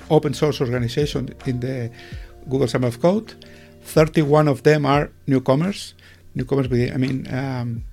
open 0.10 0.34
source 0.34 0.62
organizations 0.62 1.32
in 1.46 1.60
the 1.60 1.92
Google 2.50 2.68
Summer 2.68 2.88
of 2.88 3.02
Code. 3.02 3.34
31 3.84 4.48
of 4.48 4.64
them 4.64 4.86
are 4.86 5.12
newcomers. 5.28 5.94
Newcomers, 6.36 6.68
I 6.68 6.98
mean, 6.98 7.28
um, 7.34 7.84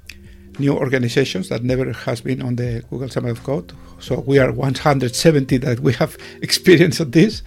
new 0.59 0.77
organizations 0.77 1.49
that 1.49 1.63
never 1.63 1.93
has 1.93 2.21
been 2.21 2.43
on 2.43 2.57
the 2.57 2.85
Google 2.91 3.09
Summer 3.09 3.31
of 3.31 3.43
Code. 3.43 3.73
So 3.99 4.21
we 4.21 4.39
are 4.39 4.53
170 4.53 5.57
that 5.59 5.81
we 5.81 5.93
have 5.95 6.17
experience 6.43 7.01
of 7.01 7.13
this. 7.13 7.43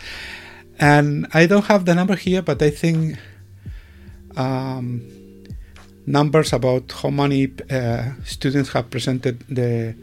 And 0.80 1.28
I 1.34 1.45
don't 1.45 1.65
have 1.65 1.86
the 1.86 1.95
number 1.95 2.15
here, 2.15 2.41
but 2.41 2.61
I 2.61 2.69
think 2.69 3.17
um, 4.36 5.01
numbers 6.05 6.53
about 6.53 6.91
how 6.91 7.09
many 7.09 7.51
uh, 7.69 8.11
students 8.26 8.71
have 8.74 8.89
presented 8.89 9.41
the, 9.47 9.95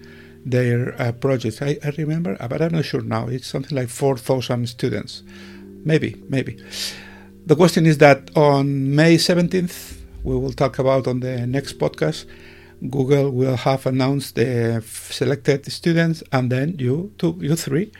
their 0.45 1.01
uh, 1.01 1.13
projects. 1.13 1.63
I, 1.63 1.79
I, 1.85 1.93
remember, 1.99 2.37
but 2.39 2.63
I'm 2.63 2.73
not 2.73 2.85
sure 2.85 3.03
now. 3.03 3.29
It's 3.29 3.47
something 3.47 3.77
like 3.77 3.89
4,000 3.89 4.69
students. 4.69 5.23
Maybe, 5.85 6.23
maybe. 6.29 6.63
The 7.47 7.57
question 7.57 7.87
is 7.87 7.99
that 7.99 8.31
on 8.37 8.95
May 8.95 9.17
17th, 9.17 9.97
we 10.23 10.37
will 10.37 10.53
talk 10.53 10.79
about 10.79 11.07
on 11.07 11.21
the 11.21 11.47
next 11.47 11.79
podcast. 11.79 12.27
Google 12.89 13.31
will 13.31 13.57
have 13.57 13.87
announced 13.87 14.37
the 14.37 14.83
selected 14.87 15.71
students, 15.71 16.23
and 16.33 16.51
then 16.51 16.77
you, 16.79 17.13
two, 17.19 17.37
you 17.41 17.57
three, 17.57 17.93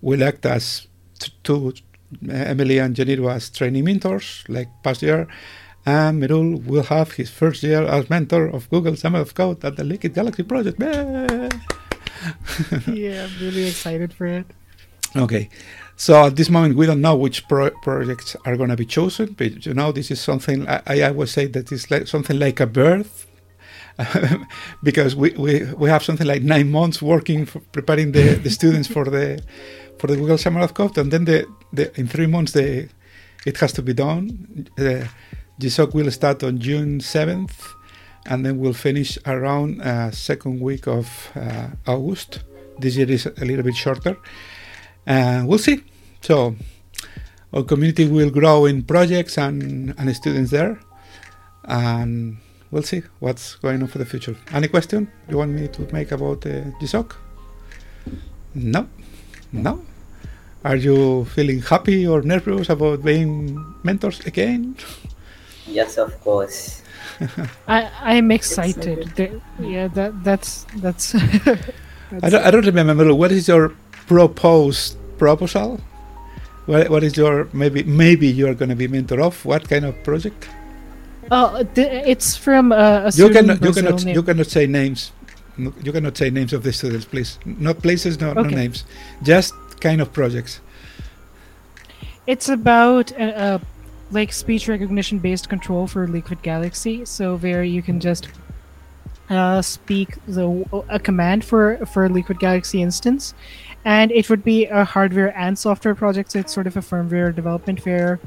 will 0.00 0.22
act 0.22 0.46
as 0.46 0.86
two, 1.42 1.72
Emily 2.28 2.78
and 2.78 2.94
Janiru 2.94 3.32
as 3.32 3.50
training 3.50 3.84
mentors, 3.84 4.44
like 4.48 4.68
past 4.82 5.02
year, 5.02 5.26
and 5.84 6.20
Merul 6.20 6.64
will 6.64 6.84
have 6.84 7.12
his 7.12 7.30
first 7.30 7.62
year 7.62 7.82
as 7.84 8.10
mentor 8.10 8.46
of 8.46 8.68
Google 8.70 8.96
Summer 8.96 9.20
of 9.20 9.34
Code 9.34 9.64
at 9.64 9.76
the 9.76 9.84
Liquid 9.84 10.14
Galaxy 10.14 10.42
project. 10.42 10.78
yeah, 12.86 13.24
I'm 13.24 13.40
really 13.40 13.66
excited 13.66 14.12
for 14.12 14.26
it. 14.26 14.46
Okay. 15.16 15.48
So 15.96 16.26
at 16.26 16.36
this 16.36 16.48
moment, 16.48 16.76
we 16.76 16.86
don't 16.86 17.00
know 17.00 17.16
which 17.16 17.46
pro- 17.48 17.70
projects 17.82 18.36
are 18.44 18.56
going 18.56 18.70
to 18.70 18.76
be 18.76 18.86
chosen, 18.86 19.32
but 19.32 19.66
you 19.66 19.74
know, 19.74 19.90
this 19.90 20.10
is 20.10 20.20
something 20.20 20.68
I, 20.68 20.82
I 20.86 21.02
always 21.02 21.32
say 21.32 21.46
that 21.46 21.72
it's 21.72 21.90
like 21.90 22.06
something 22.06 22.38
like 22.38 22.60
a 22.60 22.66
birth, 22.66 23.26
because 24.82 25.16
we, 25.16 25.30
we, 25.30 25.64
we 25.74 25.88
have 25.88 26.04
something 26.04 26.26
like 26.26 26.42
nine 26.42 26.70
months 26.70 27.02
working 27.02 27.46
for 27.46 27.60
preparing 27.72 28.12
the, 28.12 28.34
the 28.34 28.50
students 28.50 28.88
for 28.88 29.04
the 29.04 29.42
for 29.98 30.06
the 30.06 30.14
Google 30.14 30.38
Summer 30.38 30.60
of 30.60 30.74
Code, 30.74 30.96
and 30.98 31.12
then 31.12 31.24
the, 31.24 31.46
the 31.72 31.98
in 31.98 32.06
three 32.06 32.26
months 32.26 32.52
the 32.52 32.88
it 33.44 33.56
has 33.58 33.72
to 33.72 33.82
be 33.82 33.92
done. 33.92 34.68
Uh, 34.78 35.06
GSOC 35.60 35.92
will 35.94 36.10
start 36.12 36.44
on 36.44 36.60
June 36.60 37.00
7th 37.00 37.74
and 38.28 38.44
then 38.44 38.58
we'll 38.58 38.74
finish 38.74 39.18
around 39.26 39.80
uh, 39.80 40.10
second 40.10 40.60
week 40.60 40.86
of 40.86 41.30
uh, 41.34 41.68
August. 41.86 42.40
This 42.78 42.96
year 42.96 43.10
is 43.10 43.26
a 43.26 43.44
little 43.44 43.64
bit 43.64 43.74
shorter. 43.74 44.16
And 45.06 45.48
we'll 45.48 45.58
see. 45.58 45.82
So 46.20 46.54
our 47.54 47.62
community 47.62 48.06
will 48.06 48.30
grow 48.30 48.66
in 48.66 48.82
projects 48.82 49.38
and, 49.38 49.94
and 49.98 50.14
students 50.14 50.50
there. 50.50 50.78
And 51.64 52.36
we'll 52.70 52.82
see 52.82 53.02
what's 53.18 53.56
going 53.56 53.82
on 53.82 53.88
for 53.88 53.96
the 53.96 54.04
future. 54.04 54.36
Any 54.52 54.68
question 54.68 55.10
you 55.28 55.38
want 55.38 55.52
me 55.52 55.68
to 55.68 55.92
make 55.92 56.12
about 56.12 56.44
uh, 56.44 56.70
GSOC? 56.80 57.14
No? 58.54 58.88
No? 59.52 59.82
Are 60.64 60.76
you 60.76 61.24
feeling 61.24 61.62
happy 61.62 62.06
or 62.06 62.20
nervous 62.20 62.68
about 62.68 63.02
being 63.02 63.58
mentors 63.82 64.20
again? 64.26 64.76
Yes, 65.68 65.98
of 65.98 66.18
course. 66.20 66.82
I 67.68 67.90
I'm 68.00 68.30
excited. 68.30 69.14
The, 69.16 69.40
yeah, 69.60 69.88
that 69.88 70.24
that's 70.24 70.64
that's. 70.76 71.12
that's 71.44 72.24
I, 72.24 72.30
don't, 72.30 72.44
I 72.46 72.50
don't 72.50 72.66
remember. 72.66 73.14
What 73.14 73.32
is 73.32 73.48
your 73.48 73.74
proposed 74.06 74.96
proposal? 75.18 75.80
What, 76.66 76.90
what 76.90 77.04
is 77.04 77.16
your 77.16 77.48
maybe 77.52 77.82
maybe 77.82 78.26
you 78.28 78.48
are 78.48 78.54
going 78.54 78.68
to 78.68 78.76
be 78.76 78.88
mentor 78.88 79.20
of? 79.20 79.44
What 79.44 79.68
kind 79.68 79.84
of 79.84 80.02
project? 80.04 80.48
Oh, 81.30 81.64
it's 81.76 82.36
from 82.36 82.72
uh, 82.72 83.08
a 83.08 83.10
you 83.12 83.30
cannot 83.30 83.62
you 83.62 83.72
cannot 83.72 84.04
name. 84.04 84.14
you 84.14 84.22
cannot 84.22 84.46
say 84.46 84.66
names. 84.66 85.12
You 85.58 85.92
cannot 85.92 86.16
say 86.16 86.30
names 86.30 86.52
of 86.52 86.62
the 86.62 86.72
students, 86.72 87.04
please. 87.04 87.38
Not 87.44 87.82
places, 87.82 88.20
no, 88.20 88.30
okay. 88.30 88.42
no 88.42 88.48
names. 88.48 88.84
Just 89.22 89.54
kind 89.80 90.00
of 90.00 90.12
projects. 90.12 90.60
It's 92.28 92.48
about 92.48 93.10
a, 93.12 93.54
a 93.54 93.60
like 94.10 94.32
speech 94.32 94.68
recognition 94.68 95.18
based 95.18 95.48
control 95.48 95.86
for 95.86 96.06
Liquid 96.08 96.42
Galaxy. 96.42 97.04
So 97.04 97.36
where 97.36 97.62
you 97.62 97.82
can 97.82 98.00
just 98.00 98.28
uh, 99.30 99.60
speak 99.60 100.16
the 100.26 100.64
a 100.88 100.98
command 100.98 101.44
for 101.44 101.84
for 101.86 102.08
Liquid 102.08 102.38
Galaxy 102.38 102.82
instance, 102.82 103.34
and 103.84 104.10
it 104.12 104.30
would 104.30 104.42
be 104.42 104.66
a 104.66 104.84
hardware 104.84 105.36
and 105.36 105.58
software 105.58 105.94
project. 105.94 106.32
So 106.32 106.38
it's 106.38 106.52
sort 106.52 106.66
of 106.66 106.76
a 106.76 106.80
firmware 106.80 107.34
development 107.34 107.84
where 107.84 108.18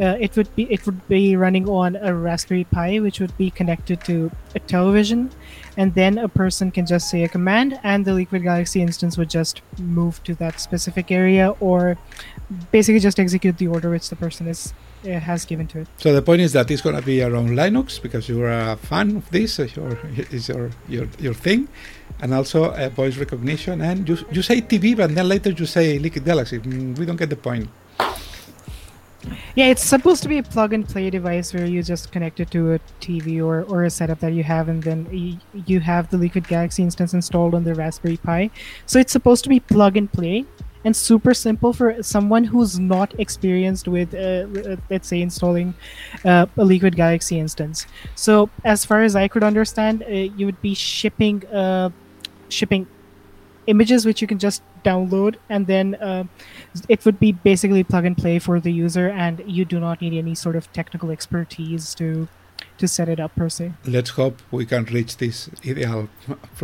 uh, 0.00 0.16
it 0.20 0.36
would 0.36 0.54
be 0.54 0.64
it 0.64 0.84
would 0.84 1.06
be 1.08 1.36
running 1.36 1.68
on 1.68 1.96
a 1.96 2.14
Raspberry 2.14 2.64
Pi, 2.64 2.98
which 2.98 3.20
would 3.20 3.36
be 3.38 3.50
connected 3.50 4.04
to 4.04 4.30
a 4.54 4.60
television, 4.60 5.30
and 5.76 5.94
then 5.94 6.18
a 6.18 6.28
person 6.28 6.70
can 6.70 6.84
just 6.84 7.08
say 7.08 7.24
a 7.24 7.28
command, 7.28 7.78
and 7.82 8.04
the 8.04 8.12
Liquid 8.12 8.42
Galaxy 8.42 8.82
instance 8.82 9.16
would 9.16 9.30
just 9.30 9.62
move 9.78 10.22
to 10.24 10.34
that 10.34 10.60
specific 10.60 11.10
area, 11.10 11.54
or 11.60 11.96
basically 12.70 13.00
just 13.00 13.18
execute 13.18 13.56
the 13.56 13.68
order 13.68 13.88
which 13.88 14.10
the 14.10 14.16
person 14.16 14.46
is 14.46 14.74
uh, 15.06 15.20
has 15.20 15.44
given 15.44 15.66
to 15.68 15.80
it. 15.80 15.88
So 15.98 16.12
the 16.12 16.22
point 16.22 16.40
is 16.40 16.52
that 16.52 16.70
it's 16.70 16.82
going 16.82 16.96
to 16.96 17.02
be 17.02 17.22
around 17.22 17.50
Linux 17.50 18.00
because 18.00 18.28
you 18.28 18.42
are 18.42 18.72
a 18.72 18.76
fan 18.76 19.16
of 19.16 19.30
this. 19.30 19.58
It's 19.58 19.76
your 19.76 19.98
is 20.30 20.48
your 20.48 20.70
your 20.88 21.08
your 21.18 21.34
thing, 21.34 21.68
and 22.20 22.34
also 22.34 22.72
uh, 22.72 22.88
voice 22.88 23.16
recognition. 23.16 23.80
And 23.80 24.08
you 24.08 24.18
you 24.30 24.42
say 24.42 24.60
TV, 24.60 24.96
but 24.96 25.14
then 25.14 25.28
later 25.28 25.50
you 25.50 25.66
say 25.66 25.98
Liquid 25.98 26.24
Galaxy. 26.24 26.58
Mm, 26.58 26.98
we 26.98 27.06
don't 27.06 27.16
get 27.16 27.30
the 27.30 27.36
point. 27.36 27.68
Yeah, 29.54 29.66
it's 29.66 29.82
supposed 29.82 30.22
to 30.24 30.28
be 30.28 30.38
a 30.38 30.42
plug 30.42 30.72
and 30.72 30.86
play 30.86 31.08
device 31.10 31.54
where 31.54 31.64
you 31.64 31.82
just 31.82 32.12
connect 32.12 32.40
it 32.40 32.50
to 32.50 32.74
a 32.74 32.78
TV 33.00 33.42
or, 33.42 33.62
or 33.62 33.84
a 33.84 33.90
setup 33.90 34.20
that 34.20 34.32
you 34.32 34.42
have, 34.42 34.68
and 34.68 34.82
then 34.82 35.40
you 35.66 35.80
have 35.80 36.10
the 36.10 36.18
Liquid 36.18 36.48
Galaxy 36.48 36.82
instance 36.82 37.14
installed 37.14 37.54
on 37.54 37.64
the 37.64 37.74
Raspberry 37.74 38.16
Pi. 38.16 38.50
So 38.86 38.98
it's 38.98 39.12
supposed 39.12 39.44
to 39.44 39.48
be 39.48 39.60
plug 39.60 39.96
and 39.96 40.12
play 40.12 40.44
and 40.84 40.94
super 40.94 41.34
simple 41.34 41.72
for 41.72 42.02
someone 42.02 42.44
who's 42.44 42.78
not 42.78 43.18
experienced 43.18 43.88
with, 43.88 44.14
uh, 44.14 44.76
let's 44.90 45.08
say, 45.08 45.22
installing 45.22 45.74
uh, 46.24 46.46
a 46.56 46.64
Liquid 46.64 46.96
Galaxy 46.96 47.38
instance. 47.38 47.86
So, 48.14 48.50
as 48.64 48.84
far 48.84 49.02
as 49.02 49.16
I 49.16 49.28
could 49.28 49.42
understand, 49.42 50.02
uh, 50.02 50.10
you 50.10 50.46
would 50.46 50.60
be 50.60 50.74
shipping 50.74 51.46
uh, 51.46 51.90
shipping 52.48 52.86
images 53.66 54.04
which 54.04 54.20
you 54.20 54.28
can 54.28 54.38
just 54.38 54.62
download, 54.84 55.36
and 55.48 55.66
then 55.66 55.94
uh, 55.96 56.24
it 56.88 57.04
would 57.04 57.18
be 57.18 57.32
basically 57.32 57.82
plug 57.82 58.04
and 58.04 58.16
play 58.16 58.38
for 58.38 58.60
the 58.60 58.70
user, 58.70 59.08
and 59.08 59.42
you 59.46 59.64
do 59.64 59.80
not 59.80 60.00
need 60.00 60.12
any 60.12 60.34
sort 60.34 60.56
of 60.56 60.70
technical 60.72 61.10
expertise 61.10 61.94
to 61.94 62.28
to 62.78 62.88
set 62.88 63.08
it 63.08 63.20
up 63.20 63.34
per 63.36 63.48
se. 63.48 63.72
Let's 63.86 64.10
hope 64.10 64.42
we 64.50 64.66
can 64.66 64.84
reach 64.84 65.16
this 65.16 65.48
ideal 65.66 66.08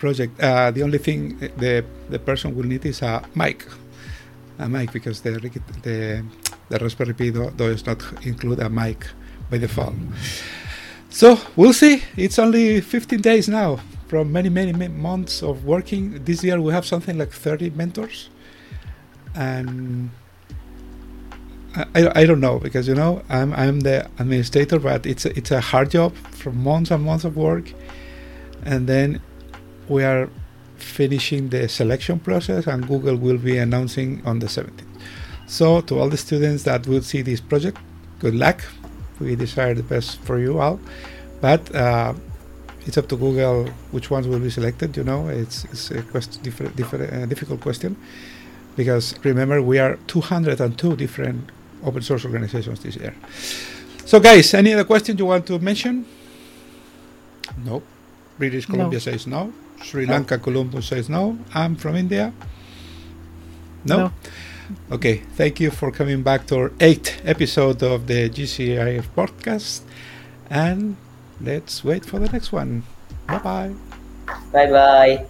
project. 0.00 0.40
Uh, 0.40 0.70
the 0.70 0.82
only 0.82 0.98
thing 0.98 1.38
the 1.58 1.84
the 2.08 2.18
person 2.18 2.56
will 2.56 2.66
need 2.66 2.84
is 2.86 3.02
a 3.02 3.22
mic, 3.34 3.66
a 4.58 4.68
mic 4.68 4.92
because 4.92 5.20
the 5.20 5.32
the 5.82 6.24
the 6.70 6.78
Raspberry 6.78 7.14
Pi 7.14 7.30
do, 7.30 7.50
does 7.56 7.86
not 7.86 8.02
include 8.26 8.60
a 8.60 8.68
mic 8.68 9.06
by 9.50 9.58
default. 9.58 9.94
So 11.10 11.38
we'll 11.56 11.72
see. 11.72 12.02
It's 12.16 12.38
only 12.38 12.80
15 12.80 13.20
days 13.20 13.48
now 13.48 13.80
from 14.06 14.32
many, 14.32 14.48
many, 14.48 14.72
many 14.72 14.94
months 14.94 15.42
of 15.42 15.64
working. 15.64 16.24
This 16.24 16.44
year 16.44 16.60
we 16.60 16.72
have 16.72 16.86
something 16.86 17.18
like 17.18 17.32
30 17.32 17.70
mentors. 17.70 18.30
And 19.34 20.10
I, 21.74 21.84
I, 21.94 22.20
I 22.20 22.26
don't 22.26 22.40
know 22.40 22.58
because 22.58 22.88
you 22.88 22.94
know 22.94 23.22
I'm 23.28 23.52
I'm 23.52 23.80
the 23.80 24.08
administrator, 24.18 24.78
but 24.78 25.06
it's 25.06 25.24
a, 25.24 25.36
it's 25.36 25.50
a 25.50 25.60
hard 25.60 25.90
job 25.90 26.14
from 26.30 26.62
months 26.62 26.90
and 26.90 27.04
months 27.04 27.24
of 27.24 27.36
work, 27.36 27.72
and 28.64 28.88
then 28.88 29.20
we 29.90 30.04
are 30.04 30.28
finishing 30.76 31.50
the 31.50 31.68
selection 31.68 32.18
process, 32.20 32.66
and 32.66 32.86
Google 32.86 33.16
will 33.16 33.36
be 33.38 33.58
announcing 33.58 34.22
on 34.24 34.38
the 34.38 34.46
17th. 34.46 34.86
So 35.46 35.80
to 35.82 35.98
all 35.98 36.08
the 36.08 36.16
students 36.16 36.62
that 36.62 36.86
will 36.86 37.02
see 37.02 37.22
this 37.22 37.40
project, 37.40 37.76
good 38.20 38.34
luck. 38.34 38.64
We 39.20 39.36
desire 39.36 39.74
the 39.74 39.82
best 39.82 40.18
for 40.20 40.38
you 40.38 40.58
all, 40.60 40.80
but 41.42 41.74
uh, 41.74 42.14
it's 42.86 42.96
up 42.96 43.08
to 43.08 43.16
Google 43.16 43.66
which 43.90 44.10
ones 44.10 44.26
will 44.26 44.38
be 44.38 44.48
selected. 44.48 44.96
You 44.96 45.04
know, 45.04 45.28
it's, 45.28 45.64
it's 45.66 45.90
a 45.90 46.02
quest- 46.02 46.42
different, 46.42 46.74
different, 46.76 47.12
uh, 47.12 47.26
difficult 47.26 47.60
question 47.60 47.96
because 48.76 49.14
remember 49.24 49.60
we 49.60 49.78
are 49.78 49.98
202 50.06 50.96
different 50.96 51.50
open 51.84 52.00
source 52.02 52.24
organizations 52.24 52.80
this 52.80 52.96
year. 52.96 53.14
So, 54.06 54.20
guys, 54.20 54.54
any 54.54 54.72
other 54.72 54.84
questions 54.84 55.18
you 55.18 55.26
want 55.26 55.46
to 55.48 55.58
mention? 55.58 56.06
No. 57.64 57.82
British 58.38 58.68
No. 58.68 58.74
Columbia 58.74 59.00
says 59.00 59.26
no. 59.26 59.52
Sri 59.82 60.06
Lanka 60.06 60.38
Colombo 60.38 60.80
says 60.80 61.08
no. 61.08 61.38
I'm 61.54 61.76
from 61.76 61.96
India. 61.96 62.32
No? 63.84 63.96
No. 63.96 64.12
Okay. 64.92 65.22
Thank 65.36 65.60
you 65.60 65.70
for 65.70 65.90
coming 65.90 66.22
back 66.22 66.46
to 66.48 66.56
our 66.56 66.72
eighth 66.80 67.20
episode 67.24 67.82
of 67.82 68.06
the 68.06 68.28
GCIF 68.30 69.04
podcast. 69.16 69.82
And 70.48 70.96
let's 71.40 71.82
wait 71.84 72.04
for 72.04 72.18
the 72.18 72.28
next 72.28 72.52
one. 72.52 72.84
Bye 73.26 73.38
bye. 73.38 73.74
Bye 74.52 74.70
bye. 74.70 75.26